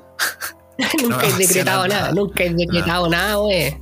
nunca 1.08 1.26
he 1.26 1.32
decretado 1.32 1.88
nada, 1.88 2.12
nunca 2.12 2.44
he 2.44 2.52
decretado 2.52 3.08
nada, 3.08 3.36
güey. 3.36 3.80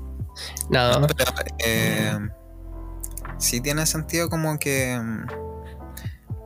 No. 0.70 1.08
Pero, 1.16 1.32
eh, 1.58 2.16
sí 3.36 3.60
tiene 3.60 3.84
sentido 3.86 4.30
como 4.30 4.60
que. 4.60 4.96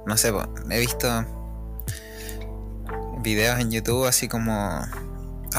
No 0.06 0.16
sé, 0.16 0.32
he 0.70 0.80
visto 0.80 1.06
videos 3.22 3.60
en 3.60 3.72
YouTube 3.72 4.06
así 4.06 4.26
como 4.26 4.80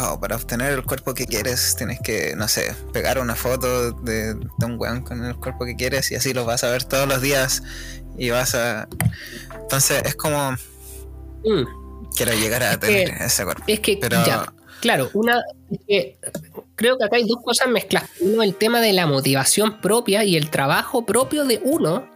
oh, 0.01 0.19
para 0.19 0.35
obtener 0.35 0.73
el 0.73 0.83
cuerpo 0.83 1.13
que 1.13 1.25
quieres 1.25 1.75
tienes 1.77 1.99
que, 2.01 2.35
no 2.35 2.47
sé, 2.47 2.75
pegar 2.91 3.19
una 3.19 3.35
foto 3.35 3.91
de, 3.91 4.35
un 4.65 4.79
weón 4.79 5.01
con 5.01 5.23
el 5.23 5.35
cuerpo 5.35 5.65
que 5.65 5.75
quieres 5.75 6.11
y 6.11 6.15
así 6.15 6.33
lo 6.33 6.45
vas 6.45 6.63
a 6.63 6.71
ver 6.71 6.83
todos 6.83 7.07
los 7.07 7.21
días 7.21 7.63
y 8.17 8.29
vas 8.29 8.55
a... 8.55 8.87
Entonces 9.61 10.03
es 10.05 10.15
como... 10.15 10.51
Mm. 11.43 12.09
Quiero 12.15 12.33
llegar 12.33 12.63
a 12.63 12.79
tener 12.79 13.09
ese 13.21 13.43
cuerpo. 13.43 13.63
Es 13.65 13.79
que, 13.79 13.99
ya, 13.99 14.53
claro, 14.81 15.09
una... 15.13 15.41
creo 16.75 16.97
que 16.97 17.03
acá 17.03 17.15
hay 17.15 17.25
dos 17.25 17.41
cosas 17.43 17.69
mezcladas. 17.69 18.09
Uno, 18.19 18.43
el 18.43 18.55
tema 18.55 18.81
de 18.81 18.93
la 18.93 19.07
motivación 19.07 19.81
propia 19.81 20.23
y 20.23 20.35
el 20.35 20.49
trabajo 20.51 21.05
propio 21.05 21.45
de 21.45 21.59
uno, 21.63 22.07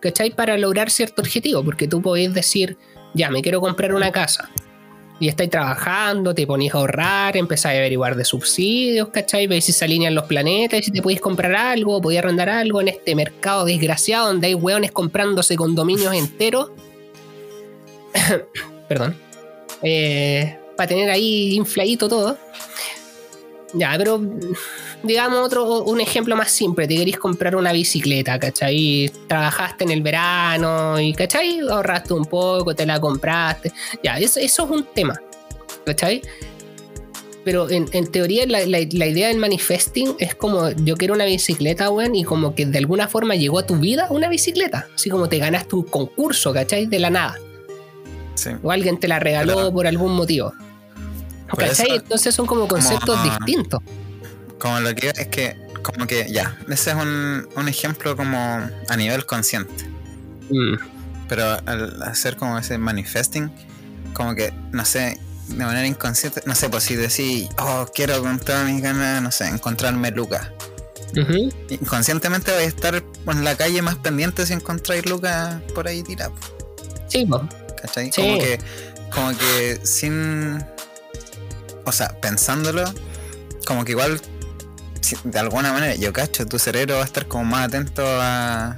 ¿cachai? 0.00 0.30
Para 0.30 0.58
lograr 0.58 0.90
cierto 0.90 1.22
objetivo, 1.22 1.64
porque 1.64 1.88
tú 1.88 2.02
podés 2.02 2.34
decir, 2.34 2.76
ya, 3.14 3.30
me 3.30 3.40
quiero 3.40 3.60
comprar 3.62 3.94
una 3.94 4.12
casa 4.12 4.50
y 5.18 5.28
estáis 5.28 5.50
trabajando, 5.50 6.34
te 6.34 6.46
ponéis 6.46 6.74
a 6.74 6.78
ahorrar, 6.78 7.36
empezáis 7.36 7.76
a 7.76 7.78
averiguar 7.78 8.16
de 8.16 8.24
subsidios, 8.24 9.08
¿cachai? 9.08 9.46
Veis 9.46 9.64
si 9.64 9.72
se 9.72 9.84
alinean 9.84 10.14
los 10.14 10.24
planetas 10.24 10.80
y 10.80 10.82
si 10.84 10.90
te 10.90 11.00
podéis 11.00 11.20
comprar 11.20 11.54
algo, 11.54 12.00
podéis 12.02 12.18
arrendar 12.18 12.50
algo 12.50 12.80
en 12.80 12.88
este 12.88 13.14
mercado 13.14 13.64
desgraciado 13.64 14.28
donde 14.28 14.48
hay 14.48 14.54
hueones 14.54 14.92
comprándose 14.92 15.56
condominios 15.56 16.14
enteros. 16.14 16.70
Perdón. 18.88 19.16
Eh, 19.82 20.58
para 20.76 20.88
tener 20.88 21.10
ahí 21.10 21.54
infladito 21.54 22.08
todo. 22.08 22.36
Ya, 23.76 23.94
pero 23.98 24.20
digamos 25.02 25.38
otro, 25.38 25.82
un 25.84 26.00
ejemplo 26.00 26.34
más 26.34 26.50
simple, 26.50 26.88
te 26.88 26.96
querés 26.96 27.18
comprar 27.18 27.56
una 27.56 27.72
bicicleta, 27.72 28.38
¿cachai? 28.38 29.10
Trabajaste 29.28 29.84
en 29.84 29.90
el 29.90 30.02
verano 30.02 30.98
y, 30.98 31.12
¿cachai? 31.12 31.60
Ahorraste 31.60 32.14
un 32.14 32.24
poco, 32.24 32.74
te 32.74 32.86
la 32.86 32.98
compraste. 32.98 33.72
Ya, 34.02 34.18
eso, 34.18 34.40
es 34.40 34.58
un 34.58 34.84
tema, 34.94 35.20
¿cachai? 35.84 36.22
Pero 37.44 37.68
en, 37.70 37.86
teoría 38.10 38.44
la, 38.46 38.62
idea 38.80 39.28
del 39.28 39.38
manifesting 39.38 40.16
es 40.18 40.34
como 40.34 40.70
yo 40.70 40.96
quiero 40.96 41.14
una 41.14 41.26
bicicleta, 41.26 41.90
weón, 41.90 42.16
y 42.16 42.24
como 42.24 42.54
que 42.54 42.66
de 42.66 42.78
alguna 42.78 43.06
forma 43.06 43.36
llegó 43.36 43.60
a 43.60 43.66
tu 43.66 43.76
vida 43.76 44.08
una 44.10 44.28
bicicleta. 44.28 44.88
Así 44.94 45.10
como 45.10 45.28
te 45.28 45.38
ganaste 45.38 45.76
un 45.76 45.84
concurso, 45.84 46.52
¿cachai? 46.52 46.86
De 46.86 46.98
la 46.98 47.10
nada. 47.10 47.36
Sí. 48.34 48.50
O 48.62 48.72
alguien 48.72 48.98
te 48.98 49.06
la 49.06 49.20
regaló 49.20 49.72
por 49.72 49.86
algún 49.86 50.14
motivo. 50.14 50.52
¿Cachai? 51.56 51.96
Entonces 51.96 52.34
son 52.34 52.46
como 52.46 52.66
conceptos 52.66 53.22
distintos. 53.22 53.80
Como 54.58 54.80
lo 54.80 54.94
que 54.94 55.10
es 55.10 55.28
que, 55.28 55.56
como 55.82 56.06
que 56.06 56.26
ya, 56.30 56.58
ese 56.68 56.90
es 56.90 56.96
un, 56.96 57.48
un 57.54 57.68
ejemplo 57.68 58.16
como 58.16 58.38
a 58.38 58.96
nivel 58.96 59.26
consciente. 59.26 59.84
Mm. 60.50 60.76
Pero 61.28 61.58
al 61.66 62.02
hacer 62.02 62.36
como 62.36 62.58
ese 62.58 62.78
manifesting, 62.78 63.50
como 64.14 64.34
que, 64.34 64.52
no 64.72 64.84
sé, 64.84 65.20
de 65.48 65.64
manera 65.64 65.86
inconsciente, 65.86 66.42
no 66.46 66.54
sé, 66.54 66.68
pues 66.68 66.84
si 66.84 66.96
decís, 66.96 67.48
oh, 67.58 67.86
quiero 67.94 68.20
con 68.22 68.38
todas 68.38 68.68
mis 68.70 68.82
ganas, 68.82 69.22
no 69.22 69.30
sé, 69.30 69.46
encontrarme 69.48 70.10
Lucas. 70.10 70.50
Inconscientemente 71.70 72.52
voy 72.52 72.64
a 72.64 72.66
estar 72.66 73.02
en 73.26 73.44
la 73.44 73.56
calle 73.56 73.80
más 73.80 73.96
pendiente 73.96 74.44
si 74.44 74.52
encontráis 74.52 75.06
Lucas 75.06 75.60
por 75.74 75.88
ahí 75.88 76.02
tirado. 76.02 76.34
Sí, 77.08 77.26
¿Cachai? 77.80 78.10
Como 78.10 78.38
que, 78.38 78.58
como 79.12 79.30
que 79.30 79.80
sin. 79.84 80.64
O 81.86 81.92
sea, 81.92 82.08
pensándolo, 82.20 82.84
como 83.64 83.84
que 83.84 83.92
igual 83.92 84.20
de 85.24 85.38
alguna 85.38 85.72
manera, 85.72 85.94
yo 85.94 86.12
cacho, 86.12 86.46
tu 86.46 86.58
cerebro 86.58 86.96
va 86.96 87.02
a 87.02 87.04
estar 87.04 87.26
como 87.26 87.44
más 87.44 87.68
atento 87.68 88.02
a, 88.04 88.76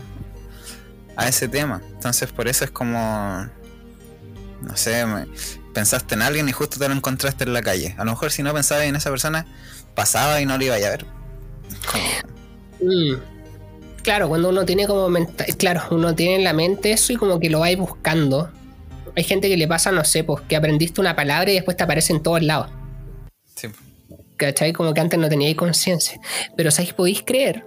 a 1.16 1.28
ese 1.28 1.48
tema. 1.48 1.80
Entonces 1.94 2.30
por 2.30 2.48
eso 2.48 2.64
es 2.64 2.70
como, 2.70 3.46
no 4.60 4.76
sé, 4.76 5.04
pensaste 5.72 6.14
en 6.14 6.22
alguien 6.22 6.48
y 6.48 6.52
justo 6.52 6.78
te 6.78 6.88
lo 6.88 6.94
encontraste 6.94 7.44
en 7.44 7.54
la 7.54 7.62
calle. 7.62 7.94
A 7.98 8.04
lo 8.04 8.12
mejor 8.12 8.30
si 8.30 8.42
no 8.42 8.52
pensabas 8.52 8.84
en 8.84 8.96
esa 8.96 9.10
persona, 9.10 9.46
pasaba 9.94 10.40
y 10.40 10.46
no 10.46 10.58
lo 10.58 10.64
iba 10.64 10.74
a 10.74 10.78
ver. 10.78 11.06
Mm. 12.80 13.14
Claro, 14.02 14.28
cuando 14.28 14.48
uno 14.50 14.64
tiene 14.64 14.86
como 14.86 15.08
claro, 15.58 15.82
uno 15.90 16.14
tiene 16.14 16.36
en 16.36 16.44
la 16.44 16.52
mente 16.52 16.92
eso 16.92 17.12
y 17.12 17.16
como 17.16 17.40
que 17.40 17.50
lo 17.50 17.60
vais 17.60 17.76
buscando. 17.76 18.50
Hay 19.16 19.24
gente 19.24 19.48
que 19.48 19.56
le 19.56 19.66
pasa, 19.66 19.90
no 19.90 20.04
sé, 20.04 20.24
pues 20.24 20.42
que 20.48 20.56
aprendiste 20.56 21.00
una 21.00 21.16
palabra 21.16 21.50
y 21.50 21.54
después 21.54 21.76
te 21.76 21.82
aparece 21.82 22.12
en 22.12 22.22
todos 22.22 22.42
lados. 22.42 22.70
¿Cachai? 24.38 24.72
Como 24.72 24.94
que 24.94 25.00
antes 25.00 25.18
no 25.18 25.28
teníais 25.28 25.56
conciencia. 25.56 26.18
Pero 26.56 26.70
¿sabéis? 26.70 26.94
Podéis 26.94 27.22
creer 27.22 27.64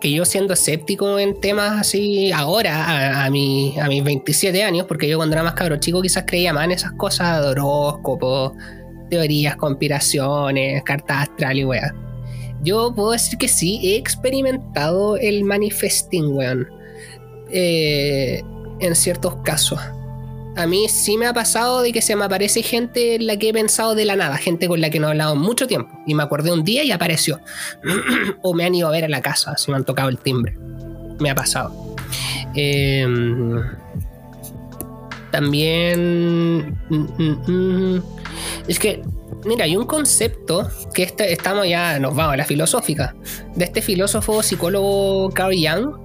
que 0.00 0.12
yo 0.12 0.24
siendo 0.24 0.54
escéptico 0.54 1.18
en 1.18 1.40
temas 1.40 1.80
así 1.80 2.30
ahora, 2.30 3.24
a, 3.24 3.30
mi, 3.30 3.74
a 3.80 3.88
mis 3.88 4.04
27 4.04 4.62
años, 4.62 4.86
porque 4.86 5.08
yo 5.08 5.16
cuando 5.16 5.34
era 5.34 5.42
más 5.42 5.54
cabro 5.54 5.76
chico 5.78 6.00
quizás 6.00 6.24
creía 6.26 6.52
más 6.52 6.64
en 6.66 6.72
esas 6.72 6.92
cosas 6.92 7.42
de 7.42 7.48
horóscopos, 7.48 8.52
teorías, 9.10 9.56
conspiraciones, 9.56 10.82
cartas 10.84 11.28
astral 11.28 11.58
y 11.58 11.64
weá. 11.64 11.94
Yo 12.62 12.94
puedo 12.94 13.10
decir 13.10 13.38
que 13.38 13.48
sí, 13.48 13.80
he 13.82 13.96
experimentado 13.96 15.16
el 15.16 15.42
manifesting, 15.44 16.32
weón. 16.32 16.68
Eh, 17.50 18.40
en 18.80 18.94
ciertos 18.94 19.36
casos. 19.42 19.80
A 20.56 20.66
mí 20.66 20.88
sí 20.88 21.16
me 21.16 21.26
ha 21.26 21.32
pasado 21.32 21.80
de 21.80 21.92
que 21.92 22.02
se 22.02 22.14
me 22.14 22.24
aparece 22.24 22.62
gente 22.62 23.14
en 23.14 23.26
la 23.26 23.36
que 23.36 23.48
he 23.48 23.52
pensado 23.52 23.94
de 23.94 24.04
la 24.04 24.16
nada, 24.16 24.36
gente 24.36 24.68
con 24.68 24.80
la 24.80 24.90
que 24.90 25.00
no 25.00 25.08
he 25.08 25.10
hablado 25.10 25.34
mucho 25.36 25.66
tiempo. 25.66 25.98
Y 26.06 26.14
me 26.14 26.22
acordé 26.22 26.52
un 26.52 26.62
día 26.62 26.84
y 26.84 26.90
apareció. 26.90 27.40
o 28.42 28.54
me 28.54 28.64
han 28.64 28.74
ido 28.74 28.88
a 28.88 28.90
ver 28.90 29.04
a 29.04 29.08
la 29.08 29.22
casa, 29.22 29.56
si 29.56 29.70
me 29.70 29.76
han 29.76 29.84
tocado 29.84 30.08
el 30.08 30.18
timbre. 30.18 30.56
Me 31.20 31.30
ha 31.30 31.34
pasado. 31.34 31.96
Em, 32.54 33.62
también... 35.30 36.78
Mm, 36.88 37.06
mm, 37.18 37.96
mm, 37.96 38.02
es 38.68 38.78
que 38.78 39.02
Mira, 39.44 39.64
hay 39.64 39.76
un 39.76 39.86
concepto 39.86 40.68
que 40.94 41.02
este, 41.02 41.32
estamos 41.32 41.68
ya, 41.68 41.98
nos 41.98 42.14
vamos 42.14 42.34
a 42.34 42.36
la 42.36 42.44
filosófica, 42.44 43.14
de 43.56 43.64
este 43.64 43.82
filósofo 43.82 44.42
psicólogo 44.42 45.30
Carl 45.30 45.54
Jung. 45.56 45.96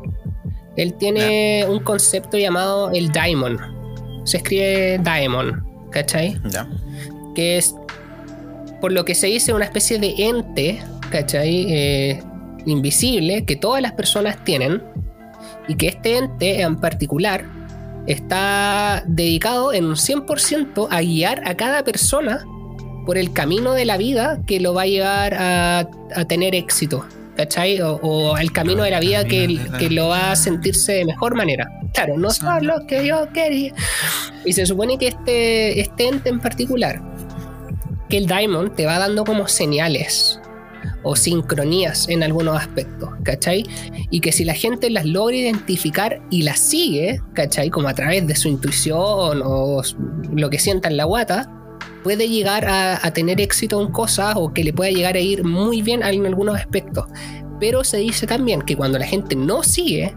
Él 0.75 0.95
tiene 0.95 1.65
un 1.67 1.79
concepto 1.79 2.37
llamado 2.37 2.89
el 2.91 3.11
daimon. 3.11 3.76
Se 4.27 4.37
escribe 4.37 4.99
daimon, 5.01 5.63
¿cachai? 5.89 6.37
Ya. 6.49 6.67
Que 7.33 7.57
es, 7.57 7.73
por 8.81 8.91
lo 8.91 9.05
que 9.05 9.15
se 9.15 9.27
dice, 9.27 9.53
una 9.53 9.63
especie 9.63 9.99
de 9.99 10.13
ente, 10.17 10.79
¿cachai? 11.09 11.65
Eh, 11.69 12.23
invisible 12.65 13.45
que 13.45 13.55
todas 13.55 13.81
las 13.81 13.93
personas 13.93 14.43
tienen 14.43 14.83
y 15.69 15.75
que 15.75 15.87
este 15.87 16.17
ente 16.17 16.61
en 16.61 16.75
particular 16.75 17.45
está 18.05 19.03
dedicado 19.07 19.71
en 19.71 19.85
un 19.85 19.95
100% 19.95 20.87
a 20.91 21.01
guiar 21.01 21.47
a 21.47 21.55
cada 21.55 21.85
persona 21.85 22.45
por 23.05 23.17
el 23.17 23.31
camino 23.31 23.71
de 23.71 23.85
la 23.85 23.95
vida 23.95 24.41
que 24.45 24.59
lo 24.59 24.73
va 24.73 24.81
a 24.81 24.85
llevar 24.87 25.33
a, 25.33 25.89
tener 26.27 26.53
éxito, 26.53 27.05
¿cachai? 27.37 27.79
O, 27.81 28.37
el 28.37 28.51
camino 28.51 28.83
de 28.83 28.91
la 28.91 28.99
vida 28.99 29.23
que, 29.23 29.59
lo 29.91 30.09
va 30.09 30.31
a 30.31 30.35
sentirse 30.35 30.93
de 30.93 31.05
mejor 31.05 31.35
manera. 31.35 31.69
Claro, 31.93 32.17
no 32.17 32.31
son 32.31 32.65
lo 32.65 32.85
que 32.87 33.05
yo 33.05 33.31
quería. 33.31 33.73
Y 34.43 34.53
se 34.53 34.65
supone 34.65 34.97
que 34.97 35.09
este, 35.09 35.79
este 35.79 36.07
ente 36.07 36.29
en 36.29 36.39
particular, 36.39 37.01
que 38.09 38.17
el 38.17 38.25
Diamond 38.25 38.75
te 38.75 38.85
va 38.85 38.97
dando 38.97 39.23
como 39.23 39.47
señales 39.47 40.39
o 41.03 41.15
sincronías 41.15 42.09
en 42.09 42.23
algunos 42.23 42.57
aspectos, 42.57 43.09
¿cachai? 43.23 43.65
Y 44.09 44.19
que 44.19 44.31
si 44.31 44.43
la 44.43 44.53
gente 44.53 44.89
las 44.89 45.05
logra 45.05 45.35
identificar 45.35 46.21
y 46.29 46.41
las 46.41 46.59
sigue, 46.59 47.21
¿cachai? 47.33 47.69
Como 47.69 47.87
a 47.87 47.93
través 47.93 48.25
de 48.25 48.35
su 48.35 48.47
intuición 48.47 49.41
o 49.43 49.81
lo 50.33 50.49
que 50.49 50.59
sienta 50.59 50.89
en 50.89 50.97
la 50.97 51.05
guata, 51.05 51.56
puede 52.07 52.29
llegar 52.29 52.63
a, 52.69 53.11
tener 53.11 53.41
éxito 53.41 53.81
en 53.81 53.91
cosas 53.91 54.35
o 54.37 54.53
que 54.53 54.63
le 54.63 54.71
pueda 54.71 54.89
llegar 54.89 55.17
a 55.17 55.19
ir 55.19 55.43
muy 55.43 55.81
bien 55.81 56.01
en 56.03 56.25
algunos 56.25 56.55
aspectos. 56.55 57.03
Pero 57.59 57.83
se 57.83 57.97
dice 57.97 58.25
también 58.25 58.61
que 58.61 58.77
cuando 58.77 58.97
la 58.97 59.05
gente 59.05 59.35
no 59.35 59.61
sigue 59.61 60.15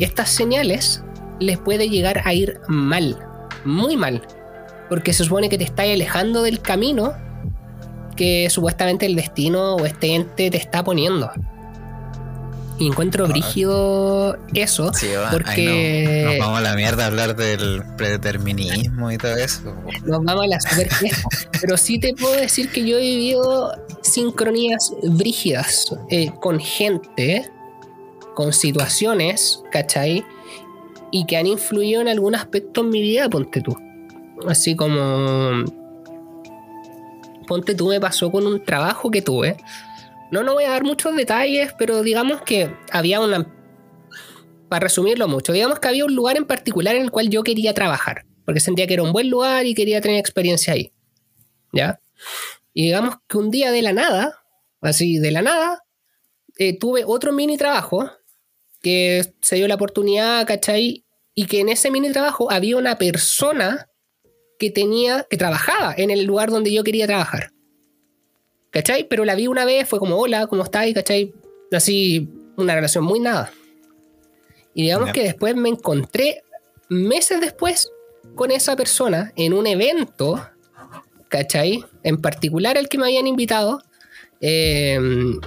estas 0.00 0.30
señales, 0.30 1.04
les 1.38 1.58
puede 1.58 1.88
llegar 1.88 2.22
a 2.24 2.34
ir 2.34 2.58
mal, 2.66 3.16
muy 3.64 3.96
mal. 3.96 4.20
Porque 4.88 5.12
se 5.12 5.22
supone 5.22 5.48
que 5.48 5.58
te 5.58 5.62
está 5.62 5.84
alejando 5.84 6.42
del 6.42 6.60
camino 6.60 7.12
que 8.16 8.50
supuestamente 8.50 9.06
el 9.06 9.14
destino 9.14 9.76
o 9.76 9.86
este 9.86 10.16
ente 10.16 10.50
te 10.50 10.56
está 10.56 10.82
poniendo. 10.82 11.30
Y 12.82 12.88
encuentro 12.88 13.28
brígido 13.28 14.36
eso. 14.54 14.90
porque. 15.30 16.24
nos 16.26 16.38
vamos 16.40 16.58
a 16.58 16.62
la 16.62 16.74
mierda 16.74 17.04
a 17.04 17.06
hablar 17.06 17.36
del 17.36 17.84
predeterminismo 17.96 19.12
y 19.12 19.18
todo 19.18 19.36
eso. 19.36 19.72
Nos 20.04 20.24
vamos 20.24 20.42
a 20.42 20.48
la 20.48 20.60
super 20.60 20.88
Pero 21.60 21.76
sí 21.76 22.00
te 22.00 22.12
puedo 22.12 22.34
decir 22.34 22.70
que 22.70 22.84
yo 22.84 22.98
he 22.98 23.02
vivido 23.02 23.72
sincronías 24.00 24.92
brígidas 25.04 25.94
eh, 26.10 26.32
con 26.40 26.58
gente, 26.58 27.48
con 28.34 28.52
situaciones, 28.52 29.62
¿cachai? 29.70 30.24
Y 31.12 31.24
que 31.26 31.36
han 31.36 31.46
influido 31.46 32.00
en 32.00 32.08
algún 32.08 32.34
aspecto 32.34 32.80
en 32.80 32.90
mi 32.90 33.00
vida, 33.00 33.28
ponte 33.28 33.60
tú. 33.60 33.76
Así 34.48 34.74
como. 34.74 35.62
Ponte 37.46 37.76
tú, 37.76 37.90
me 37.90 38.00
pasó 38.00 38.32
con 38.32 38.44
un 38.44 38.64
trabajo 38.64 39.08
que 39.08 39.22
tuve 39.22 39.56
no, 40.32 40.42
no 40.42 40.54
voy 40.54 40.64
a 40.64 40.70
dar 40.70 40.82
muchos 40.82 41.14
detalles, 41.14 41.74
pero 41.78 42.02
digamos 42.02 42.40
que 42.40 42.74
había 42.90 43.20
una... 43.20 43.46
Para 44.70 44.84
resumirlo 44.84 45.28
mucho, 45.28 45.52
digamos 45.52 45.78
que 45.78 45.88
había 45.88 46.06
un 46.06 46.14
lugar 46.14 46.38
en 46.38 46.46
particular 46.46 46.96
en 46.96 47.02
el 47.02 47.10
cual 47.10 47.28
yo 47.28 47.42
quería 47.42 47.74
trabajar, 47.74 48.24
porque 48.46 48.58
sentía 48.58 48.86
que 48.86 48.94
era 48.94 49.02
un 49.02 49.12
buen 49.12 49.28
lugar 49.28 49.66
y 49.66 49.74
quería 49.74 50.00
tener 50.00 50.18
experiencia 50.18 50.72
ahí. 50.72 50.90
¿Ya? 51.74 52.00
Y 52.72 52.86
digamos 52.86 53.16
que 53.28 53.36
un 53.36 53.50
día 53.50 53.70
de 53.70 53.82
la 53.82 53.92
nada, 53.92 54.42
así 54.80 55.18
de 55.18 55.32
la 55.32 55.42
nada, 55.42 55.84
eh, 56.56 56.78
tuve 56.78 57.04
otro 57.04 57.34
mini 57.34 57.58
trabajo 57.58 58.10
que 58.80 59.34
se 59.42 59.56
dio 59.56 59.68
la 59.68 59.74
oportunidad, 59.74 60.46
¿cachai? 60.46 61.04
Y 61.34 61.44
que 61.44 61.60
en 61.60 61.68
ese 61.68 61.90
mini 61.90 62.10
trabajo 62.10 62.50
había 62.50 62.78
una 62.78 62.96
persona 62.96 63.90
que 64.58 64.70
tenía, 64.70 65.26
que 65.28 65.36
trabajaba 65.36 65.94
en 65.94 66.10
el 66.10 66.24
lugar 66.24 66.50
donde 66.50 66.72
yo 66.72 66.84
quería 66.84 67.06
trabajar. 67.06 67.52
¿Cachai? 68.72 69.06
Pero 69.08 69.24
la 69.24 69.34
vi 69.34 69.46
una 69.46 69.64
vez, 69.64 69.88
fue 69.88 69.98
como, 69.98 70.16
hola, 70.16 70.46
¿cómo 70.46 70.62
estás? 70.64 70.86
¿Cachai? 70.94 71.32
Así, 71.70 72.28
una 72.56 72.74
relación 72.74 73.04
muy 73.04 73.20
nada. 73.20 73.52
Y 74.74 74.82
digamos 74.82 75.12
que 75.12 75.22
después 75.22 75.54
me 75.54 75.68
encontré 75.68 76.42
meses 76.88 77.40
después 77.40 77.92
con 78.34 78.50
esa 78.50 78.74
persona 78.74 79.32
en 79.36 79.52
un 79.52 79.66
evento, 79.66 80.42
¿cachai? 81.28 81.84
En 82.02 82.16
particular 82.16 82.78
el 82.78 82.88
que 82.88 82.96
me 82.96 83.04
habían 83.04 83.26
invitado. 83.26 83.82
Em, 84.40 85.38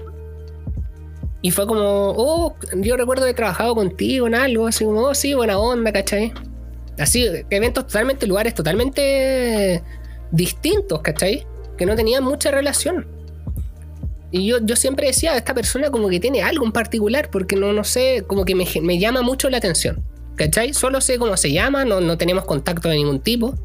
y 1.42 1.52
fue 1.52 1.66
como, 1.66 2.14
oh, 2.16 2.56
yo 2.76 2.96
recuerdo 2.96 3.24
haber 3.24 3.36
trabajado 3.36 3.74
contigo 3.74 4.28
en 4.28 4.36
algo, 4.36 4.68
así 4.68 4.86
como, 4.86 5.02
oh, 5.02 5.16
sí, 5.16 5.34
buena 5.34 5.58
onda, 5.58 5.92
¿cachai? 5.92 6.32
Así, 7.00 7.28
eventos 7.50 7.88
totalmente, 7.88 8.28
lugares 8.28 8.54
totalmente 8.54 9.84
distintos, 10.32 11.02
¿cachai? 11.02 11.46
Que 11.78 11.86
no 11.86 11.96
tenían 11.96 12.24
mucha 12.24 12.52
relación. 12.52 13.15
Y 14.36 14.48
yo, 14.48 14.58
yo 14.62 14.76
siempre 14.76 15.08
decía, 15.08 15.38
esta 15.38 15.54
persona 15.54 15.90
como 15.90 16.10
que 16.10 16.20
tiene 16.20 16.44
algo 16.44 16.66
en 16.66 16.74
particular, 16.74 17.30
porque 17.32 17.56
no, 17.56 17.72
no 17.72 17.86
sé, 17.86 18.26
como 18.28 18.44
que 18.44 18.54
me, 18.54 18.68
me 18.82 19.00
llama 19.00 19.22
mucho 19.22 19.50
la 19.50 19.60
atención. 19.60 20.04
¿Cachai? 20.36 20.74
Solo 20.74 21.00
sé 21.00 21.18
cómo 21.18 21.38
se 21.38 21.54
llama, 21.54 21.86
no, 21.86 22.02
no 22.02 22.18
tenemos 22.18 22.44
contacto 22.44 22.90
de 22.90 22.98
ningún 22.98 23.22
tipo. 23.22 23.56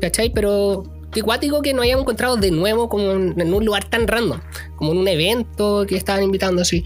¿Cachai? 0.00 0.32
Pero 0.32 0.84
qué 1.12 1.20
cuático 1.20 1.60
que 1.60 1.74
nos 1.74 1.84
hayamos 1.84 2.04
encontrado 2.04 2.38
de 2.38 2.50
nuevo 2.50 2.88
como 2.88 3.12
en, 3.12 3.52
un 3.52 3.64
lugar 3.66 3.84
tan 3.84 4.08
random, 4.08 4.40
como 4.76 4.92
en 4.92 4.98
un 4.98 5.08
evento 5.08 5.84
que 5.86 5.98
estaban 5.98 6.22
invitando 6.22 6.62
así. 6.62 6.84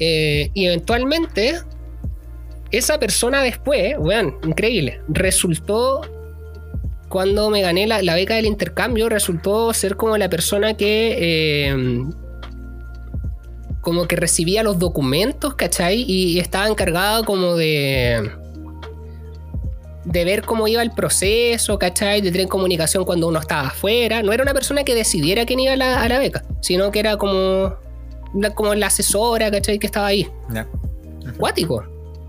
Eh, 0.00 0.50
y 0.54 0.66
eventualmente, 0.66 1.60
esa 2.72 2.98
persona 2.98 3.44
después, 3.44 3.94
weón, 3.96 4.38
increíble, 4.44 5.00
resultó 5.06 6.00
cuando 7.12 7.50
me 7.50 7.60
gané 7.60 7.86
la, 7.86 8.14
beca 8.14 8.36
del 8.36 8.46
intercambio, 8.46 9.10
resultó 9.10 9.74
ser 9.74 9.96
como 9.96 10.16
la 10.16 10.30
persona 10.30 10.78
que. 10.78 11.18
Eh, 11.20 12.04
como 13.82 14.08
que 14.08 14.16
recibía 14.16 14.62
los 14.62 14.78
documentos, 14.78 15.54
¿cachai? 15.54 16.04
Y 16.08 16.38
estaba 16.38 16.68
encargada 16.68 17.22
como 17.22 17.54
de. 17.54 18.32
de 20.06 20.24
ver 20.24 20.42
cómo 20.42 20.66
iba 20.68 20.80
el 20.80 20.92
proceso, 20.92 21.78
¿cachai? 21.78 22.22
De 22.22 22.32
tener 22.32 22.48
comunicación 22.48 23.04
cuando 23.04 23.28
uno 23.28 23.40
estaba 23.40 23.68
afuera. 23.68 24.22
No 24.22 24.32
era 24.32 24.42
una 24.42 24.54
persona 24.54 24.82
que 24.82 24.94
decidiera 24.94 25.44
quién 25.44 25.60
iba 25.60 25.74
a 25.74 25.76
la, 25.76 26.18
beca, 26.18 26.42
sino 26.62 26.90
que 26.90 27.00
era 27.00 27.18
como. 27.18 27.74
como 28.54 28.74
la 28.74 28.86
asesora, 28.86 29.50
¿cachai? 29.50 29.78
Que 29.78 29.86
estaba 29.86 30.06
ahí. 30.06 30.26
Cuático. 31.36 31.84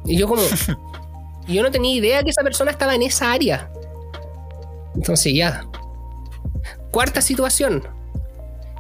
Y 0.06 0.18
yo 0.18 0.28
como. 0.28 0.42
yo 1.48 1.64
no 1.64 1.72
tenía 1.72 1.96
idea 1.96 2.22
que 2.22 2.32
esa 2.32 2.44
persona 2.44 2.72
estaba 2.72 2.96
en 2.96 3.04
esa 3.04 3.32
área. 3.32 3.72
Entonces 4.96 5.34
ya. 5.34 5.66
Cuarta 6.92 7.22
situación. 7.22 7.84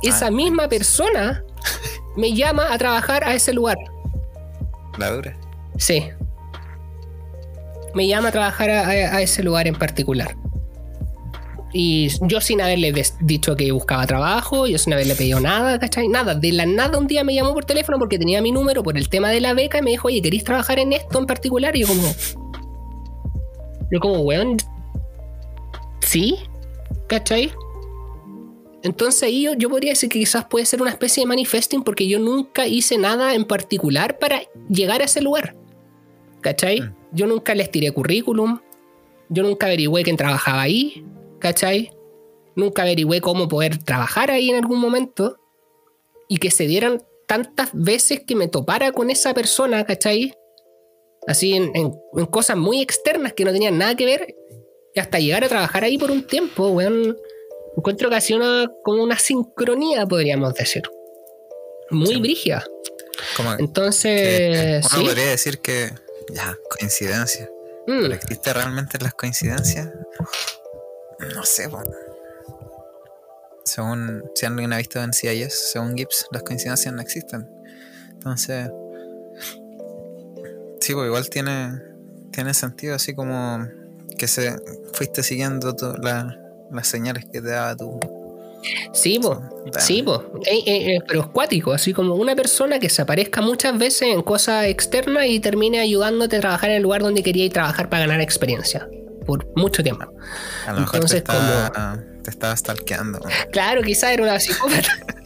Esa 0.01 0.27
ah, 0.27 0.31
misma 0.31 0.67
persona 0.67 1.43
me 2.15 2.33
llama 2.33 2.73
a 2.73 2.77
trabajar 2.77 3.23
a 3.23 3.33
ese 3.33 3.53
lugar. 3.53 3.77
¿La 4.97 5.11
dura? 5.11 5.35
Sí. 5.77 6.09
Me 7.95 8.07
llama 8.07 8.29
a 8.29 8.31
trabajar 8.31 8.69
a, 8.69 9.21
ese 9.21 9.43
lugar 9.43 9.67
en 9.67 9.75
particular. 9.75 10.35
Y 11.75 12.09
yo 12.27 12.39
sin 12.39 12.61
haberle 12.61 12.93
dicho 13.21 13.55
que 13.55 13.71
buscaba 13.71 14.05
trabajo, 14.05 14.67
yo 14.67 14.77
sin 14.77 14.93
haberle 14.93 15.15
pedido 15.15 15.39
nada, 15.39 15.79
¿cachai? 15.79 16.07
Nada. 16.07 16.35
De 16.35 16.51
la 16.51 16.67
nada 16.67 16.99
un 16.99 17.07
día 17.07 17.23
me 17.23 17.33
llamó 17.33 17.53
por 17.53 17.65
teléfono 17.65 17.97
porque 17.97 18.19
tenía 18.19 18.41
mi 18.41 18.51
número 18.51 18.83
por 18.83 18.95
el 18.97 19.09
tema 19.09 19.29
de 19.29 19.41
la 19.41 19.53
beca 19.53 19.79
y 19.79 19.81
me 19.81 19.91
dijo, 19.91 20.07
oye, 20.07 20.21
¿queréis 20.21 20.43
trabajar 20.43 20.77
en 20.77 20.93
esto 20.93 21.17
en 21.17 21.25
particular? 21.25 21.75
Y 21.75 21.81
yo 21.81 21.87
como... 21.87 22.03
Yo 23.91 23.99
como, 23.99 24.19
weón, 24.21 24.57
sí, 26.13 26.35
¿cachai? 27.07 27.51
Entonces 28.83 29.23
ahí 29.23 29.47
yo, 29.57 29.69
podría 29.69 29.91
decir 29.91 30.09
que 30.09 30.19
quizás 30.19 30.45
puede 30.45 30.65
ser 30.65 30.81
una 30.81 30.91
especie 30.91 31.21
de 31.23 31.27
manifesting 31.27 31.83
porque 31.83 32.07
yo 32.07 32.19
nunca 32.19 32.67
hice 32.67 32.97
nada 32.97 33.33
en 33.33 33.45
particular 33.45 34.19
para 34.19 34.41
llegar 34.69 35.01
a 35.01 35.05
ese 35.05 35.21
lugar. 35.21 35.55
¿Cachai? 36.41 36.81
Mm. 36.81 36.95
Yo 37.13 37.27
nunca 37.27 37.55
les 37.55 37.71
tiré 37.71 37.91
currículum. 37.91 38.59
Yo 39.29 39.43
nunca 39.43 39.67
averigüé 39.67 40.03
quién 40.03 40.17
trabajaba 40.17 40.61
ahí. 40.63 41.05
¿Cachai? 41.39 41.91
Nunca 42.55 42.81
averigüé 42.81 43.21
cómo 43.21 43.47
poder 43.47 43.77
trabajar 43.77 44.29
ahí 44.31 44.49
en 44.49 44.57
algún 44.57 44.79
momento. 44.79 45.37
y 46.29 46.37
que 46.37 46.51
se 46.51 46.65
dieran 46.67 47.01
tantas 47.27 47.69
veces 47.73 48.21
que 48.25 48.35
me 48.35 48.47
topara 48.47 48.91
con 48.91 49.09
esa 49.09 49.33
persona, 49.33 49.83
¿cachai? 49.85 50.33
Así 51.27 51.53
en, 51.53 51.71
en- 51.75 51.93
en 52.17 52.25
cosas 52.25 52.57
muy 52.57 52.81
externas 52.81 53.33
que 53.33 53.45
no 53.45 53.51
tenían 53.51 53.77
nada 53.77 53.95
que 53.95 54.05
ver, 54.05 54.35
hasta 54.99 55.19
llegar 55.19 55.43
a 55.43 55.49
trabajar 55.49 55.83
ahí 55.83 55.97
por 55.97 56.11
un 56.11 56.25
tiempo, 56.27 56.69
weón. 56.69 57.17
Encuentro 57.75 58.09
que 58.09 58.15
ha 58.15 58.21
sido 58.21 58.39
una, 58.39 58.71
como 58.83 59.03
una 59.03 59.17
sincronía, 59.17 60.05
podríamos 60.05 60.53
decir. 60.53 60.83
Muy 61.89 62.15
Sí. 62.15 62.21
brígida. 62.21 62.63
Como 63.37 63.53
Entonces, 63.53 64.85
uno 64.85 64.89
sí. 65.01 65.05
podría 65.05 65.29
decir 65.29 65.59
que, 65.59 65.91
ya, 66.31 66.55
coincidencia. 66.79 67.49
Mm, 67.87 68.01
¿Pero 68.01 68.13
existe 68.13 68.53
realmente 68.53 68.97
las 68.99 69.13
coincidencias? 69.13 69.89
No 71.35 71.43
sé, 71.43 71.69
po. 71.69 71.81
Según, 73.65 74.23
si 74.35 74.45
alguien 74.45 74.73
ha 74.73 74.77
visto 74.77 75.01
en 75.01 75.13
CIS, 75.13 75.71
según 75.71 75.95
Gibbs, 75.97 76.27
las 76.31 76.43
coincidencias 76.43 76.93
no 76.93 77.01
existen. 77.01 77.49
Entonces, 78.11 78.69
sí, 80.79 80.93
pues 80.93 81.07
igual 81.07 81.29
tiene, 81.29 81.81
tiene 82.31 82.53
sentido, 82.53 82.95
así 82.95 83.15
como 83.15 83.65
que 84.17 84.27
se 84.27 84.55
fuiste 84.93 85.23
siguiendo 85.23 85.75
la- 86.01 86.37
las 86.71 86.87
señales 86.87 87.25
que 87.25 87.41
te 87.41 87.49
daba 87.49 87.75
tu. 87.75 87.99
sí, 88.93 89.19
po. 89.19 89.41
Sí, 89.79 90.01
po. 90.03 90.23
Eh, 90.45 90.63
eh, 90.65 90.95
eh, 90.95 90.99
pero 91.07 91.21
es 91.21 91.27
cuático, 91.27 91.73
así 91.73 91.93
como 91.93 92.15
una 92.15 92.35
persona 92.35 92.79
que 92.79 92.89
se 92.89 93.01
aparezca 93.01 93.41
muchas 93.41 93.77
veces 93.77 94.09
en 94.13 94.21
cosas 94.21 94.65
externas 94.65 95.25
y 95.27 95.39
termine 95.39 95.79
ayudándote 95.79 96.37
a 96.37 96.39
trabajar 96.39 96.69
en 96.71 96.77
el 96.77 96.83
lugar 96.83 97.01
donde 97.01 97.21
querías 97.23 97.51
trabajar 97.51 97.89
para 97.89 98.03
ganar 98.05 98.21
experiencia 98.21 98.87
por 99.25 99.45
mucho 99.55 99.83
tiempo. 99.83 100.05
A 100.67 100.73
lo 100.73 100.79
mejor 100.81 100.95
entonces, 100.95 101.23
te, 101.23 101.31
está, 101.31 102.03
te 102.23 102.29
estaba 102.29 102.55
stalkeando. 102.55 103.19
Claro, 103.51 103.81
quizás 103.83 104.11
era 104.11 104.23
una 104.23 104.39
psicópata. 104.39 104.97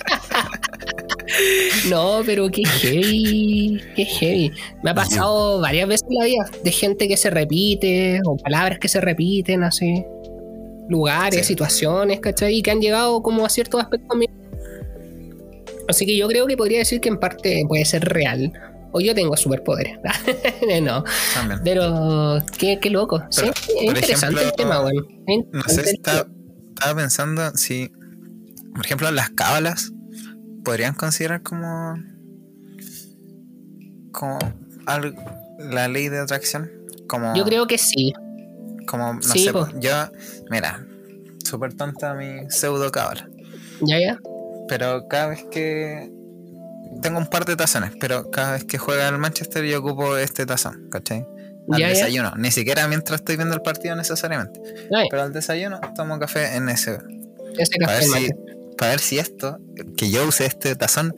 no, 1.89 2.21
pero 2.25 2.49
qué 2.49 2.63
heavy, 2.65 3.81
qué 3.95 4.05
heavy. 4.05 4.51
Me 4.83 4.91
ha 4.91 4.93
pasado 4.95 5.59
varias 5.61 5.87
veces 5.87 6.07
en 6.09 6.17
la 6.17 6.25
vida 6.25 6.49
de 6.63 6.71
gente 6.71 7.07
que 7.07 7.17
se 7.17 7.29
repite, 7.29 8.19
o 8.25 8.37
palabras 8.37 8.79
que 8.79 8.87
se 8.87 8.99
repiten, 9.01 9.63
así. 9.63 10.03
Lugares, 10.89 11.41
Sí. 11.41 11.47
situaciones, 11.53 12.19
¿cachai? 12.21 12.55
Y 12.55 12.61
que 12.61 12.71
han 12.71 12.79
llegado 12.79 13.21
como 13.21 13.45
a 13.45 13.49
ciertos 13.49 13.81
aspectos 13.81 14.17
míos. 14.17 14.31
Así 15.89 16.05
que 16.05 16.15
yo 16.17 16.27
creo 16.27 16.47
que 16.47 16.57
podría 16.57 16.79
decir 16.79 16.99
que 17.01 17.09
en 17.09 17.17
parte 17.19 17.63
puede 17.67 17.85
ser 17.85 18.03
real. 18.05 18.51
O 18.93 19.01
yo 19.01 19.13
tengo 19.13 19.35
superpoderes. 19.35 19.97
no, 20.81 21.03
También. 21.33 21.59
pero 21.63 22.39
qué, 22.57 22.79
qué 22.81 22.89
loco. 22.89 23.21
Sí, 23.29 23.45
es 23.45 23.83
interesante 23.83 24.43
el 24.43 24.53
tema. 24.53 24.81
Es 25.27 25.37
No 25.51 25.61
sé, 25.67 25.83
tema. 26.01 26.25
estaba 26.73 26.95
pensando 26.95 27.51
si, 27.55 27.91
por 28.73 28.85
ejemplo, 28.85 29.11
las 29.11 29.29
cábalas 29.31 29.91
podrían 30.67 30.93
considerar 30.95 31.41
como, 31.43 31.95
como 34.11 34.37
algo- 34.85 35.17
la 35.59 35.87
ley 35.87 36.09
de 36.09 36.19
atracción. 36.19 36.69
Como, 37.07 37.33
Yo 37.37 37.45
creo 37.45 37.67
que 37.67 37.77
sí. 37.77 38.13
como 38.85 39.13
no 39.13 39.21
sí, 39.21 39.45
sé, 39.45 39.53
po. 39.53 39.67
yo, 39.79 39.91
mira, 40.49 40.85
súper 41.45 41.73
tonta 41.73 42.13
mi 42.15 42.49
pseudo 42.49 42.91
cábala, 42.91 43.29
Ya, 43.81 43.97
ya. 43.99 44.19
pero 44.67 45.07
cada 45.07 45.27
vez 45.27 45.45
que 45.51 46.11
tengo 47.01 47.17
un 47.17 47.27
par 47.27 47.45
de 47.45 47.55
tazones, 47.55 47.91
pero 47.99 48.29
cada 48.29 48.53
vez 48.53 48.65
que 48.65 48.77
juega 48.77 49.07
el 49.07 49.17
Manchester 49.19 49.63
yo 49.65 49.79
ocupo 49.79 50.17
este 50.17 50.45
tazón, 50.45 50.89
¿cachai? 50.91 51.25
Al 51.69 51.79
Ya, 51.79 51.87
ya. 51.87 51.93
desayuno, 51.93 52.33
ni 52.37 52.51
siquiera 52.51 52.87
mientras 52.89 53.21
estoy 53.21 53.37
viendo 53.37 53.55
el 53.55 53.61
partido 53.61 53.95
necesariamente, 53.95 54.59
pero 55.09 55.23
al 55.23 55.31
desayuno 55.31 55.79
tomo 55.95 56.19
café 56.19 56.55
en 56.57 56.67
ese 56.69 56.97
ese 57.57 57.77
para 57.79 57.99
café 57.99 58.09
ver, 58.09 58.21
si. 58.21 58.31
Para 58.77 58.91
ver 58.91 58.99
si 58.99 59.19
esto, 59.19 59.57
que 59.97 60.09
yo 60.09 60.27
use 60.27 60.45
este 60.45 60.75
tazón 60.75 61.13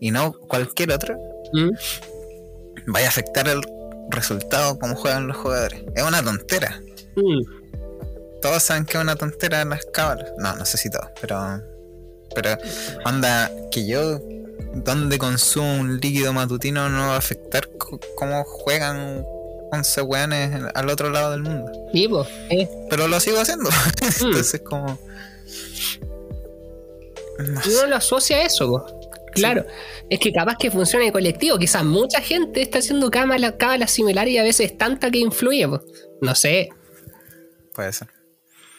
y 0.00 0.10
no 0.10 0.32
cualquier 0.32 0.92
otro, 0.92 1.16
Mm. 1.52 1.70
vaya 2.86 3.06
a 3.06 3.08
afectar 3.10 3.46
el 3.48 3.60
resultado 4.10 4.78
como 4.78 4.94
juegan 4.96 5.26
los 5.28 5.36
jugadores. 5.36 5.82
Es 5.94 6.02
una 6.02 6.22
tontera. 6.22 6.80
Mm. 7.16 7.42
Todos 8.40 8.62
saben 8.62 8.84
que 8.86 8.96
es 8.96 9.02
una 9.02 9.16
tontera 9.16 9.64
las 9.64 9.84
cábalas. 9.92 10.28
No, 10.38 10.54
no 10.56 10.64
sé 10.64 10.76
si 10.78 10.90
todos, 10.90 11.08
pero. 11.20 11.60
Pero, 12.34 12.56
onda, 13.04 13.50
que 13.70 13.86
yo, 13.86 14.18
donde 14.74 15.18
consumo 15.18 15.74
un 15.76 16.00
líquido 16.00 16.32
matutino, 16.32 16.88
no 16.88 17.08
va 17.08 17.14
a 17.16 17.18
afectar 17.18 17.68
cómo 18.16 18.42
juegan 18.44 19.22
11 19.70 20.00
weones 20.02 20.62
al 20.74 20.88
otro 20.88 21.10
lado 21.10 21.32
del 21.32 21.42
mundo. 21.42 21.70
Po, 22.08 22.26
eh. 22.48 22.68
Pero 22.88 23.06
lo 23.08 23.20
sigo 23.20 23.38
haciendo. 23.38 23.68
Mm. 24.02 24.26
Entonces, 24.26 24.60
como. 24.62 24.98
No 27.38 27.60
uno 27.78 27.86
lo 27.88 27.96
asocia 27.96 28.36
a 28.38 28.42
eso, 28.46 28.68
po. 28.68 28.84
Claro, 29.34 29.64
es 30.10 30.18
que 30.20 30.30
capaz 30.32 30.56
que 30.58 30.70
funcione 30.70 31.06
el 31.06 31.12
colectivo. 31.12 31.58
Quizás 31.58 31.84
mucha 31.84 32.20
gente 32.20 32.60
está 32.60 32.80
haciendo 32.80 33.10
cábalas 33.10 33.54
cábalas 33.58 33.90
similares 33.90 34.34
y 34.34 34.38
a 34.38 34.42
veces 34.42 34.76
tanta 34.76 35.10
que 35.10 35.18
influye. 35.18 35.66
po. 35.66 35.80
No 36.20 36.34
sé. 36.34 36.68
Puede 37.74 37.92
ser. 37.94 38.08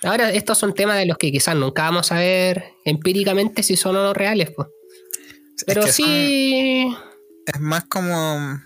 Ahora, 0.04 0.30
estos 0.32 0.58
son 0.58 0.74
temas 0.76 0.97
de 0.97 1.06
los 1.08 1.18
que 1.18 1.32
quizás 1.32 1.56
nunca 1.56 1.84
vamos 1.84 2.12
a 2.12 2.20
ver 2.20 2.66
empíricamente 2.86 3.64
si 3.64 3.76
son 3.76 3.95
o 3.95 4.04
no 4.04 4.14
reales. 4.14 4.51
po. 4.51 4.68
Es 5.58 5.64
Pero 5.66 5.82
son- 5.84 5.91
sí. 5.91 6.88
es 7.47 7.60
más 7.60 7.86
como. 7.86 8.62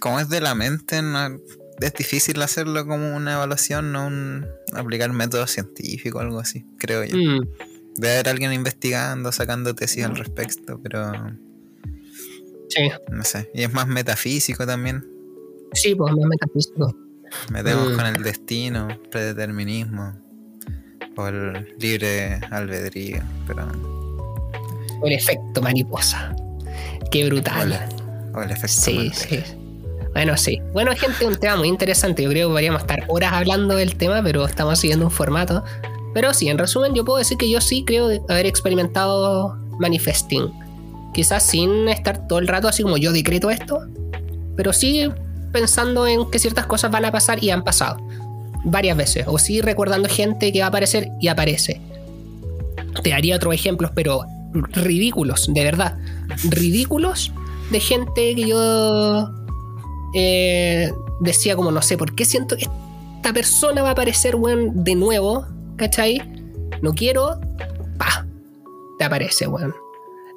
Como 0.00 0.20
es 0.20 0.28
de 0.28 0.40
la 0.40 0.54
mente, 0.54 1.00
no- 1.02 1.38
es 1.80 1.92
difícil 1.94 2.40
hacerlo 2.42 2.86
como 2.86 3.14
una 3.16 3.34
evaluación, 3.34 3.92
no 3.92 4.06
un, 4.06 4.46
aplicar 4.74 5.12
método 5.12 5.46
científico 5.46 6.18
o 6.18 6.20
algo 6.20 6.38
así, 6.40 6.64
creo 6.78 7.04
yo. 7.04 7.16
mm, 7.16 7.48
Debe 7.96 8.14
haber 8.14 8.28
alguien 8.28 8.52
investigando, 8.52 9.30
sacando 9.32 9.74
tesis 9.74 10.04
al 10.04 10.16
respecto, 10.16 10.80
pero 10.82 11.12
sí, 12.68 12.88
no 13.10 13.22
sé. 13.24 13.50
Y 13.54 13.62
es 13.62 13.72
más 13.72 13.86
metafísico 13.86 14.66
también. 14.66 15.04
sí, 15.72 15.94
pues 15.94 16.12
más 16.14 16.26
metafísico. 16.28 16.96
Metemos 17.50 17.92
Mm. 17.92 17.96
con 17.96 18.06
el 18.06 18.22
destino, 18.22 18.88
predeterminismo, 19.10 20.14
o 21.16 21.26
el 21.28 21.74
libre 21.78 22.40
albedrío, 22.50 23.22
pero. 23.46 23.66
El 25.04 25.12
efecto 25.12 25.60
mariposa. 25.62 26.34
Qué 27.10 27.26
brutal. 27.26 27.72
O 27.72 27.74
el, 27.74 28.36
o 28.36 28.42
el 28.42 28.50
efecto. 28.50 28.68
Sí, 28.68 28.94
Mandela. 28.96 29.14
sí. 29.14 29.42
Bueno, 30.14 30.36
sí. 30.36 30.62
Bueno, 30.72 30.92
gente, 30.96 31.26
un 31.26 31.34
tema 31.34 31.56
muy 31.56 31.68
interesante. 31.68 32.22
Yo 32.22 32.30
creo 32.30 32.48
que 32.48 32.52
podríamos 32.52 32.82
estar 32.82 33.04
horas 33.08 33.32
hablando 33.32 33.74
del 33.74 33.96
tema, 33.96 34.22
pero 34.22 34.44
estamos 34.44 34.78
siguiendo 34.78 35.06
un 35.06 35.10
formato. 35.10 35.64
Pero 36.14 36.32
sí, 36.32 36.48
en 36.48 36.56
resumen, 36.56 36.94
yo 36.94 37.04
puedo 37.04 37.18
decir 37.18 37.36
que 37.36 37.50
yo 37.50 37.60
sí 37.60 37.84
creo 37.84 38.08
haber 38.28 38.46
experimentado 38.46 39.58
manifesting. 39.80 40.52
Quizás 41.12 41.42
sin 41.42 41.88
estar 41.88 42.28
todo 42.28 42.38
el 42.38 42.46
rato 42.46 42.68
así 42.68 42.84
como 42.84 42.96
yo 42.96 43.12
decreto 43.12 43.50
esto, 43.50 43.80
pero 44.56 44.72
sí 44.72 45.08
pensando 45.52 46.06
en 46.06 46.30
que 46.30 46.38
ciertas 46.38 46.66
cosas 46.66 46.90
van 46.90 47.04
a 47.04 47.12
pasar 47.12 47.42
y 47.42 47.50
han 47.50 47.64
pasado 47.64 47.96
varias 48.64 48.96
veces. 48.96 49.24
O 49.26 49.38
sí 49.38 49.60
recordando 49.60 50.08
gente 50.08 50.52
que 50.52 50.60
va 50.60 50.66
a 50.66 50.68
aparecer 50.68 51.08
y 51.20 51.26
aparece. 51.26 51.80
Te 53.02 53.10
daría 53.10 53.34
otros 53.34 53.52
ejemplos, 53.52 53.90
pero 53.94 54.24
ridículos, 54.52 55.52
de 55.52 55.64
verdad. 55.64 55.98
Ridículos 56.44 57.32
de 57.70 57.80
gente 57.80 58.34
que 58.36 58.48
yo 58.48 59.43
eh, 60.14 60.92
decía 61.20 61.56
como, 61.56 61.70
no 61.70 61.82
sé, 61.82 61.96
¿por 61.98 62.14
qué 62.14 62.24
siento 62.24 62.56
que 62.56 62.66
esta 63.16 63.32
persona 63.32 63.82
va 63.82 63.90
a 63.90 63.92
aparecer, 63.92 64.36
weón, 64.36 64.84
de 64.84 64.94
nuevo? 64.94 65.46
¿Cachai? 65.76 66.22
No 66.82 66.92
quiero, 66.94 67.40
pa, 67.98 68.26
te 68.98 69.04
aparece, 69.04 69.46
weón. 69.46 69.74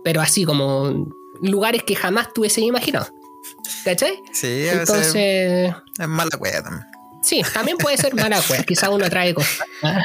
Pero 0.04 0.22
así 0.22 0.46
como 0.46 1.08
lugares 1.42 1.84
que 1.84 1.96
jamás 1.96 2.34
tuviese 2.34 2.62
imaginado. 2.62 3.08
¿Cachai? 3.84 4.20
Sí, 4.34 4.48
a 4.68 4.74
veces 4.74 4.80
Entonces, 4.90 5.74
es 6.00 6.08
mala 6.08 6.30
wea 6.40 6.62
también. 6.64 6.86
sí, 7.22 7.42
también 7.54 7.78
puede 7.78 7.98
ser 7.98 8.16
mala 8.16 8.40
wea. 8.50 8.64
Quizá 8.64 8.90
uno 8.90 9.10
trae 9.10 9.34
cosas. 9.34 9.60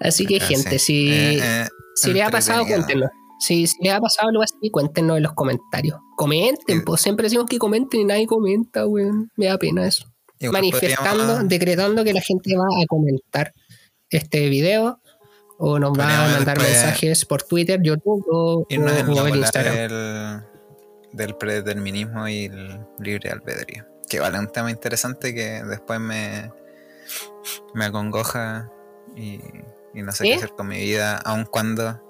Así 0.00 0.26
que, 0.26 0.36
Ah, 0.40 0.44
gente, 0.44 0.78
sí. 0.78 1.08
si, 1.08 1.08
Eh, 1.12 1.38
eh, 1.42 1.68
si 1.94 2.12
les 2.12 2.22
ha 2.26 2.30
pasado, 2.30 2.66
cuéntenos. 2.66 3.10
Si, 3.38 3.66
si 3.66 3.76
les 3.82 3.92
ha 3.92 4.00
pasado 4.00 4.28
algo 4.30 4.42
así, 4.42 4.70
cuéntenos 4.70 5.16
en 5.18 5.22
los 5.24 5.32
comentarios. 5.34 5.98
Comenten, 6.16 6.78
Sí. 6.78 6.82
pues 6.84 7.00
siempre 7.02 7.24
decimos 7.24 7.46
que 7.46 7.58
comenten 7.58 8.00
y 8.00 8.04
nadie 8.04 8.26
comenta, 8.26 8.86
weón. 8.86 9.30
Me 9.36 9.46
da 9.46 9.58
pena 9.58 9.86
eso. 9.86 10.06
Igual 10.38 10.52
Manifestando, 10.62 11.18
podríamos- 11.24 11.48
decretando 11.48 12.04
que 12.04 12.12
la 12.12 12.20
gente 12.20 12.56
va 12.56 12.64
a 12.64 12.86
comentar 12.86 13.52
este 14.10 14.48
video 14.48 15.00
o 15.58 15.78
nos 15.78 15.98
va 15.98 16.04
a 16.04 16.28
mandar 16.32 16.58
después 16.58 16.68
mensajes 16.82 17.24
por 17.24 17.42
Twitter, 17.42 17.80
YouTube 17.82 18.24
o, 18.30 18.66
irnos 18.68 18.92
o- 18.92 18.96
en 18.96 19.08
o 19.18 19.26
el 19.26 19.36
Instagram. 19.36 19.74
del, 19.74 20.40
del 21.12 21.34
predeterminismo 21.36 22.28
y 22.28 22.44
el 22.46 22.80
libre 22.98 23.30
albedrío. 23.30 23.84
Que 24.08 24.20
vale, 24.20 24.38
un 24.38 24.48
tema 24.48 24.70
interesante 24.70 25.34
que 25.34 25.62
después 25.64 25.98
me, 26.00 26.50
me 27.74 27.86
acongoja 27.86 28.70
y, 29.16 29.40
y 29.94 30.02
no 30.02 30.12
sé 30.12 30.24
¿Sí? 30.24 30.30
qué 30.30 30.34
hacer 30.36 30.50
con 30.50 30.68
mi 30.68 30.76
vida, 30.76 31.16
aun 31.24 31.44
cuando 31.46 32.02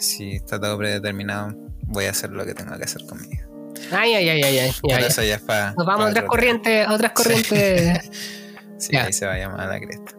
si 0.00 0.32
está 0.36 0.60
todo 0.60 0.76
predeterminado 0.78 1.54
voy 1.82 2.06
a 2.06 2.10
hacer 2.10 2.30
lo 2.30 2.44
que 2.44 2.54
tenga 2.54 2.76
que 2.78 2.84
hacer 2.84 3.02
con 3.06 3.20
mi 3.20 3.28
vida. 3.28 3.46
Ay, 3.92 4.14
ay, 4.14 4.28
ay, 4.28 4.42
ay, 4.42 4.58
ay. 4.58 4.68
ya, 4.70 4.74
Pero 4.82 5.00
ya. 5.00 5.06
eso 5.06 5.22
ya 5.22 5.34
es 5.36 5.40
para... 5.42 5.72
Nos 5.72 5.86
vamos 5.86 6.06
a 6.06 6.10
otras 6.10 6.24
corrientes, 6.26 6.86
a 6.86 6.92
otras 6.92 7.12
corrientes. 7.12 8.10
Sí, 8.78 8.92
Ya. 8.94 9.04
ahí 9.04 9.12
se 9.12 9.26
va 9.26 9.34
a 9.34 9.38
llamar 9.38 9.68
la 9.68 9.78
cresta. 9.78 10.12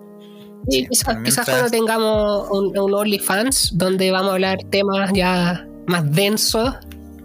Y 0.69 0.82
Sí, 0.82 0.88
quizás, 0.88 1.17
quizás 1.23 1.45
cuando 1.49 1.69
tengamos 1.71 2.47
un, 2.51 2.77
un 2.77 2.93
OnlyFans 2.93 3.71
donde 3.75 4.11
vamos 4.11 4.29
a 4.29 4.34
hablar 4.34 4.59
temas 4.69 5.09
ya 5.15 5.67
más 5.88 6.11
densos, 6.11 6.75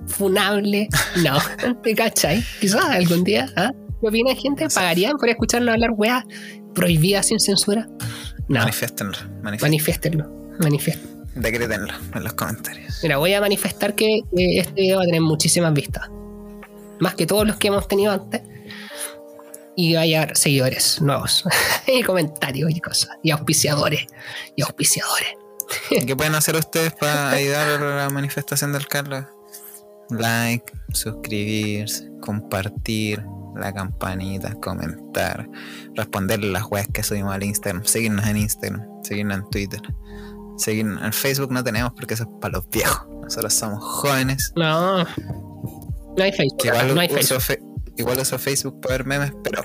funables. 0.07 0.88
No, 1.22 1.36
¿te 1.82 1.94
cachai? 1.94 2.42
Quizás 2.61 2.84
algún 2.86 3.22
día. 3.24 3.50
¿ah? 3.57 3.70
¿Qué 4.00 4.09
opina 4.09 4.34
gente? 4.34 4.66
¿Pagarían 4.74 5.18
por 5.18 5.28
escucharnos 5.28 5.74
hablar 5.74 5.90
weas 5.94 6.24
prohibidas 6.74 7.26
sin 7.26 7.38
censura? 7.38 7.86
No, 8.48 8.61
Manifiéstenlo, 8.61 9.18
manifiéstenlo, 9.42 10.30
manifiéstenlo. 10.61 11.16
Decrétenlo 11.37 11.93
en 12.14 12.24
los 12.24 12.32
comentarios. 12.32 12.99
Mira, 13.03 13.18
voy 13.18 13.34
a 13.34 13.41
manifestar 13.41 13.95
que, 13.95 14.20
este 14.32 14.72
video 14.72 14.99
va 14.99 15.03
a 15.03 15.07
tener 15.07 15.20
muchísimas 15.20 15.72
vistas. 15.74 16.09
Más 16.99 17.14
que 17.14 17.26
todos 17.26 17.47
los 17.47 17.57
que 17.57 17.68
hemos 17.68 17.87
tenido 17.87 18.12
antes. 18.12 18.41
Y 19.76 19.95
va 19.95 20.01
a 20.01 20.07
llegar 20.07 20.37
seguidores 20.37 21.03
nuevos. 21.03 21.45
y 21.87 22.03
comentarios 22.03 22.70
y 22.70 22.80
cosas. 22.80 23.11
Y 23.22 23.30
auspiciadores. 23.32 24.07
Y 24.57 24.62
auspiciadores. 24.62 25.28
¿Y 25.91 26.07
¿Qué 26.07 26.16
pueden 26.16 26.34
hacer 26.34 26.57
ustedes 26.57 26.95
para 26.95 27.30
ayudar 27.32 27.82
a 27.82 27.97
la 27.97 28.11
manifestación 28.11 28.72
del 28.72 28.89
Carlos? 28.89 29.26
Like, 30.09 30.72
suscribirse, 30.93 32.09
compartir, 32.22 33.22
la 33.57 33.72
campanita, 33.72 34.55
comentar, 34.55 35.49
responderle 35.95 36.51
las 36.51 36.64
weas 36.70 36.87
que 36.89 37.03
subimos 37.03 37.34
al 37.34 37.43
Instagram, 37.43 37.84
seguirnos 37.84 38.26
en 38.26 38.37
Instagram, 38.37 38.87
seguirnos 39.03 39.39
en 39.39 39.51
Twitter, 39.51 39.82
seguirnos 40.57 41.02
en 41.02 41.12
Facebook 41.12 41.52
no 41.52 41.62
tenemos 41.62 41.92
porque 41.94 42.14
eso 42.14 42.24
es 42.24 42.28
para 42.40 42.59
los 42.59 42.68
viejos. 42.70 43.07
Nosotros 43.22 43.54
somos 43.54 43.82
jóvenes. 43.82 44.52
No. 44.57 45.04
No 45.04 46.24
hay 46.24 46.32
Facebook. 46.32 46.64
Igual, 46.64 46.94
no 46.94 47.00
hay 47.00 47.09
uso 47.09 47.40
Facebook. 47.40 47.42
fe- 47.42 47.62
igual 47.98 48.18
uso 48.20 48.38
Facebook 48.38 48.80
para 48.80 48.94
ver 48.98 49.07
memes, 49.07 49.32
pero 49.44 49.62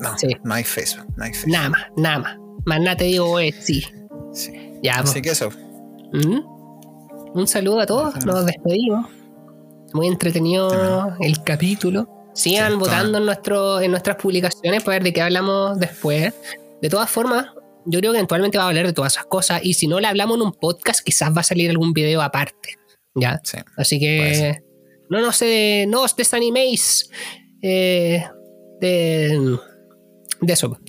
no, 0.00 0.18
Sí. 0.18 0.28
no 0.44 0.54
hay 0.54 0.64
Facebook, 0.64 1.06
no 1.16 1.24
hay 1.24 1.32
Facebook. 1.32 1.52
Nada 1.52 1.68
más, 1.70 1.82
nada 1.96 2.18
más. 2.18 2.36
Más 2.66 2.80
nada 2.80 2.96
te 2.96 3.04
digo, 3.04 3.38
eh, 3.40 3.52
sí. 3.52 3.84
Sí. 4.32 4.52
Ya, 4.82 4.94
Así 4.94 5.20
pues. 5.20 5.22
que 5.22 5.30
eso, 5.30 5.50
¿Mm? 6.12 6.40
Un 7.38 7.46
saludo 7.48 7.80
a 7.80 7.86
todos, 7.86 8.24
nos 8.24 8.46
despedimos. 8.46 9.06
Muy 9.92 10.06
entretenido 10.06 11.14
el 11.20 11.42
capítulo. 11.42 12.08
Sigan 12.34 12.72
Sí, 12.72 12.78
votando 12.78 13.18
en, 13.18 13.26
nuestro, 13.26 13.80
en 13.80 13.90
nuestras 13.90 14.16
publicaciones 14.16 14.82
para 14.82 14.96
ver 14.96 15.04
de 15.04 15.12
qué 15.12 15.22
hablamos 15.22 15.78
después. 15.78 16.34
De 16.82 16.88
todas 16.90 17.10
formas, 17.10 17.46
yo 17.86 18.00
creo 18.00 18.12
que 18.12 18.18
eventualmente 18.18 18.58
va 18.58 18.64
a 18.64 18.68
hablar 18.68 18.86
de 18.86 18.92
todas 18.92 19.14
esas 19.14 19.26
cosas. 19.26 19.60
Y 19.64 19.74
si 19.74 19.86
no 19.86 20.00
la 20.00 20.08
hablamos 20.10 20.36
en 20.36 20.42
un 20.42 20.52
podcast, 20.52 21.00
quizás 21.00 21.34
va 21.34 21.40
a 21.40 21.44
salir 21.44 21.70
algún 21.70 21.92
video 21.92 22.20
aparte. 22.22 22.76
¿Ya? 23.14 23.40
sí. 23.44 23.58
Así 23.76 23.98
que 23.98 24.62
no 25.08 25.20
nos, 25.20 25.40
eh, 25.42 25.86
no 25.88 26.02
os 26.02 26.14
desaniméis 26.14 27.08
eh, 27.62 28.24
de, 28.80 29.58
de 30.40 30.52
eso. 30.52 30.78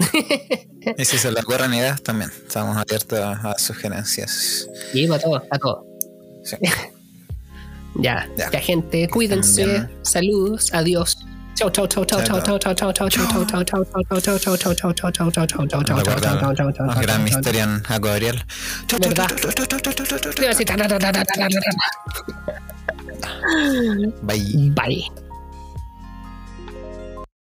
Y 0.97 1.03
si 1.03 1.17
se 1.17 1.29
les 1.33 1.43
ocurren 1.43 1.73
ideas 1.73 2.01
también, 2.01 2.29
estamos 2.47 2.77
abiertos 2.77 3.19
a, 3.19 3.51
a 3.51 3.59
sugerencias. 3.59 4.69
Y 4.93 5.05
para 5.07 5.21
todo, 5.21 5.43
para 5.47 5.59
todo. 5.59 5.85
Sí. 6.43 6.55
Ya, 7.99 8.29
Ya. 8.37 8.51
gente, 8.61 9.07
cuídense, 9.09 9.87
saludos, 10.03 10.71
adiós. 10.71 11.17
Ta, 11.57 12.29
ta, 12.29 12.45
ta, 12.45 12.55
ta, 12.55 12.73
ta, 12.73 12.91
ta, 12.91 13.09
ta. 13.09 13.21
Bye. 24.23 24.69
Bye. 24.75 25.26